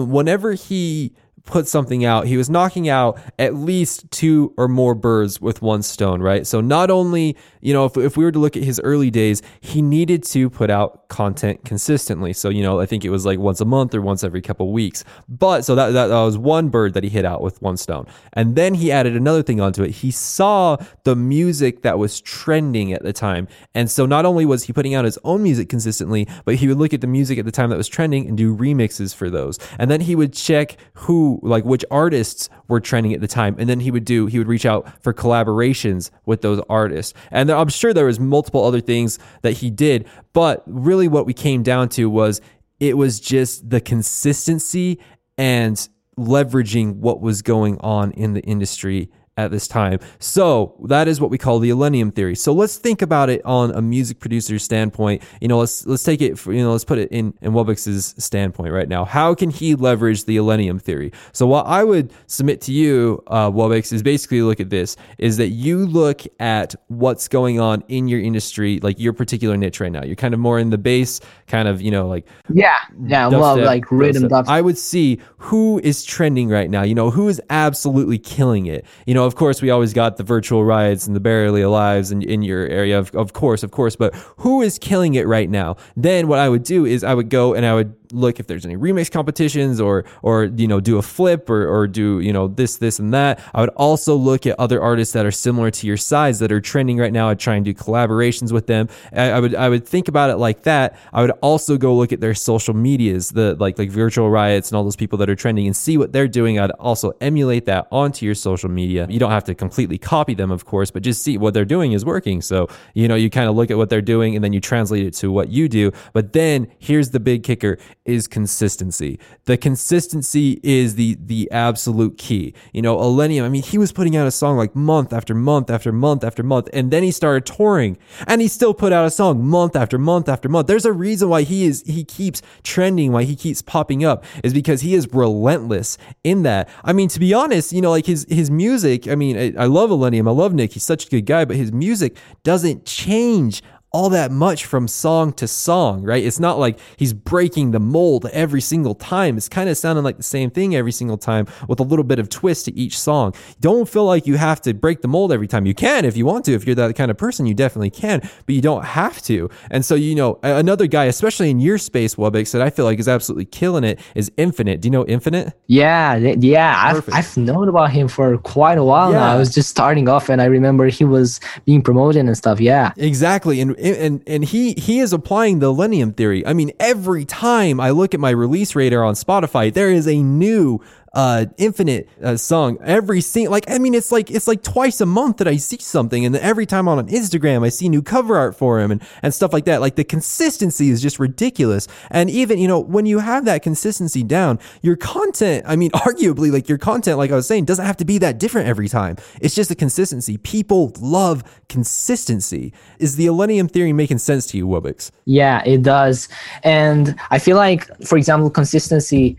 Whenever 0.09 0.53
he 0.53 1.15
put 1.45 1.69
something 1.69 2.05
out, 2.05 2.27
he 2.27 2.37
was 2.37 2.51
knocking 2.51 2.89
out 2.89 3.19
at 3.39 3.55
least 3.55 4.11
two 4.11 4.53
or 4.57 4.69
more 4.69 4.95
birds 4.95 5.41
with 5.41 5.63
one 5.63 5.83
stone, 5.83 6.21
right? 6.21 6.47
So 6.47 6.61
not 6.61 6.91
only, 6.91 7.37
you 7.67 7.73
know, 7.73 7.85
if, 7.85 7.97
if 7.97 8.17
we 8.17 8.23
were 8.23 8.31
to 8.31 8.39
look 8.39 8.57
at 8.57 8.63
his 8.63 8.81
early 8.85 9.11
days, 9.11 9.43
he 9.61 9.83
needed 9.83 10.23
to 10.23 10.49
put 10.49 10.71
out 10.71 11.09
content 11.09 11.65
consistently. 11.65 12.33
So, 12.33 12.49
you 12.49 12.63
know, 12.63 12.79
I 12.79 12.87
think 12.87 13.05
it 13.05 13.11
was 13.11 13.27
like 13.27 13.41
once 13.41 13.61
a 13.61 13.65
month 13.65 13.93
or 13.93 14.01
once 14.01 14.23
every 14.23 14.41
couple 14.41 14.73
weeks. 14.73 15.03
But 15.29 15.63
so 15.63 15.75
that, 15.75 15.91
that, 15.91 16.07
that 16.07 16.21
was 16.21 16.39
one 16.39 16.69
bird 16.69 16.95
that 16.95 17.03
he 17.03 17.11
hit 17.11 17.25
out 17.25 17.43
with 17.43 17.61
one 17.61 17.77
stone. 17.77 18.07
And 18.35 18.55
then 18.55 18.75
he 18.75 18.93
added 18.93 19.17
another 19.17 19.43
thing 19.43 19.61
onto 19.61 19.83
it. 19.83 19.91
He 19.91 20.13
saw 20.13 20.77
the 21.03 21.17
music 21.17 21.83
that 21.83 21.99
was 21.99 22.21
trending 22.21 22.93
at 22.93 23.03
the 23.03 23.13
time. 23.13 23.49
And 23.75 23.91
so 23.91 24.07
not 24.07 24.25
only 24.25 24.47
was 24.47 24.63
he 24.63 24.73
putting 24.73 24.95
out 24.95 25.05
his 25.05 25.19
own 25.25 25.43
music 25.43 25.69
consistently, 25.69 26.29
but 26.45 26.55
he 26.55 26.69
would 26.69 26.79
look 26.79 26.95
at 26.95 27.01
the 27.01 27.09
music 27.09 27.37
at 27.37 27.47
the 27.47 27.51
time 27.51 27.71
that 27.71 27.77
was 27.77 27.89
trending 27.89 28.29
and 28.29 28.39
do 28.39 28.57
remixes 28.57 29.13
for 29.13 29.29
those. 29.29 29.59
And 29.81 29.91
then 29.91 30.03
he 30.03 30.15
would 30.15 30.33
check 30.33 30.77
who 30.95 31.41
like 31.43 31.65
which 31.65 31.85
artists 31.91 32.49
were 32.69 32.79
trending 32.79 33.13
at 33.13 33.21
the 33.21 33.29
time 33.29 33.57
and 33.59 33.69
then 33.69 33.81
he 33.81 33.91
would 33.91 34.05
do 34.05 34.27
he 34.27 34.39
would 34.39 34.49
reach 34.49 34.67
out 34.67 35.03
for 35.03 35.13
collaborations 35.13 36.11
with 36.27 36.43
those 36.43 36.61
artists 36.69 37.15
and 37.31 37.49
i'm 37.57 37.69
sure 37.69 37.93
there 37.93 38.07
was 38.07 38.21
multiple 38.21 38.65
other 38.65 38.81
things 38.81 39.19
that 39.43 39.53
he 39.53 39.71
did 39.71 40.07
but 40.33 40.63
really 40.67 41.09
what 41.09 41.27
we 41.27 41.33
came 41.33 41.63
down 41.63 41.89
to 41.89 42.09
was 42.09 42.41
it 42.81 42.97
was 42.97 43.21
just 43.21 43.69
the 43.69 43.81
consistency 43.81 44.99
and 45.39 45.89
leveraging 46.19 46.97
what 46.97 47.21
was 47.21 47.43
going 47.43 47.79
on 47.81 48.11
in 48.13 48.35
the 48.35 48.43
industry 48.43 49.11
at 49.37 49.51
this 49.51 49.69
time. 49.69 49.99
So 50.19 50.75
that 50.85 51.09
is 51.09 51.21
what 51.21 51.31
we 51.31 51.39
call 51.39 51.59
the 51.59 51.71
Illenium 51.71 52.15
theory. 52.15 52.35
So 52.35 52.53
let's 52.53 52.77
think 52.77 53.03
about 53.03 53.29
it 53.29 53.45
on 53.45 53.71
a 53.73 53.83
music 53.83 54.19
producer's 54.19 54.63
standpoint. 54.63 55.23
You 55.41 55.49
know, 55.49 55.59
let's 55.59 55.87
let's 55.87 56.03
take 56.03 56.23
it. 56.23 56.39
For, 56.39 56.53
you 56.53 56.63
know, 56.63 56.73
let's 56.73 56.85
put 56.85 56.99
it 56.99 57.11
in 57.13 57.35
in 57.43 57.53
Wubix's 57.53 58.15
standpoint 58.23 58.73
right 58.73 58.89
now. 58.89 59.05
How 59.05 59.35
can 59.35 59.51
he 59.51 59.75
leverage 59.75 60.25
the 60.25 60.39
Illenium 60.39 60.81
theory? 60.81 61.13
So 61.33 61.47
what 61.47 61.67
I 61.67 61.85
would 61.85 62.13
submit 62.27 62.61
to 62.63 62.73
you, 62.73 63.23
uh, 63.27 63.51
Wubbox, 63.51 63.93
is 63.93 64.03
basically 64.03 64.41
look 64.41 64.61
at 64.61 64.71
this: 64.71 64.97
is 65.19 65.37
that 65.37 65.49
you 65.49 65.87
look 65.87 66.23
at 66.41 66.75
what's 66.89 67.29
going 67.29 67.61
on 67.61 67.85
in 67.89 68.09
your 68.09 68.21
industry, 68.21 68.81
like 68.81 68.99
your 68.99 69.13
particular 69.13 69.57
niche 69.57 69.81
right 69.81 69.93
now. 69.93 70.05
You're 70.05 70.17
kind 70.17 70.33
of 70.33 70.41
more 70.41 70.59
in 70.59 70.71
the 70.71 70.79
bass, 70.79 71.21
kind 71.47 71.69
of 71.69 71.83
you 71.83 71.91
know 71.91 72.09
like 72.09 72.27
yeah, 72.53 72.77
yeah, 73.05 73.29
well, 73.29 73.59
like 73.59 73.91
rhythm. 73.93 74.29
I 74.33 74.63
would 74.63 74.79
see 74.79 75.21
who 75.37 75.79
is 75.81 76.05
trending 76.05 76.49
right 76.49 76.71
now. 76.71 76.83
You 76.83 76.95
know, 76.95 77.11
who 77.11 77.29
is 77.29 77.41
absolutely 77.51 78.19
killing 78.19 78.67
it. 78.67 78.87
You 79.05 79.13
know 79.13 79.26
of 79.27 79.35
course, 79.35 79.61
we 79.61 79.71
always 79.71 79.93
got 79.93 80.17
the 80.17 80.23
virtual 80.23 80.65
riots 80.65 81.07
and 81.07 81.15
the 81.15 81.21
barely 81.21 81.61
alives 81.61 82.13
in, 82.13 82.23
in 82.23 82.43
your 82.43 82.67
area, 82.67 82.99
of, 82.99 83.15
of 83.15 83.33
course, 83.33 83.63
of 83.63 83.71
course. 83.71 83.97
But 83.97 84.15
who 84.39 84.63
is 84.63 84.79
killing 84.79 85.15
it 85.15 85.27
right 85.27 85.51
now? 85.51 85.77
Then 85.97 86.29
what 86.29 86.39
I 86.39 86.49
would 86.49 86.63
do 86.63 86.87
is 86.87 87.05
I 87.05 87.15
would 87.15 87.29
go 87.29 87.55
and 87.55 87.67
I 87.67 87.75
would 87.75 87.95
look 88.13 88.41
if 88.41 88.47
there's 88.47 88.65
any 88.65 88.77
remix 88.77 89.11
competitions 89.11 89.81
or 89.81 90.05
or 90.23 90.45
you 90.45 90.67
know 90.67 90.81
do 90.81 90.99
a 90.99 91.03
flip 91.03 91.49
or 91.51 91.67
or 91.69 91.87
do 91.87 92.21
you 92.21 92.33
know 92.33 92.49
this 92.49 92.77
this 92.77 92.99
and 92.99 93.13
that. 93.15 93.41
I 93.55 93.61
would 93.61 93.71
also 93.71 94.15
look 94.15 94.47
at 94.47 94.59
other 94.59 94.81
artists 94.81 95.13
that 95.15 95.27
are 95.27 95.31
similar 95.31 95.71
to 95.71 95.87
your 95.87 95.97
size 95.97 96.39
that 96.41 96.53
are 96.53 96.61
trending 96.61 96.99
right 96.99 97.13
now. 97.13 97.29
I'd 97.29 97.39
try 97.39 97.55
and 97.55 97.65
do 97.65 97.75
collaborations 97.75 98.53
with 98.53 98.67
them. 98.67 98.89
I, 99.13 99.31
I, 99.31 99.41
would 99.41 99.55
i 99.55 99.69
would 99.69 99.87
think 99.87 100.09
about 100.09 100.31
it 100.31 100.37
like 100.37 100.63
that. 100.63 100.99
I 101.13 101.23
would 101.23 101.33
also 101.43 101.77
go 101.77 101.97
look 101.97 102.13
at 102.13 102.21
their 102.21 102.35
social 102.35 102.75
medias 102.75 103.31
the 103.31 103.55
like 103.57 103.79
like 103.79 103.91
virtual 103.91 104.31
riots 104.31 104.71
and 104.71 104.77
all 104.77 104.85
those 104.85 104.97
people 104.97 105.19
that 105.19 105.31
are 105.31 105.35
trending 105.35 105.67
and 105.67 105.77
see 105.77 105.97
what 105.99 106.13
they're 106.13 106.29
doing. 106.29 106.59
I'd 106.59 106.71
also 106.73 107.13
emulate 107.21 107.67
that 107.67 107.87
onto 107.91 108.27
your 108.27 108.35
social 108.35 108.71
media. 108.71 109.07
You 109.09 109.19
don't 109.19 109.31
have 109.31 109.45
to 109.45 109.55
completely 109.55 109.99
copy 109.99 110.35
them 110.35 110.51
of 110.51 110.65
course 110.65 110.91
but 110.91 111.03
just 111.03 111.23
see 111.23 111.39
what 111.39 111.55
they're 111.55 111.65
doing 111.65 111.93
is 111.93 112.05
working. 112.05 112.43
So 112.43 112.69
you 112.95 113.09
know 113.09 113.15
you 113.15 113.31
kind 113.31 113.49
of 113.49 113.57
look 113.57 113.71
at 113.71 113.77
what 113.77 113.91
they're 113.91 114.03
doing 114.03 114.35
and 114.35 114.45
then 114.45 114.53
you 114.53 114.61
translate 114.61 115.07
it 115.07 115.15
to 115.15 115.31
what 115.31 115.49
you 115.49 115.69
do. 115.69 115.93
But 116.13 116.33
then 116.33 116.69
here's 116.79 117.11
the 117.11 117.21
big 117.21 117.43
kicker 117.43 117.79
is 118.07 118.27
consistency. 118.27 119.19
The 119.45 119.57
consistency 119.57 120.61
is 120.63 120.95
the 120.95 121.17
the 121.21 121.51
absolute 121.51 122.19
key. 122.19 122.55
You 122.73 122.83
know, 122.83 122.97
Illenium, 122.97 123.45
I 123.45 123.49
mean, 123.49 123.63
he 123.63 123.79
was 123.79 123.93
putting 123.93 124.17
out 124.17 124.27
a 124.27 124.31
song 124.31 124.57
like 124.57 124.75
month 124.75 125.13
after 125.13 125.35
month 125.35 125.71
after 125.71 125.93
month 125.93 126.25
after 126.25 126.43
month, 126.43 126.69
and 126.73 126.91
then 126.91 127.03
he 127.03 127.11
started 127.11 127.47
touring, 127.47 127.99
and 128.27 128.41
he 128.41 128.49
still 128.49 128.75
put 128.75 128.93
out 128.93 129.07
a 129.07 129.11
song 129.11 129.45
month 129.45 129.77
after 129.77 129.99
month 129.99 130.29
after 130.29 130.49
month. 130.49 130.67
There's 130.67 130.85
a 130.85 130.93
reason 130.93 131.29
why 131.29 131.43
he 131.43 131.65
is 131.65 131.83
he 131.87 132.05
keeps 132.05 132.43
trending, 132.63 133.13
why 133.13 133.25
he 133.25 133.37
keeps 133.37 133.63
popping 133.63 134.05
up, 134.05 134.25
is 134.43 134.53
because 134.53 134.81
he 134.81 134.95
is 134.95 135.13
relentless 135.13 135.99
in 136.25 136.43
that. 136.43 136.69
I 136.85 136.93
mean, 136.93 137.09
to 137.09 137.21
be 137.21 137.35
honest, 137.35 137.73
you 137.73 137.81
know, 137.81 137.91
like 137.91 138.07
his 138.07 138.27
his 138.29 138.51
music. 138.51 139.09
I 139.09 139.15
mean, 139.15 139.37
I, 139.37 139.65
I 139.65 139.67
love 139.67 139.91
Illenium, 139.91 140.29
I 140.29 140.33
love 140.33 140.55
Nick. 140.55 140.73
He's 140.73 140.85
such 140.85 141.07
a 141.07 141.09
good 141.09 141.27
guy, 141.27 141.45
but 141.45 141.57
his 141.57 141.73
music 141.73 142.17
doesn't 142.43 142.85
change 142.85 143.63
all 143.93 144.11
that 144.11 144.31
much 144.31 144.67
from 144.67 144.89
song 144.89 145.33
to 145.33 145.49
song, 145.49 146.03
right? 146.03 146.23
It's 146.23 146.39
not 146.39 146.59
like 146.59 146.79
he's 146.97 147.13
breaking 147.13 147.71
the 147.71 147.81
mold 147.81 148.27
every 148.27 148.61
single 148.61 148.95
time. 148.95 149.37
It's 149.37 149.49
kind 149.49 149.71
of 149.71 149.77
sounding 149.79 150.05
like 150.05 150.17
the 150.17 150.23
same 150.23 150.51
thing 150.51 150.75
every 150.75 150.93
single 150.93 151.17
time 151.17 151.47
with 151.69 151.81
a 151.81 151.83
little 151.83 152.05
bit 152.05 152.19
of 152.19 152.29
twist 152.29 152.67
to 152.67 152.77
each 152.77 152.99
song. 152.99 153.33
Don't 153.61 153.89
feel 153.89 154.05
like 154.05 154.27
you 154.27 154.37
have 154.37 154.61
to 154.63 154.75
break 154.75 155.01
the 155.01 155.09
mold 155.09 155.33
every 155.33 155.47
time. 155.47 155.65
You 155.67 155.75
can 155.75 156.05
if 156.05 156.17
you 156.17 156.27
want 156.27 156.45
to. 156.47 156.53
If 156.53 156.67
you're 156.67 156.75
that 156.75 156.95
kind 156.97 157.11
of 157.11 157.17
person, 157.17 157.47
you 157.47 157.55
definitely 157.55 157.91
can, 157.91 158.21
but 158.21 158.55
you 158.55 158.61
don't 158.61 158.85
have 158.85 159.23
to. 159.23 159.49
And 159.71 159.85
so, 159.85 159.95
you 159.95 160.15
know, 160.15 160.41
another 160.43 160.87
guy, 160.87 161.05
especially 161.05 161.49
in 161.49 161.61
your 161.61 161.79
space, 161.79 162.17
Wubix, 162.17 162.53
that 162.53 162.63
I 162.63 162.71
feel 162.71 162.85
like 162.85 162.99
is 162.99 163.09
absolutely 163.09 163.47
killing 163.47 163.85
it 163.85 164.01
is 164.15 164.31
Infinite. 164.37 164.81
Do 164.83 164.89
you 164.89 164.93
know 164.93 165.07
Infinite? 165.07 165.55
Yeah, 165.69 166.17
yeah. 166.17 166.75
I've, 166.77 167.09
I've, 167.13 167.37
known 167.37 167.69
about 167.69 167.91
him 167.93 168.09
for 168.09 168.39
quite 168.39 168.79
a 168.79 168.85
while 168.85 169.13
yeah. 169.13 169.19
now. 169.19 169.33
I 169.33 169.37
was 169.37 169.55
just 169.55 169.69
starting 169.69 170.09
off 170.09 170.29
and 170.29 170.41
I 170.43 170.47
remember 170.47 170.87
he 170.87 171.05
was 171.05 171.39
being 171.65 171.83
promoted 171.83 172.25
and 172.25 172.37
stuff. 172.37 172.61
Yeah. 172.61 172.93
Exactly. 172.97 173.61
And 173.61 173.77
and 173.95 174.23
and 174.27 174.45
he 174.45 174.73
he 174.75 175.01
is 175.01 175.13
applying 175.13 175.59
the 175.59 175.73
Illenium 175.73 176.17
theory. 176.17 176.47
I 176.47 176.53
mean, 176.53 176.73
every 176.81 177.25
time 177.25 177.81
I 177.81 177.91
look 177.91 178.15
at 178.15 178.21
my 178.21 178.31
release 178.31 178.75
radar 178.75 179.05
on 179.05 179.15
Spotify, 179.15 179.73
there 179.73 179.91
is 179.91 180.09
a 180.09 180.23
new 180.23 180.81
uh, 181.17 181.47
Infinite 181.57 182.11
uh, 182.23 182.37
song 182.37 182.77
every 182.83 183.23
single 183.23 183.51
like 183.51 183.65
I 183.71 183.79
mean 183.79 183.95
it's 183.95 184.13
like 184.13 184.31
it's 184.31 184.47
like 184.47 184.63
twice 184.63 185.01
a 185.01 185.07
month 185.07 185.39
that 185.39 185.49
I 185.49 185.57
see 185.57 185.79
something, 185.79 186.27
and 186.27 186.37
every 186.37 186.67
time 186.67 186.89
on 186.89 187.09
Instagram 187.09 187.65
I 187.65 187.71
see 187.71 187.89
new 187.89 188.03
cover 188.03 188.37
art 188.37 188.55
for 188.55 188.81
him 188.81 188.91
and 188.91 189.03
and 189.23 189.33
stuff 189.33 189.55
like 189.55 189.65
that. 189.65 189.81
Like 189.81 189.97
the 189.97 190.05
consistency 190.05 190.91
is 190.91 191.01
just 191.01 191.19
ridiculous, 191.19 191.89
and 192.11 192.29
even 192.29 192.59
you 192.59 192.69
know 192.69 192.79
when 192.79 193.07
you 193.07 193.21
have 193.21 193.47
that 193.47 193.63
consistency 193.63 194.23
down, 194.23 194.59
your 194.83 194.95
content. 194.95 195.65
I 195.67 195.75
mean, 195.75 195.91
arguably 196.07 196.53
like 196.53 196.69
your 196.69 196.77
content, 196.77 197.17
like 197.17 197.31
I 197.31 197.35
was 197.35 197.49
saying, 197.49 197.65
doesn't 197.65 197.87
have 197.87 197.97
to 197.97 198.05
be 198.05 198.19
that 198.19 198.39
different 198.39 198.69
every 198.69 198.89
time. 198.89 199.17
It's 199.41 199.55
just 199.55 199.71
the 199.71 199.75
consistency. 199.75 200.37
People 200.37 200.93
love 201.01 201.45
consistency. 201.71 202.75
Is 202.99 203.17
the 203.17 203.25
Illenium 203.25 203.71
theory 203.71 203.95
making 203.95 204.19
sense 204.19 204.45
to 204.49 204.59
you, 204.59 204.67
Wubix? 204.67 205.11
Yeah, 205.25 205.63
it 205.65 205.83
does, 205.83 206.29
and 206.63 207.19
I 207.31 207.39
feel 207.39 207.57
like, 207.57 207.87
for 208.05 208.19
example, 208.19 208.51
consistency 208.51 209.39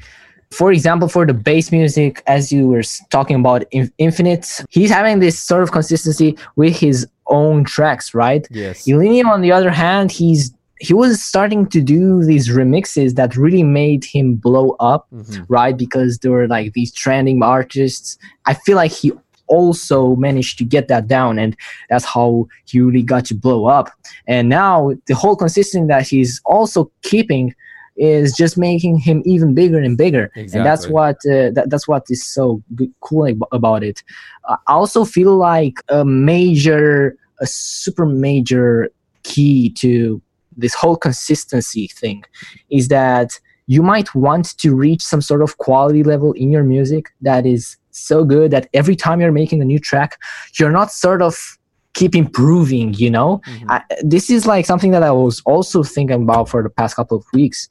for 0.51 0.71
example, 0.71 1.07
for 1.07 1.25
the 1.25 1.33
bass 1.33 1.71
music, 1.71 2.23
as 2.27 2.51
you 2.51 2.67
were 2.67 2.83
talking 3.09 3.35
about 3.35 3.65
Infinite, 3.97 4.63
he's 4.69 4.89
having 4.89 5.19
this 5.19 5.39
sort 5.39 5.63
of 5.63 5.71
consistency 5.71 6.37
with 6.55 6.77
his 6.77 7.07
own 7.27 7.63
tracks, 7.65 8.13
right? 8.13 8.47
Yes. 8.49 8.87
Illenium, 8.87 9.25
on 9.25 9.41
the 9.41 9.51
other 9.51 9.71
hand, 9.71 10.11
he's 10.11 10.53
he 10.79 10.93
was 10.93 11.23
starting 11.23 11.65
to 11.67 11.81
do 11.81 12.23
these 12.23 12.49
remixes 12.49 13.15
that 13.15 13.35
really 13.35 13.63
made 13.63 14.05
him 14.05 14.35
blow 14.35 14.75
up, 14.79 15.07
mm-hmm. 15.11 15.43
right? 15.47 15.75
Because 15.75 16.19
there 16.19 16.31
were 16.31 16.47
like 16.47 16.73
these 16.73 16.93
trending 16.93 17.41
artists. 17.41 18.17
I 18.45 18.53
feel 18.53 18.75
like 18.75 18.91
he 18.91 19.11
also 19.47 20.15
managed 20.17 20.57
to 20.59 20.63
get 20.65 20.87
that 20.89 21.07
down 21.07 21.39
and 21.39 21.55
that's 21.89 22.05
how 22.05 22.47
he 22.65 22.81
really 22.81 23.01
got 23.01 23.25
to 23.25 23.33
blow 23.33 23.65
up 23.65 23.89
and 24.27 24.49
now 24.49 24.91
the 25.05 25.15
whole 25.15 25.37
consistency 25.37 25.87
that 25.87 26.05
he's 26.05 26.41
also 26.45 26.91
keeping 27.01 27.55
is 27.97 28.33
just 28.33 28.57
making 28.57 28.97
him 28.97 29.21
even 29.25 29.53
bigger 29.53 29.79
and 29.79 29.97
bigger 29.97 30.31
exactly. 30.35 30.59
and 30.59 30.65
that's 30.65 30.87
what 30.87 31.15
uh, 31.25 31.49
that, 31.51 31.65
that's 31.69 31.87
what 31.87 32.03
is 32.09 32.25
so 32.25 32.61
good, 32.75 32.93
cool 33.01 33.27
about 33.51 33.83
it 33.83 34.03
i 34.47 34.57
also 34.67 35.03
feel 35.03 35.35
like 35.35 35.81
a 35.89 36.05
major 36.05 37.17
a 37.39 37.47
super 37.47 38.05
major 38.05 38.89
key 39.23 39.69
to 39.71 40.21
this 40.55 40.73
whole 40.73 40.95
consistency 40.95 41.87
thing 41.87 42.23
is 42.69 42.87
that 42.87 43.39
you 43.67 43.83
might 43.83 44.15
want 44.15 44.57
to 44.57 44.73
reach 44.73 45.01
some 45.01 45.21
sort 45.21 45.41
of 45.41 45.57
quality 45.57 46.03
level 46.03 46.31
in 46.33 46.49
your 46.49 46.63
music 46.63 47.09
that 47.21 47.45
is 47.45 47.77
so 47.91 48.23
good 48.23 48.51
that 48.51 48.67
every 48.73 48.95
time 48.95 49.19
you're 49.19 49.31
making 49.31 49.61
a 49.61 49.65
new 49.65 49.79
track 49.79 50.19
you're 50.59 50.71
not 50.71 50.91
sort 50.91 51.21
of 51.21 51.56
keep 51.97 52.15
improving 52.15 52.93
you 52.93 53.09
know 53.09 53.41
mm-hmm. 53.47 53.71
I, 53.71 53.81
this 54.01 54.29
is 54.29 54.45
like 54.45 54.65
something 54.67 54.91
that 54.91 55.01
i 55.01 55.11
was 55.11 55.41
also 55.45 55.81
thinking 55.81 56.21
about 56.21 56.47
for 56.47 56.61
the 56.61 56.69
past 56.69 56.95
couple 56.95 57.17
of 57.17 57.25
weeks 57.33 57.67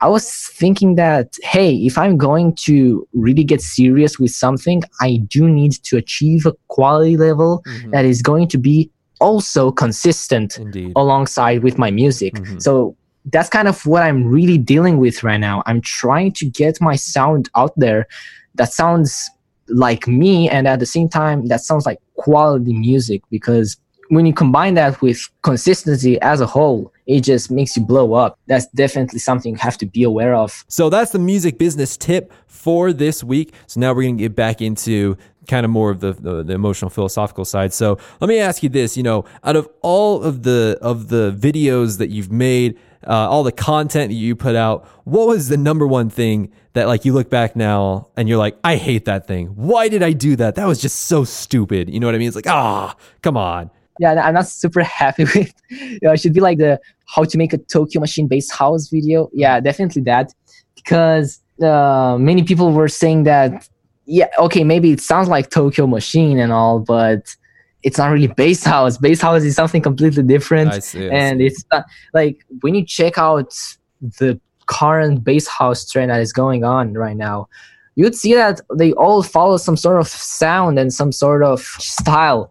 i 0.00 0.08
was 0.08 0.26
thinking 0.54 0.94
that 0.94 1.36
hey 1.42 1.76
if 1.76 1.98
i'm 1.98 2.16
going 2.16 2.54
to 2.66 3.06
really 3.12 3.44
get 3.44 3.60
serious 3.60 4.18
with 4.18 4.30
something 4.30 4.82
i 5.02 5.18
do 5.28 5.46
need 5.46 5.72
to 5.88 5.98
achieve 5.98 6.46
a 6.46 6.54
quality 6.68 7.18
level 7.18 7.62
mm-hmm. 7.66 7.90
that 7.90 8.06
is 8.06 8.22
going 8.22 8.48
to 8.48 8.56
be 8.56 8.90
also 9.20 9.70
consistent 9.70 10.56
Indeed. 10.56 10.94
alongside 10.96 11.62
with 11.62 11.76
my 11.76 11.90
music 11.90 12.32
mm-hmm. 12.34 12.58
so 12.60 12.96
that's 13.26 13.50
kind 13.50 13.68
of 13.68 13.84
what 13.84 14.02
i'm 14.02 14.24
really 14.24 14.56
dealing 14.56 14.96
with 14.96 15.22
right 15.22 15.40
now 15.50 15.62
i'm 15.66 15.82
trying 15.82 16.32
to 16.32 16.46
get 16.46 16.80
my 16.80 16.96
sound 16.96 17.50
out 17.54 17.74
there 17.76 18.06
that 18.54 18.72
sounds 18.72 19.30
like 19.70 20.06
me 20.06 20.48
and 20.48 20.66
at 20.66 20.78
the 20.78 20.86
same 20.86 21.08
time 21.08 21.46
that 21.48 21.60
sounds 21.60 21.86
like 21.86 22.00
quality 22.16 22.72
music 22.72 23.22
because 23.30 23.76
when 24.08 24.26
you 24.26 24.32
combine 24.32 24.74
that 24.74 25.00
with 25.00 25.28
consistency 25.42 26.20
as 26.20 26.40
a 26.40 26.46
whole 26.46 26.92
it 27.10 27.22
just 27.22 27.50
makes 27.50 27.76
you 27.76 27.82
blow 27.82 28.14
up. 28.14 28.38
That's 28.46 28.66
definitely 28.66 29.18
something 29.18 29.54
you 29.54 29.58
have 29.58 29.76
to 29.78 29.86
be 29.86 30.04
aware 30.04 30.34
of. 30.34 30.64
So 30.68 30.88
that's 30.88 31.10
the 31.10 31.18
music 31.18 31.58
business 31.58 31.96
tip 31.96 32.32
for 32.46 32.92
this 32.92 33.24
week. 33.24 33.52
So 33.66 33.80
now 33.80 33.92
we're 33.92 34.02
going 34.02 34.16
to 34.18 34.22
get 34.22 34.36
back 34.36 34.62
into 34.62 35.16
kind 35.48 35.64
of 35.64 35.72
more 35.72 35.90
of 35.90 35.98
the, 35.98 36.12
the, 36.12 36.44
the 36.44 36.52
emotional 36.52 36.88
philosophical 36.88 37.44
side. 37.44 37.72
So 37.72 37.98
let 38.20 38.28
me 38.28 38.38
ask 38.38 38.62
you 38.62 38.68
this 38.68 38.96
you 38.96 39.02
know 39.02 39.24
out 39.42 39.56
of 39.56 39.68
all 39.82 40.22
of 40.22 40.44
the 40.44 40.78
of 40.80 41.08
the 41.08 41.36
videos 41.36 41.98
that 41.98 42.10
you've 42.10 42.30
made 42.30 42.78
uh, 43.06 43.28
all 43.28 43.42
the 43.42 43.50
content 43.50 44.10
that 44.10 44.14
you 44.16 44.36
put 44.36 44.54
out 44.54 44.86
what 45.04 45.26
was 45.26 45.48
the 45.48 45.56
number 45.56 45.86
one 45.86 46.10
thing 46.10 46.52
that 46.72 46.86
like 46.86 47.04
you 47.04 47.12
look 47.12 47.30
back 47.30 47.56
now 47.56 48.08
and 48.16 48.28
you're 48.28 48.38
like, 48.38 48.56
I 48.62 48.76
hate 48.76 49.04
that 49.06 49.26
thing. 49.26 49.48
Why 49.48 49.88
did 49.88 50.02
I 50.02 50.12
do 50.12 50.36
that? 50.36 50.54
That 50.54 50.66
was 50.66 50.80
just 50.80 51.02
so 51.02 51.24
stupid. 51.24 51.90
You 51.90 52.00
know 52.00 52.06
what 52.06 52.14
I 52.14 52.18
mean? 52.18 52.28
It's 52.28 52.36
like, 52.36 52.46
ah, 52.48 52.94
oh, 52.94 53.02
come 53.22 53.36
on. 53.36 53.70
Yeah, 53.98 54.14
I'm 54.24 54.34
not 54.34 54.46
super 54.46 54.82
happy 55.00 55.24
with. 55.24 55.52
You 55.68 55.98
know, 56.02 56.12
it 56.12 56.20
should 56.20 56.32
be 56.32 56.40
like 56.40 56.58
the 56.58 56.80
how 57.06 57.24
to 57.24 57.38
make 57.38 57.52
a 57.52 57.58
Tokyo 57.58 58.00
Machine 58.00 58.28
based 58.28 58.52
house 58.52 58.88
video. 58.88 59.28
Yeah, 59.32 59.60
definitely 59.60 60.02
that, 60.02 60.32
because 60.74 61.40
uh, 61.62 62.16
many 62.18 62.42
people 62.42 62.72
were 62.72 62.88
saying 62.88 63.24
that. 63.24 63.68
Yeah, 64.06 64.26
okay, 64.38 64.64
maybe 64.64 64.90
it 64.90 65.00
sounds 65.00 65.28
like 65.28 65.50
Tokyo 65.50 65.86
Machine 65.86 66.38
and 66.38 66.52
all, 66.52 66.80
but 66.80 67.36
it's 67.82 67.98
not 67.98 68.08
really 68.08 68.26
bass 68.26 68.64
house. 68.64 68.98
Bass 68.98 69.20
house 69.20 69.44
is 69.44 69.54
something 69.54 69.82
completely 69.82 70.22
different, 70.22 70.72
I 70.72 70.78
see, 70.80 71.08
and 71.08 71.40
it's 71.40 71.64
not 71.70 71.84
like 72.12 72.44
when 72.60 72.74
you 72.74 72.84
check 72.84 73.18
out 73.18 73.54
the 74.00 74.40
current 74.70 75.24
bass 75.24 75.46
house 75.46 75.88
trend 75.90 76.10
that 76.10 76.20
is 76.20 76.32
going 76.32 76.64
on 76.64 76.94
right 76.94 77.16
now, 77.16 77.48
you'd 77.96 78.14
see 78.14 78.34
that 78.34 78.60
they 78.74 78.92
all 78.92 79.22
follow 79.22 79.56
some 79.56 79.76
sort 79.76 80.00
of 80.00 80.08
sound 80.08 80.78
and 80.78 80.92
some 80.92 81.12
sort 81.12 81.42
of 81.42 81.60
style 81.60 82.50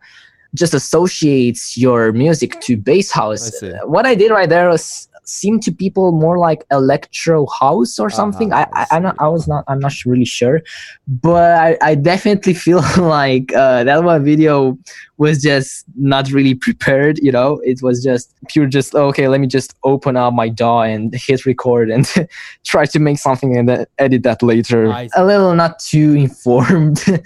just 0.55 0.73
associates 0.73 1.77
your 1.77 2.12
music 2.12 2.60
to 2.62 2.75
bass 2.75 3.12
house. 3.12 3.63
I 3.63 3.86
what 3.86 4.05
I 4.05 4.15
did 4.15 4.32
right 4.32 4.49
there 4.49 4.69
was 4.69 5.09
seem 5.30 5.60
to 5.62 5.72
people 5.72 6.12
more 6.12 6.38
like 6.38 6.65
electro 6.72 7.46
house 7.60 8.00
or 8.00 8.08
uh-huh, 8.08 8.15
something. 8.15 8.52
Uh-huh, 8.52 8.65
I, 8.74 8.82
I, 8.82 8.88
I, 8.98 9.00
not, 9.00 9.15
I 9.20 9.28
was 9.28 9.48
not, 9.48 9.63
I'm 9.68 9.80
not 9.80 9.94
really 10.06 10.26
sure, 10.26 10.62
but 11.08 11.58
I, 11.58 11.78
I 11.82 11.96
definitely 11.96 12.54
feel 12.65 12.82
like 12.98 13.54
uh, 13.54 13.84
that 13.84 14.04
one 14.04 14.24
video 14.24 14.78
was 15.18 15.42
just 15.42 15.86
not 15.96 16.32
really 16.32 16.56
prepared. 16.56 17.20
You 17.20 17.32
know, 17.32 17.62
it 17.63 17.82
was 17.82 18.04
just 18.04 18.34
pure, 18.48 18.65
just 18.65 18.96
okay. 18.96 19.28
Let 19.28 19.39
me 19.39 19.48
just 19.48 19.76
open 19.84 20.18
up 20.18 20.34
my 20.34 20.50
DAW 20.50 20.82
and 20.82 21.13
hit 21.13 21.46
record 21.46 21.89
and 21.89 22.10
try 22.65 22.86
to 22.86 23.00
make 23.00 23.20
something 23.20 23.56
and 23.56 23.70
then 23.70 23.86
edit 24.00 24.24
that 24.24 24.42
later. 24.42 24.86
A 25.15 25.26
little 25.26 25.54
not 25.54 25.80
too 25.80 26.13
informed. 26.13 27.04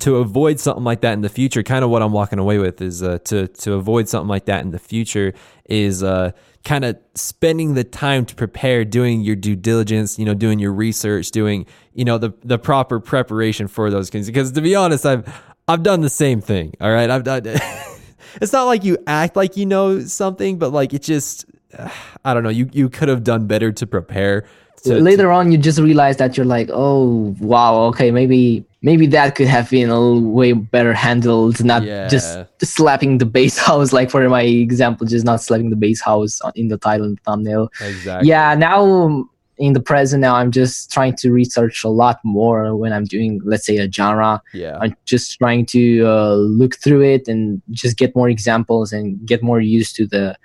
to 0.00 0.16
avoid 0.16 0.60
something 0.60 0.84
like 0.84 1.00
that 1.00 1.12
in 1.14 1.22
the 1.22 1.28
future, 1.28 1.62
kind 1.62 1.84
of 1.84 1.90
what 1.90 2.02
I'm 2.02 2.12
walking 2.12 2.38
away 2.38 2.58
with 2.58 2.82
is 2.82 3.02
uh, 3.02 3.18
to 3.24 3.48
to 3.48 3.74
avoid 3.74 4.08
something 4.08 4.28
like 4.28 4.44
that 4.46 4.62
in 4.62 4.70
the 4.70 4.78
future 4.78 5.32
is 5.64 6.02
uh, 6.02 6.32
kind 6.64 6.84
of 6.84 6.98
spending 7.14 7.74
the 7.74 7.84
time 7.84 8.26
to 8.26 8.34
prepare, 8.34 8.84
doing 8.84 9.22
your 9.22 9.36
due 9.36 9.56
diligence, 9.56 10.18
you 10.18 10.24
know, 10.24 10.34
doing 10.34 10.58
your 10.58 10.72
research, 10.72 11.30
doing, 11.30 11.66
you 11.94 12.04
know, 12.04 12.18
the 12.18 12.32
the 12.44 12.58
proper 12.58 13.00
preparation 13.00 13.68
for 13.68 13.90
those 13.90 14.10
things. 14.10 14.26
Because 14.26 14.52
to 14.52 14.60
be 14.60 14.74
honest, 14.74 15.06
I've 15.06 15.26
I've 15.66 15.82
done 15.82 16.00
the 16.00 16.10
same 16.10 16.40
thing. 16.40 16.74
All 16.80 16.92
right. 16.92 17.08
I've 17.08 17.24
done 17.24 17.42
it's 18.40 18.52
not 18.52 18.64
like 18.64 18.84
you 18.84 18.98
act 19.06 19.36
like 19.36 19.56
you 19.56 19.66
know 19.66 20.00
something, 20.00 20.58
but 20.58 20.72
like 20.72 20.92
it 20.92 21.02
just 21.02 21.46
I 22.24 22.34
don't 22.34 22.42
know, 22.42 22.50
you 22.50 22.68
you 22.72 22.90
could 22.90 23.08
have 23.08 23.24
done 23.24 23.46
better 23.46 23.72
to 23.72 23.86
prepare. 23.86 24.46
To, 24.84 24.98
Later 24.98 25.24
to, 25.24 25.30
on 25.30 25.52
you 25.52 25.58
just 25.58 25.78
realize 25.78 26.16
that 26.18 26.36
you're 26.36 26.46
like, 26.46 26.68
oh 26.72 27.34
wow, 27.38 27.82
okay, 27.84 28.10
maybe 28.10 28.64
maybe 28.82 29.06
that 29.06 29.34
could 29.34 29.46
have 29.46 29.70
been 29.70 29.90
a 29.90 30.12
way 30.18 30.52
better 30.52 30.92
handled 30.92 31.62
not 31.64 31.82
yeah. 31.82 32.08
just 32.08 32.38
slapping 32.62 33.18
the 33.18 33.26
bass 33.26 33.58
house 33.66 33.92
like 33.92 34.10
for 34.10 34.28
my 34.28 34.42
example 34.42 35.06
just 35.06 35.24
not 35.24 35.40
slapping 35.40 35.70
the 35.70 35.76
bass 35.76 36.00
house 36.00 36.40
in 36.54 36.68
the 36.68 36.78
title 36.78 37.06
and 37.06 37.20
thumbnail. 37.22 37.70
Exactly. 37.80 38.28
Yeah 38.28 38.54
now 38.54 39.28
in 39.58 39.74
the 39.74 39.80
present 39.80 40.22
now 40.22 40.34
i'm 40.36 40.50
just 40.50 40.90
trying 40.90 41.14
to 41.14 41.30
research 41.30 41.84
a 41.84 41.88
lot 41.88 42.18
more 42.24 42.74
when 42.74 42.94
i'm 42.94 43.04
doing 43.04 43.40
let's 43.44 43.66
say 43.66 43.76
a 43.76 43.90
genre. 43.90 44.40
Yeah. 44.54 44.78
I'm 44.80 44.96
just 45.04 45.36
trying 45.38 45.66
to 45.66 46.06
uh, 46.06 46.34
look 46.34 46.76
through 46.76 47.02
it 47.02 47.28
and 47.28 47.60
just 47.70 47.98
get 47.98 48.16
more 48.16 48.30
examples 48.30 48.92
and 48.92 49.24
get 49.26 49.42
more 49.42 49.60
used 49.60 49.96
to 49.96 50.06
the 50.06 50.36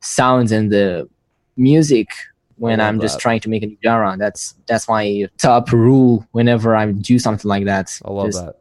sounds 0.00 0.52
and 0.52 0.70
the 0.70 1.08
music 1.56 2.08
when 2.60 2.78
I'm 2.78 2.98
that. 2.98 3.02
just 3.02 3.18
trying 3.18 3.40
to 3.40 3.48
make 3.48 3.62
a 3.62 3.66
new 3.66 3.78
genre. 3.82 4.16
That's 4.18 4.54
that's 4.66 4.86
my 4.86 5.28
top 5.38 5.72
rule 5.72 6.26
whenever 6.32 6.76
I 6.76 6.92
do 6.92 7.18
something 7.18 7.48
like 7.48 7.64
that. 7.64 7.98
I 8.04 8.12
love 8.12 8.26
just, 8.26 8.44
that. 8.44 8.56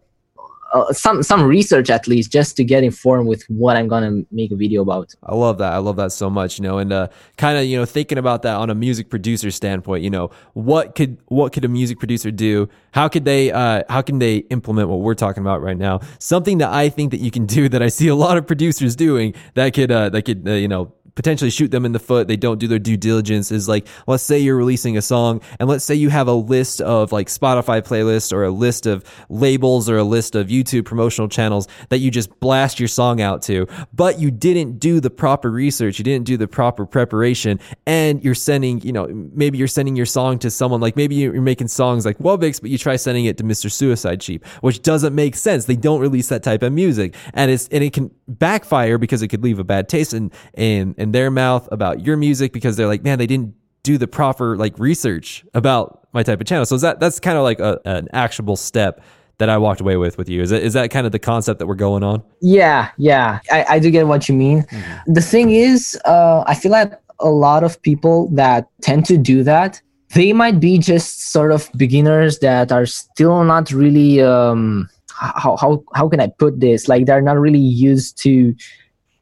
Uh, 0.72 0.94
some 0.94 1.24
some 1.24 1.44
research 1.44 1.90
at 1.90 2.08
least 2.08 2.32
just 2.32 2.56
to 2.56 2.64
get 2.64 2.84
informed 2.84 3.28
with 3.28 3.44
what 3.50 3.76
I'm 3.76 3.88
gonna 3.88 4.22
make 4.32 4.52
a 4.52 4.56
video 4.56 4.84
about. 4.84 5.14
I 5.24 5.36
love 5.36 5.58
that. 5.58 5.74
I 5.74 5.78
love 5.78 5.98
that 5.98 6.12
so 6.12 6.30
much. 6.30 6.60
You 6.60 6.64
know, 6.64 6.78
and 6.78 6.94
uh, 6.94 7.08
kind 7.38 7.58
of 7.58 7.66
you 7.66 7.78
know 7.78 7.86
thinking 7.86 8.18
about 8.18 8.44
that 8.44 8.56
on 8.56 8.70
a 8.70 8.76
music 8.76 9.10
producer 9.10 9.52
standpoint. 9.52 10.04
You 10.04 10.12
know, 10.12 10.30
what 10.54 10.96
could 10.96 11.18
what 11.26 11.52
could 11.52 11.66
a 11.66 11.68
music 11.68 12.00
producer 12.00 12.32
do? 12.32 12.70
How 12.92 13.10
could 13.10 13.26
they 13.26 13.52
uh, 13.52 13.84
how 13.90 14.02
can 14.02 14.20
they 14.20 14.38
implement 14.50 14.88
what 14.88 15.00
we're 15.00 15.16
talking 15.16 15.42
about 15.42 15.62
right 15.62 15.78
now? 15.78 16.00
Something 16.20 16.60
that 16.60 16.70
I 16.70 16.88
think 16.88 17.12
that 17.12 17.20
you 17.20 17.32
can 17.32 17.46
do 17.48 17.68
that 17.68 17.82
I 17.82 17.90
see 17.90 18.08
a 18.08 18.16
lot 18.16 18.38
of 18.38 18.48
producers 18.48 18.96
doing 18.96 19.34
that 19.56 19.74
could 19.74 19.92
uh, 19.92 20.10
that 20.10 20.22
could 20.22 20.48
uh, 20.48 20.52
you 20.52 20.68
know 20.68 20.94
potentially 21.20 21.50
shoot 21.50 21.70
them 21.70 21.84
in 21.84 21.92
the 21.92 22.00
foot. 22.00 22.30
They 22.30 22.38
don't 22.38 22.60
do 22.60 22.68
their 22.70 22.80
due 22.80 22.96
diligence. 22.96 23.52
Is 23.52 23.68
like, 23.68 23.86
let's 24.08 24.24
say 24.24 24.40
you're 24.40 24.56
releasing 24.56 24.96
a 24.96 25.02
song, 25.02 25.42
and 25.60 25.68
let's 25.68 25.84
say 25.84 25.94
you 25.94 26.08
have 26.08 26.30
a 26.30 26.34
list 26.34 26.80
of 26.80 27.12
like 27.12 27.28
Spotify 27.28 27.82
playlists 27.82 28.32
or 28.32 28.46
a 28.46 28.50
list 28.50 28.86
of 28.86 29.04
labels 29.28 29.90
or 29.90 29.98
a 29.98 30.04
list 30.06 30.34
of 30.36 30.48
YouTube 30.48 30.86
promotional 30.86 31.28
channels 31.28 31.68
that 31.90 31.98
you 31.98 32.10
just 32.10 32.40
blast 32.40 32.80
your 32.80 32.88
song 32.88 33.20
out 33.20 33.42
to, 33.42 33.68
but 33.94 34.18
you 34.18 34.32
didn't 34.32 34.80
do 34.80 35.02
the 35.02 35.10
proper 35.10 35.52
research, 35.52 36.00
you 36.00 36.06
didn't 36.06 36.26
do 36.26 36.38
the 36.38 36.48
proper 36.48 36.86
preparation, 36.86 37.60
and 37.86 38.24
you're 38.24 38.34
sending, 38.34 38.80
you 38.80 38.94
know, 38.94 39.10
maybe 39.12 39.58
you're 39.58 39.68
sending 39.68 39.98
your 39.98 40.06
song 40.06 40.40
to 40.40 40.50
someone 40.50 40.80
like 40.80 40.96
maybe 40.96 41.16
you're 41.16 41.42
making 41.42 41.68
songs 41.68 42.06
like 42.06 42.18
Wubix, 42.20 42.62
but 42.62 42.70
you 42.70 42.78
try 42.78 42.96
sending 42.96 43.26
it 43.26 43.38
to 43.40 43.44
Mr. 43.44 43.70
Suicide 43.70 44.24
Sheep, 44.24 44.46
which 44.62 44.82
doesn't 44.84 45.14
make 45.14 45.36
sense. 45.36 45.66
They 45.66 45.76
don't 45.76 46.00
release 46.00 46.30
that 46.30 46.44
type 46.44 46.64
of 46.64 46.72
music, 46.72 47.14
and 47.34 47.52
it's 47.52 47.68
and 47.68 47.84
it 47.84 47.92
can 47.92 48.10
backfire 48.26 48.98
because 48.98 49.22
it 49.22 49.28
could 49.28 49.44
leave 49.44 49.60
a 49.60 49.66
bad 49.66 49.90
taste 49.90 50.14
in 50.14 50.32
in 50.54 50.96
in 50.98 51.09
their 51.12 51.32
mouth 51.32 51.68
about 51.72 52.06
your 52.06 52.18
music 52.18 52.54
because 52.54 52.78
they're 52.78 52.88
like, 52.88 53.04
man, 53.04 53.18
they 53.18 53.28
didn't 53.28 53.56
do 53.84 53.98
the 53.98 54.08
proper 54.08 54.58
like 54.58 54.78
research 54.78 55.46
about 55.54 56.08
my 56.14 56.24
type 56.24 56.42
of 56.42 56.48
channel. 56.48 56.66
So 56.66 56.76
is 56.76 56.82
that 56.82 57.00
that's 57.00 57.20
kind 57.20 57.38
of 57.38 57.44
like 57.44 57.60
a, 57.60 57.80
an 57.86 58.08
actionable 58.14 58.56
step 58.56 59.02
that 59.38 59.50
I 59.50 59.58
walked 59.58 59.80
away 59.80 59.96
with 59.96 60.18
with 60.18 60.28
you. 60.28 60.42
Is 60.42 60.50
that 60.50 60.62
is 60.62 60.74
that 60.74 60.92
kind 60.92 61.06
of 61.06 61.12
the 61.12 61.20
concept 61.20 61.60
that 61.60 61.68
we're 61.68 61.76
going 61.76 62.04
on? 62.04 62.24
Yeah, 62.42 62.92
yeah, 62.98 63.40
I, 63.52 63.66
I 63.70 63.80
do 63.80 63.90
get 63.90 64.08
what 64.08 64.28
you 64.28 64.36
mean. 64.36 64.64
Mm-hmm. 64.64 65.14
The 65.14 65.22
thing 65.22 65.52
is, 65.52 65.98
uh, 66.06 66.44
I 66.46 66.56
feel 66.56 66.72
like 66.72 66.94
a 67.20 67.30
lot 67.30 67.64
of 67.64 67.82
people 67.82 68.30
that 68.34 68.68
tend 68.82 69.06
to 69.06 69.18
do 69.18 69.44
that 69.44 69.82
they 70.16 70.34
might 70.34 70.60
be 70.60 70.78
just 70.78 71.32
sort 71.32 71.52
of 71.52 71.70
beginners 71.78 72.40
that 72.40 72.72
are 72.72 72.86
still 72.86 73.44
not 73.44 73.72
really 73.72 74.22
um 74.22 74.90
how 75.20 75.58
how 75.58 75.84
how 75.94 76.08
can 76.08 76.20
I 76.20 76.28
put 76.28 76.60
this? 76.60 76.88
Like 76.88 77.06
they're 77.06 77.22
not 77.22 77.38
really 77.38 77.60
used 77.60 78.18
to 78.24 78.56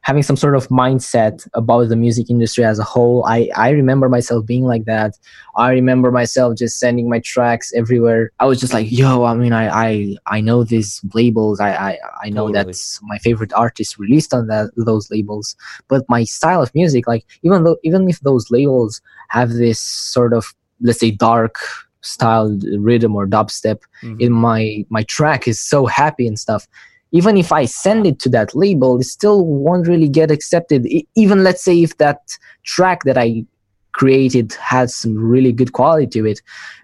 having 0.07 0.23
some 0.23 0.37
sort 0.37 0.55
of 0.55 0.69
mindset 0.69 1.45
about 1.53 1.89
the 1.89 1.95
music 1.97 2.29
industry 2.29 2.63
as 2.63 2.79
a 2.79 2.83
whole. 2.83 3.25
I, 3.27 3.49
I 3.57 3.71
remember 3.71 4.07
myself 4.07 4.45
being 4.45 4.63
like 4.63 4.85
that. 4.85 5.19
I 5.57 5.71
remember 5.71 6.11
myself 6.11 6.55
just 6.55 6.79
sending 6.79 7.09
my 7.09 7.19
tracks 7.19 7.73
everywhere. 7.75 8.31
I 8.39 8.45
was 8.45 8.57
just 8.57 8.71
like, 8.71 8.89
yo, 8.89 9.25
I 9.25 9.33
mean, 9.33 9.51
I 9.51 9.65
I, 9.67 10.15
I 10.25 10.39
know 10.39 10.63
these 10.63 11.01
labels. 11.13 11.59
I 11.59 11.71
I, 11.89 11.97
I 12.23 12.29
know 12.29 12.47
totally. 12.47 12.71
that 12.71 12.99
my 13.01 13.17
favorite 13.17 13.51
artist 13.51 13.99
released 13.99 14.33
on 14.33 14.47
that 14.47 14.71
those 14.77 15.11
labels. 15.11 15.57
But 15.89 16.05
my 16.07 16.23
style 16.23 16.61
of 16.63 16.73
music, 16.73 17.05
like 17.05 17.25
even 17.43 17.65
though 17.65 17.75
even 17.83 18.09
if 18.09 18.21
those 18.21 18.49
labels 18.49 19.01
have 19.27 19.49
this 19.49 19.81
sort 19.81 20.31
of 20.31 20.55
let's 20.79 21.01
say 21.01 21.11
dark 21.11 21.57
style 21.99 22.57
rhythm 22.79 23.13
or 23.13 23.27
dubstep 23.27 23.81
mm-hmm. 24.01 24.21
in 24.21 24.31
my 24.31 24.85
my 24.87 25.03
track 25.03 25.49
is 25.49 25.59
so 25.59 25.85
happy 25.85 26.25
and 26.27 26.39
stuff 26.39 26.65
even 27.11 27.37
if 27.37 27.51
i 27.51 27.65
send 27.65 28.05
it 28.05 28.19
to 28.19 28.29
that 28.29 28.55
label 28.55 28.99
it 28.99 29.05
still 29.05 29.45
won't 29.45 29.87
really 29.87 30.09
get 30.09 30.31
accepted. 30.31 30.87
Even 31.15 31.43
let's 31.43 31.63
say 31.63 31.81
if 31.81 31.97
that 31.97 32.37
track 32.63 33.03
that 33.03 33.17
i 33.17 33.45
created 33.93 34.53
has 34.53 34.95
some 34.95 35.17
really 35.17 35.51
good 35.51 35.73
quality 35.73 36.05
to 36.05 36.25
it 36.25 36.39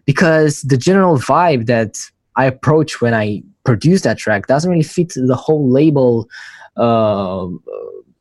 because 0.06 0.62
the 0.62 0.78
general 0.78 1.18
vibe 1.18 1.68
that 1.68 1.98
i 2.36 2.46
approach 2.46 3.02
when 3.02 3.14
i 3.14 3.44
produce 3.64 4.02
that 4.02 4.18
track 4.18 4.48
doesn't 4.48 4.72
really 4.72 4.84
fit 4.84 5.14
the 5.16 5.36
whole 5.36 5.70
label 5.70 6.28
uh, 6.78 7.48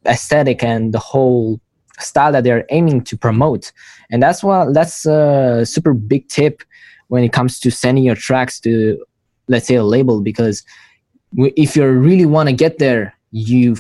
aesthetic 0.07 0.63
and 0.63 0.93
the 0.93 0.99
whole 0.99 1.61
style 1.99 2.33
that 2.33 2.45
they're 2.45 2.65
aiming 2.71 3.03
to 3.05 3.17
promote. 3.17 3.73
And 4.11 4.23
that's 4.23 4.43
what 4.43 4.75
that's 4.75 5.07
a 5.07 5.65
super 5.65 5.95
big 5.95 6.29
tip 6.29 6.63
when 7.09 7.25
it 7.25 7.33
comes 7.33 7.59
to 7.61 7.71
sending 7.71 8.05
your 8.05 8.15
tracks 8.15 8.59
to 8.61 9.05
let's 9.49 9.67
say 9.67 9.75
a 9.75 9.85
label 9.85 10.21
because 10.21 10.63
if 11.37 11.77
you 11.77 11.87
really 11.89 12.27
want 12.27 12.49
to 12.49 12.55
get 12.55 12.79
there 12.79 13.15
you 13.31 13.77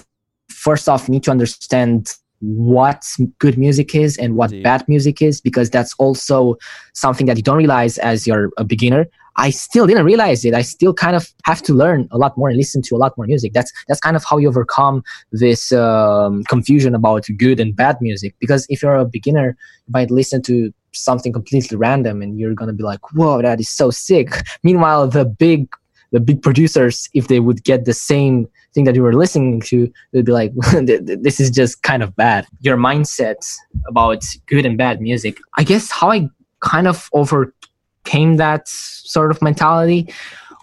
first 0.49 0.89
off 0.89 1.09
need 1.09 1.23
to 1.25 1.31
understand 1.31 2.15
what 2.43 3.05
good 3.39 3.57
music 3.57 3.95
is 3.95 4.19
and 4.19 4.37
what 4.37 4.51
Indeed. 4.51 4.65
bad 4.65 4.89
music 4.89 5.23
is 5.23 5.41
because 5.41 5.71
that's 5.71 5.95
also 5.95 6.57
something 6.93 7.27
that 7.27 7.37
you 7.37 7.43
don't 7.43 7.57
realize 7.57 7.99
as 7.99 8.27
you're 8.27 8.51
a 8.59 8.65
beginner. 8.65 9.07
I 9.37 9.51
still 9.51 9.87
didn't 9.87 10.05
realize 10.05 10.45
it. 10.45 10.53
I 10.53 10.63
still 10.63 10.93
kind 10.93 11.17
of 11.17 11.33
have 11.45 11.63
to 11.63 11.73
learn 11.73 12.09
a 12.11 12.19
lot 12.19 12.37
more 12.37 12.49
and 12.49 12.57
listen 12.59 12.83
to 12.83 12.97
a 12.97 12.99
lot 12.99 13.17
more 13.17 13.27
music. 13.27 13.53
That's 13.55 13.73
that's 13.87 14.01
kind 14.01 14.17
of 14.17 14.25
how 14.25 14.39
you 14.39 14.49
overcome 14.49 15.05
this 15.31 15.73
um, 15.73 16.43
confusion 16.45 16.95
about 16.95 17.27
good 17.39 17.61
and 17.61 17.75
bad 17.75 17.97
music. 18.01 18.35
Because 18.41 18.67
if 18.69 18.83
you're 18.83 18.97
a 18.97 19.05
beginner 19.07 19.57
you 19.87 19.93
might 19.93 20.11
listen 20.11 20.43
to 20.43 20.73
something 20.93 21.33
completely 21.33 21.77
random 21.77 22.21
and 22.21 22.39
you're 22.39 22.55
gonna 22.55 22.75
be 22.75 22.83
like 22.83 23.01
whoa 23.13 23.41
that 23.41 23.61
is 23.61 23.71
so 23.71 23.91
sick. 23.91 24.31
Meanwhile 24.65 25.09
the 25.09 25.25
big 25.25 25.69
the 26.13 26.21
big 26.21 26.43
producers 26.43 27.09
if 27.15 27.29
they 27.29 27.41
would 27.41 27.65
get 27.65 27.85
the 27.85 27.95
same 27.95 28.47
thing 28.75 28.85
that 28.85 28.95
you 28.95 29.03
were 29.03 29.15
listening 29.15 29.61
to 29.61 29.91
they'd 30.13 30.25
be 30.25 30.33
like 30.33 30.53
this 30.83 31.41
is 31.41 31.51
just 31.51 31.83
kind 31.83 32.03
of 32.03 32.15
bad. 32.17 32.47
Your 32.61 32.77
mindset 32.77 33.45
about 33.87 34.23
good 34.47 34.65
and 34.65 34.79
bad 34.79 35.01
music 35.01 35.39
i 35.59 35.65
guess 35.65 35.91
how 35.91 36.11
i 36.11 36.29
kind 36.61 36.87
of 36.87 37.09
overcame 37.13 38.37
that 38.37 38.69
sort 38.69 39.31
of 39.31 39.43
mentality 39.43 40.13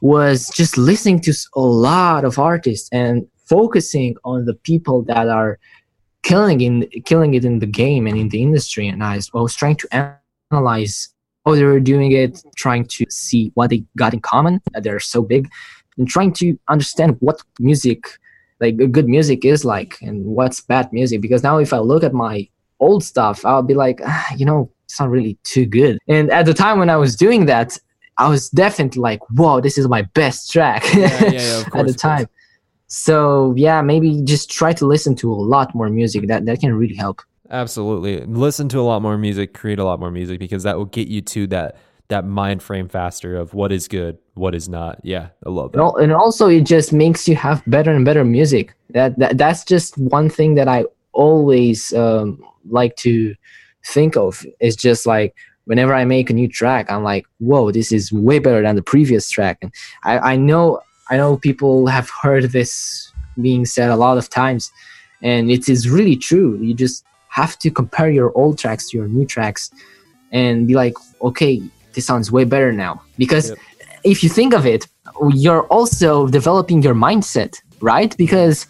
was 0.01 0.49
just 0.49 0.77
listening 0.77 1.19
to 1.19 1.33
a 1.55 1.59
lot 1.59 2.23
of 2.23 2.39
artists 2.39 2.89
and 2.91 3.27
focusing 3.49 4.15
on 4.23 4.45
the 4.45 4.53
people 4.53 5.03
that 5.03 5.27
are 5.27 5.59
killing 6.23 6.61
in 6.61 6.87
killing 7.05 7.33
it 7.33 7.45
in 7.45 7.59
the 7.59 7.65
game 7.65 8.07
and 8.07 8.17
in 8.17 8.29
the 8.29 8.41
industry. 8.41 8.87
And 8.87 9.03
I 9.03 9.19
was 9.33 9.55
trying 9.55 9.77
to 9.77 10.15
analyze 10.51 11.09
how 11.49 11.55
they 11.55 11.63
were 11.63 11.79
doing 11.79 12.11
it, 12.11 12.43
trying 12.55 12.85
to 12.85 13.05
see 13.09 13.51
what 13.55 13.69
they 13.69 13.83
got 13.97 14.13
in 14.13 14.19
common 14.19 14.61
that 14.73 14.83
they're 14.83 14.99
so 14.99 15.21
big, 15.21 15.49
and 15.97 16.07
trying 16.07 16.33
to 16.33 16.57
understand 16.67 17.17
what 17.19 17.41
music, 17.59 18.05
like 18.59 18.77
good 18.91 19.07
music, 19.07 19.45
is 19.45 19.65
like 19.65 19.97
and 20.01 20.25
what's 20.25 20.61
bad 20.61 20.91
music. 20.93 21.21
Because 21.21 21.43
now, 21.43 21.57
if 21.57 21.73
I 21.73 21.79
look 21.79 22.03
at 22.03 22.13
my 22.13 22.47
old 22.79 23.03
stuff, 23.03 23.45
I'll 23.45 23.63
be 23.63 23.73
like, 23.73 23.99
ah, 24.05 24.33
you 24.35 24.45
know, 24.45 24.71
it's 24.85 24.99
not 24.99 25.09
really 25.09 25.37
too 25.43 25.65
good. 25.65 25.99
And 26.07 26.31
at 26.31 26.45
the 26.45 26.53
time 26.53 26.79
when 26.79 26.89
I 26.89 26.97
was 26.97 27.15
doing 27.15 27.45
that, 27.45 27.77
I 28.17 28.27
was 28.27 28.49
definitely 28.49 29.01
like, 29.01 29.21
whoa, 29.29 29.61
this 29.61 29.77
is 29.77 29.87
my 29.87 30.01
best 30.13 30.51
track 30.51 30.83
yeah, 30.93 31.23
yeah, 31.23 31.31
yeah, 31.31 31.63
at 31.73 31.87
the 31.87 31.93
time. 31.93 32.27
So 32.87 33.53
yeah, 33.55 33.81
maybe 33.81 34.21
just 34.23 34.49
try 34.49 34.73
to 34.73 34.85
listen 34.85 35.15
to 35.17 35.31
a 35.31 35.35
lot 35.35 35.73
more 35.75 35.89
music. 35.89 36.27
That 36.27 36.45
that 36.45 36.59
can 36.59 36.73
really 36.73 36.95
help. 36.95 37.21
Absolutely. 37.49 38.21
Listen 38.25 38.69
to 38.69 38.79
a 38.79 38.81
lot 38.81 39.01
more 39.01 39.17
music, 39.17 39.53
create 39.53 39.79
a 39.79 39.83
lot 39.83 39.99
more 39.99 40.11
music 40.11 40.39
because 40.39 40.63
that 40.63 40.77
will 40.77 40.85
get 40.85 41.07
you 41.07 41.21
to 41.21 41.47
that 41.47 41.77
that 42.09 42.25
mind 42.25 42.61
frame 42.61 42.89
faster 42.89 43.35
of 43.35 43.53
what 43.53 43.71
is 43.71 43.87
good, 43.87 44.17
what 44.33 44.55
is 44.55 44.67
not. 44.67 44.99
Yeah, 45.03 45.29
I 45.45 45.49
love 45.49 45.71
that. 45.73 45.93
And 45.99 46.11
also 46.11 46.47
it 46.47 46.61
just 46.61 46.91
makes 46.91 47.27
you 47.27 47.35
have 47.35 47.61
better 47.67 47.91
and 47.91 48.03
better 48.03 48.25
music. 48.25 48.73
That, 48.89 49.17
that 49.19 49.37
that's 49.37 49.63
just 49.63 49.97
one 49.97 50.29
thing 50.29 50.55
that 50.55 50.67
I 50.67 50.85
always 51.13 51.93
um, 51.93 52.43
like 52.67 52.95
to 52.97 53.35
think 53.85 54.17
of. 54.17 54.45
It's 54.59 54.75
just 54.75 55.05
like 55.05 55.35
whenever 55.65 55.93
I 55.93 56.03
make 56.03 56.31
a 56.31 56.33
new 56.33 56.47
track, 56.47 56.89
I'm 56.91 57.03
like, 57.03 57.27
whoa, 57.37 57.71
this 57.71 57.91
is 57.91 58.11
way 58.11 58.39
better 58.39 58.63
than 58.63 58.75
the 58.75 58.81
previous 58.81 59.29
track. 59.29 59.59
And 59.61 59.71
I, 60.03 60.33
I 60.33 60.35
know 60.35 60.81
I 61.11 61.17
know 61.17 61.37
people 61.37 61.87
have 61.97 62.09
heard 62.09 62.45
this 62.45 63.11
being 63.39 63.65
said 63.65 63.89
a 63.89 63.95
lot 63.95 64.17
of 64.17 64.29
times, 64.29 64.71
and 65.21 65.51
it 65.51 65.69
is 65.69 65.89
really 65.89 66.15
true. 66.15 66.57
You 66.59 66.73
just 66.73 67.05
have 67.39 67.57
to 67.63 67.69
compare 67.81 68.09
your 68.19 68.29
old 68.41 68.55
tracks 68.57 68.83
to 68.89 68.97
your 68.97 69.07
new 69.07 69.25
tracks 69.25 69.71
and 70.31 70.67
be 70.69 70.75
like, 70.83 70.95
okay, 71.21 71.61
this 71.93 72.05
sounds 72.05 72.27
way 72.31 72.43
better 72.53 72.71
now. 72.71 72.93
Because 73.17 73.45
yep. 73.49 73.57
if 74.03 74.17
you 74.23 74.29
think 74.39 74.53
of 74.59 74.63
it, 74.65 74.81
you're 75.45 75.65
also 75.77 76.27
developing 76.27 76.79
your 76.87 76.95
mindset, 77.07 77.53
right? 77.81 78.11
Because 78.17 78.67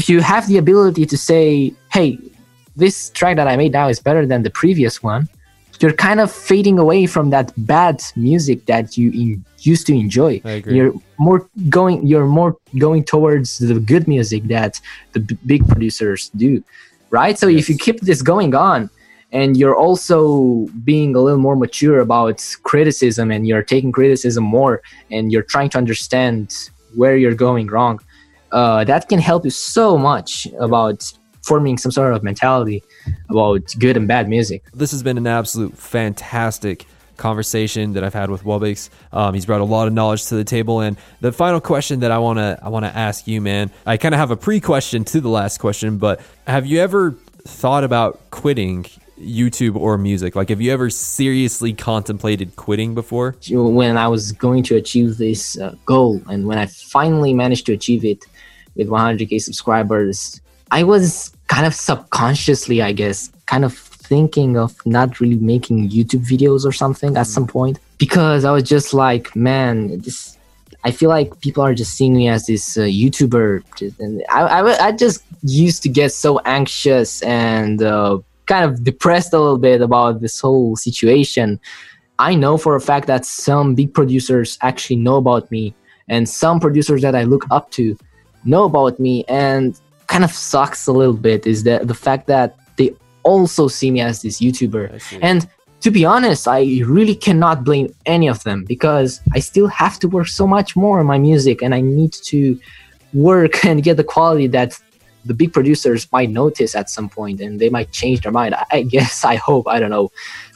if 0.00 0.08
you 0.08 0.20
have 0.20 0.44
the 0.50 0.58
ability 0.64 1.04
to 1.12 1.16
say, 1.16 1.44
hey, 1.92 2.18
this 2.76 3.10
track 3.10 3.36
that 3.36 3.48
I 3.52 3.56
made 3.56 3.72
now 3.72 3.88
is 3.88 4.00
better 4.08 4.24
than 4.26 4.42
the 4.42 4.50
previous 4.62 5.02
one, 5.02 5.28
you're 5.80 5.92
kind 6.08 6.20
of 6.20 6.30
fading 6.30 6.78
away 6.78 7.06
from 7.06 7.30
that 7.30 7.52
bad 7.56 7.96
music 8.14 8.66
that 8.66 8.96
you 8.96 9.10
in, 9.10 9.44
used 9.58 9.86
to 9.88 9.94
enjoy. 9.94 10.40
You're 10.76 10.94
more 11.18 11.40
going 11.68 12.06
you're 12.06 12.30
more 12.40 12.56
going 12.78 13.02
towards 13.04 13.58
the 13.58 13.78
good 13.92 14.06
music 14.06 14.42
that 14.44 14.80
the 15.12 15.20
b- 15.20 15.38
big 15.44 15.66
producers 15.68 16.30
do 16.44 16.62
right? 17.12 17.38
So 17.38 17.46
yes. 17.46 17.62
if 17.62 17.68
you 17.68 17.76
keep 17.78 18.00
this 18.00 18.22
going 18.22 18.56
on 18.56 18.90
and 19.30 19.56
you're 19.56 19.76
also 19.76 20.66
being 20.82 21.14
a 21.14 21.20
little 21.20 21.38
more 21.38 21.54
mature 21.54 22.00
about 22.00 22.44
criticism 22.64 23.30
and 23.30 23.46
you're 23.46 23.62
taking 23.62 23.92
criticism 23.92 24.42
more 24.42 24.82
and 25.12 25.30
you're 25.30 25.44
trying 25.44 25.70
to 25.70 25.78
understand 25.78 26.70
where 26.96 27.16
you're 27.16 27.34
going 27.34 27.68
wrong, 27.68 28.00
uh, 28.50 28.82
that 28.84 29.08
can 29.08 29.20
help 29.20 29.44
you 29.44 29.50
so 29.50 29.96
much 29.96 30.48
about 30.58 31.12
forming 31.42 31.76
some 31.76 31.92
sort 31.92 32.12
of 32.12 32.22
mentality 32.22 32.82
about 33.28 33.62
good 33.78 33.96
and 33.96 34.08
bad 34.08 34.28
music. 34.28 34.64
This 34.72 34.90
has 34.92 35.02
been 35.02 35.18
an 35.18 35.26
absolute 35.26 35.76
fantastic 35.76 36.86
conversation 37.16 37.92
that 37.94 38.04
I've 38.04 38.14
had 38.14 38.30
with 38.30 38.44
Wubix. 38.44 38.90
Um, 39.12 39.34
he's 39.34 39.46
brought 39.46 39.60
a 39.60 39.64
lot 39.64 39.86
of 39.86 39.92
knowledge 39.92 40.26
to 40.26 40.34
the 40.34 40.44
table. 40.44 40.80
And 40.80 40.96
the 41.20 41.32
final 41.32 41.60
question 41.60 42.00
that 42.00 42.10
I 42.10 42.18
want 42.18 42.38
to 42.38 42.58
I 42.62 42.68
want 42.68 42.84
to 42.84 42.96
ask 42.96 43.26
you, 43.26 43.40
man, 43.40 43.70
I 43.86 43.96
kind 43.96 44.14
of 44.14 44.18
have 44.18 44.30
a 44.30 44.36
pre 44.36 44.60
question 44.60 45.04
to 45.04 45.20
the 45.20 45.28
last 45.28 45.58
question, 45.58 45.98
but 45.98 46.20
have 46.46 46.66
you 46.66 46.80
ever 46.80 47.12
thought 47.44 47.84
about 47.84 48.20
quitting 48.30 48.86
YouTube 49.20 49.76
or 49.76 49.98
music? 49.98 50.34
Like, 50.34 50.48
have 50.48 50.60
you 50.60 50.72
ever 50.72 50.90
seriously 50.90 51.72
contemplated 51.72 52.56
quitting 52.56 52.94
before? 52.94 53.36
When 53.50 53.96
I 53.96 54.08
was 54.08 54.32
going 54.32 54.62
to 54.64 54.76
achieve 54.76 55.18
this 55.18 55.58
uh, 55.58 55.74
goal, 55.86 56.20
and 56.28 56.46
when 56.46 56.58
I 56.58 56.66
finally 56.66 57.34
managed 57.34 57.66
to 57.66 57.72
achieve 57.72 58.04
it 58.04 58.24
with 58.74 58.88
100k 58.88 59.40
subscribers, 59.40 60.40
I 60.70 60.82
was 60.82 61.32
kind 61.48 61.66
of 61.66 61.74
subconsciously, 61.74 62.82
I 62.82 62.92
guess, 62.92 63.30
kind 63.46 63.64
of 63.64 63.91
thinking 64.12 64.58
of 64.58 64.70
not 64.84 65.20
really 65.20 65.40
making 65.52 65.88
YouTube 65.88 66.24
videos 66.32 66.66
or 66.66 66.72
something 66.82 67.16
at 67.16 67.26
some 67.26 67.46
point 67.46 67.78
because 67.96 68.44
I 68.44 68.52
was 68.56 68.64
just 68.74 68.92
like, 68.92 69.34
man, 69.34 69.74
this. 70.04 70.36
I 70.84 70.90
feel 70.90 71.08
like 71.08 71.40
people 71.40 71.62
are 71.62 71.76
just 71.82 71.92
seeing 71.96 72.14
me 72.20 72.28
as 72.28 72.46
this 72.46 72.76
uh, 72.76 72.82
YouTuber, 73.02 73.46
and 74.00 74.22
I, 74.28 74.40
I, 74.56 74.86
I, 74.88 74.92
just 74.92 75.22
used 75.42 75.80
to 75.84 75.88
get 75.88 76.10
so 76.12 76.40
anxious 76.58 77.22
and 77.22 77.80
uh, 77.80 78.18
kind 78.46 78.64
of 78.68 78.82
depressed 78.82 79.32
a 79.32 79.38
little 79.38 79.62
bit 79.68 79.80
about 79.80 80.20
this 80.20 80.40
whole 80.40 80.74
situation. 80.74 81.60
I 82.18 82.34
know 82.34 82.58
for 82.58 82.74
a 82.74 82.80
fact 82.80 83.06
that 83.06 83.24
some 83.24 83.76
big 83.76 83.94
producers 83.94 84.58
actually 84.60 84.96
know 85.06 85.16
about 85.16 85.50
me, 85.52 85.72
and 86.08 86.28
some 86.28 86.58
producers 86.58 87.00
that 87.02 87.14
I 87.14 87.22
look 87.22 87.44
up 87.50 87.70
to 87.78 87.96
know 88.44 88.64
about 88.64 88.98
me, 88.98 89.24
and 89.28 89.80
kind 90.08 90.24
of 90.24 90.32
sucks 90.32 90.86
a 90.88 90.92
little 90.92 91.20
bit 91.28 91.46
is 91.46 91.62
that 91.62 91.86
the 91.86 91.94
fact 92.06 92.26
that 92.26 92.58
also 93.22 93.68
see 93.68 93.90
me 93.90 94.00
as 94.00 94.22
this 94.22 94.40
YouTuber. 94.40 95.18
And 95.22 95.48
to 95.80 95.90
be 95.90 96.04
honest, 96.04 96.46
I 96.46 96.60
really 96.86 97.14
cannot 97.14 97.64
blame 97.64 97.92
any 98.06 98.28
of 98.28 98.42
them 98.44 98.64
because 98.64 99.20
I 99.34 99.40
still 99.40 99.66
have 99.66 99.98
to 100.00 100.08
work 100.08 100.28
so 100.28 100.46
much 100.46 100.76
more 100.76 101.00
on 101.00 101.06
my 101.06 101.18
music 101.18 101.62
and 101.62 101.74
I 101.74 101.80
need 101.80 102.12
to 102.24 102.58
work 103.12 103.64
and 103.68 103.82
get 103.82 103.96
the 103.96 104.04
quality 104.04 104.46
that 104.48 104.78
the 105.24 105.34
big 105.34 105.52
producers 105.52 106.10
might 106.12 106.30
notice 106.30 106.74
at 106.74 106.90
some 106.90 107.08
point 107.08 107.40
and 107.40 107.60
they 107.60 107.70
might 107.70 107.92
change 107.92 108.22
their 108.22 108.32
mind. 108.32 108.54
I 108.70 108.82
guess, 108.82 109.24
I 109.24 109.36
hope, 109.36 109.68
I 109.68 109.78
don't 109.78 109.90
know. 109.90 110.10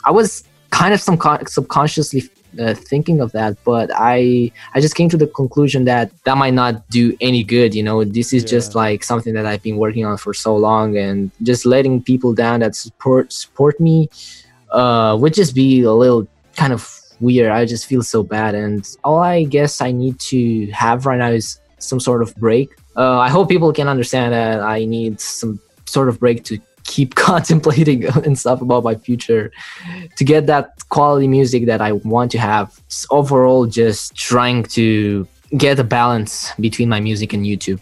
I 0.05 0.11
was 0.11 0.45
kind 0.71 0.93
of 0.93 1.01
some 1.01 1.19
subconsciously 1.47 2.29
uh, 2.59 2.75
thinking 2.75 3.21
of 3.21 3.33
that, 3.33 3.57
but 3.65 3.91
I 3.95 4.51
I 4.75 4.81
just 4.81 4.95
came 4.95 5.09
to 5.11 5.17
the 5.17 5.27
conclusion 5.27 5.85
that 5.85 6.11
that 6.25 6.37
might 6.37 6.55
not 6.55 6.89
do 6.91 7.17
any 7.21 7.43
good. 7.43 7.75
You 7.75 7.83
know, 7.83 8.05
this 8.05 8.33
is 8.33 8.43
yeah. 8.43 8.49
just 8.49 8.75
like 8.75 9.05
something 9.05 9.35
that 9.35 9.47
I've 9.47 9.63
been 9.63 9.77
working 9.77 10.05
on 10.05 10.17
for 10.19 10.35
so 10.35 10.57
long, 10.57 10.97
and 10.97 11.31
just 11.43 11.67
letting 11.67 12.03
people 12.03 12.35
down 12.35 12.61
that 12.61 12.75
support 12.75 13.33
support 13.33 13.79
me 13.81 14.09
uh, 14.71 15.17
would 15.21 15.35
just 15.35 15.55
be 15.55 15.83
a 15.83 15.93
little 15.93 16.27
kind 16.57 16.73
of 16.73 16.89
weird. 17.21 17.51
I 17.51 17.65
just 17.65 17.87
feel 17.87 18.03
so 18.03 18.23
bad, 18.23 18.55
and 18.55 18.89
all 19.05 19.19
I 19.19 19.45
guess 19.45 19.81
I 19.81 19.93
need 19.93 20.19
to 20.31 20.71
have 20.73 21.07
right 21.07 21.19
now 21.19 21.31
is 21.31 21.61
some 21.79 22.01
sort 22.01 22.23
of 22.23 22.35
break. 22.37 22.71
Uh, 22.97 23.19
I 23.19 23.29
hope 23.29 23.49
people 23.49 23.73
can 23.73 23.89
understand 23.89 24.33
that 24.33 24.63
I 24.63 24.85
need 24.85 25.21
some 25.21 25.61
sort 25.85 26.09
of 26.09 26.19
break 26.19 26.45
to 26.45 26.59
keep 26.87 27.15
contemplating 27.29 28.07
and 28.07 28.39
stuff 28.39 28.61
about 28.61 28.85
my 28.85 28.95
future 28.95 29.53
to 30.17 30.25
get 30.25 30.47
that 30.47 30.71
quality 30.89 31.29
music 31.29 31.67
that 31.67 31.81
I 31.81 31.93
want 31.93 32.31
to 32.33 32.39
have. 32.39 32.81
overall, 33.11 33.67
just 33.67 34.15
trying 34.15 34.63
to 34.65 35.27
get 35.57 35.79
a 35.79 35.85
balance 35.85 36.53
between 36.59 36.89
my 36.89 37.01
music 37.01 37.33
and 37.33 37.45
YouTube. 37.45 37.81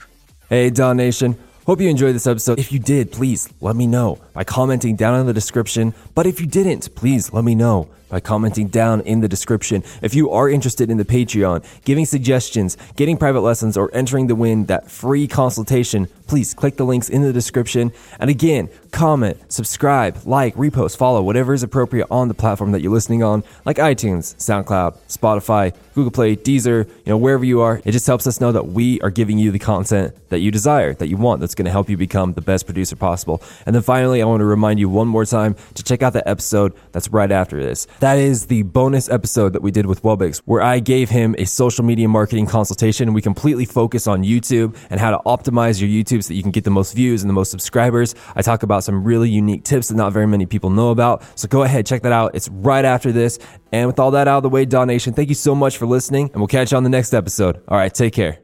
Hey, 0.49 0.71
Daw 0.71 0.93
Nation. 0.93 1.37
Hope 1.67 1.81
you 1.81 1.89
enjoyed 1.89 2.15
this 2.15 2.27
episode. 2.27 2.59
If 2.59 2.73
you 2.73 2.79
did, 2.79 3.11
please 3.11 3.49
let 3.63 3.75
me 3.75 3.87
know 3.87 4.19
by 4.35 4.45
commenting 4.45 4.97
down 4.97 5.19
in 5.19 5.27
the 5.27 5.33
description. 5.33 5.95
But 6.15 6.27
if 6.27 6.39
you 6.39 6.47
didn't, 6.47 6.95
please 6.95 7.33
let 7.33 7.43
me 7.43 7.55
know 7.55 7.89
by 8.11 8.21
commenting 8.21 8.69
down 8.69 9.01
in 9.01 9.21
the 9.21 9.29
description. 9.29 9.83
If 10.03 10.15
you 10.15 10.31
are 10.31 10.49
interested 10.49 10.91
in 10.91 10.99
the 10.99 11.05
Patreon, 11.07 11.65
giving 11.85 12.05
suggestions, 12.05 12.77
getting 12.97 13.17
private 13.17 13.41
lessons, 13.41 13.79
or 13.79 13.91
entering 13.95 14.27
the 14.27 14.35
win 14.35 14.67
that 14.67 14.91
free 14.91 15.27
consultation, 15.27 16.07
please 16.27 16.53
click 16.53 16.77
the 16.77 16.85
links 16.85 17.09
in 17.09 17.23
the 17.23 17.33
description. 17.33 17.93
And 18.21 18.29
again, 18.29 18.69
comment, 18.95 19.53
subscribe, 19.53 20.17
like, 20.25 20.55
repost, 20.55 20.97
follow, 20.97 21.21
whatever 21.21 21.53
is 21.53 21.63
appropriate 21.63 22.07
on 22.11 22.29
the 22.29 22.35
platform 22.35 22.73
that 22.73 22.81
you're 22.81 22.93
listening 22.93 23.23
on, 23.23 23.43
like 23.65 23.77
iTunes, 23.77 24.37
SoundCloud, 24.37 24.97
Spotify, 25.09 25.75
Google 25.95 26.13
Play, 26.13 26.37
Deezer, 26.37 26.87
you 26.87 27.03
know, 27.07 27.17
wherever 27.17 27.45
you 27.45 27.61
are. 27.61 27.83
It 27.85 27.93
just 27.93 28.07
helps 28.07 28.27
us 28.27 28.41
know 28.41 28.53
that 28.53 28.69
we 28.69 29.01
are 29.01 29.11
giving 29.11 29.39
you 29.39 29.51
the 29.51 29.59
content 29.59 30.15
that 30.29 30.39
you 30.39 30.51
desire, 30.51 30.95
that 30.95 31.09
you 31.09 31.17
want, 31.17 31.41
that's 31.41 31.55
going 31.55 31.67
to 31.67 31.73
help 31.73 31.91
you 31.91 31.97
become 31.97 32.33
the 32.33 32.41
best 32.41 32.67
producer 32.67 32.97
possible. 32.97 33.43
And 33.67 33.75
then 33.75 33.83
finally, 33.83 34.23
I 34.23 34.27
want 34.27 34.41
to 34.41 34.45
remind 34.45 34.79
you 34.79 34.89
one 34.89 35.09
more 35.09 35.25
time 35.25 35.57
to 35.75 35.83
check 35.83 36.03
out 36.03 36.13
the 36.13 36.27
episode 36.29 36.73
that's 36.93 37.09
right 37.09 37.31
after 37.31 37.61
this. 37.61 37.87
That 37.99 38.19
is 38.19 38.47
the 38.47 38.63
bonus 38.63 39.09
episode 39.09 39.55
that 39.55 39.63
we 39.63 39.73
did 39.73 39.87
with 39.87 40.03
Wubix, 40.03 40.39
where 40.45 40.63
I 40.63 40.79
gave 40.79 41.11
him 41.11 41.35
a 41.39 41.47
social 41.47 41.85
media 41.85 42.09
marketing 42.09 42.47
consultation. 42.47 43.13
We 43.13 43.23
completely 43.23 43.65
focus 43.65 44.07
on 44.07 44.23
YouTube 44.23 44.77
and 44.89 45.01
how 45.01 45.11
to 45.11 45.19
optimize 45.27 45.81
your 45.81 45.91
YouTube 45.91 46.23
so 46.23 46.29
that 46.29 46.35
you 46.35 46.43
can 46.43 46.53
get 46.53 46.65
the 46.65 46.71
most 46.71 46.95
views 46.95 47.23
and 47.23 47.29
the 47.29 47.35
most 47.35 47.51
subscribers. 47.51 48.15
I 48.37 48.43
talk 48.43 48.63
about 48.63 48.84
some 48.85 49.03
really 49.03 49.31
unique 49.31 49.65
tips 49.65 49.89
that 49.89 49.97
not 49.97 50.13
very 50.13 50.27
many 50.27 50.47
people 50.47 50.71
know 50.71 50.91
about. 50.91 51.23
So 51.39 51.49
go 51.49 51.63
ahead, 51.63 51.87
check 51.87 52.03
that 52.03 52.13
out. 52.13 52.35
It's 52.35 52.49
right 52.51 52.85
after 52.85 53.13
this. 53.13 53.39
And 53.73 53.87
with 53.87 53.99
all 53.99 54.13
that 54.13 54.29
out 54.29 54.39
of 54.39 54.43
the 54.45 54.51
way, 54.51 54.65
Daw 54.65 54.85
Nation, 54.85 55.13
thank 55.15 55.29
you 55.29 55.35
so 55.35 55.55
much 55.55 55.79
for 55.79 55.87
listening, 55.87 56.31
and 56.33 56.37
we'll 56.37 56.47
catch 56.47 56.71
you 56.71 56.77
on 56.77 56.85
the 56.85 56.91
next 56.91 57.13
episode. 57.13 57.63
All 57.69 57.77
right, 57.77 57.93
take 57.93 58.13
care. 58.13 58.44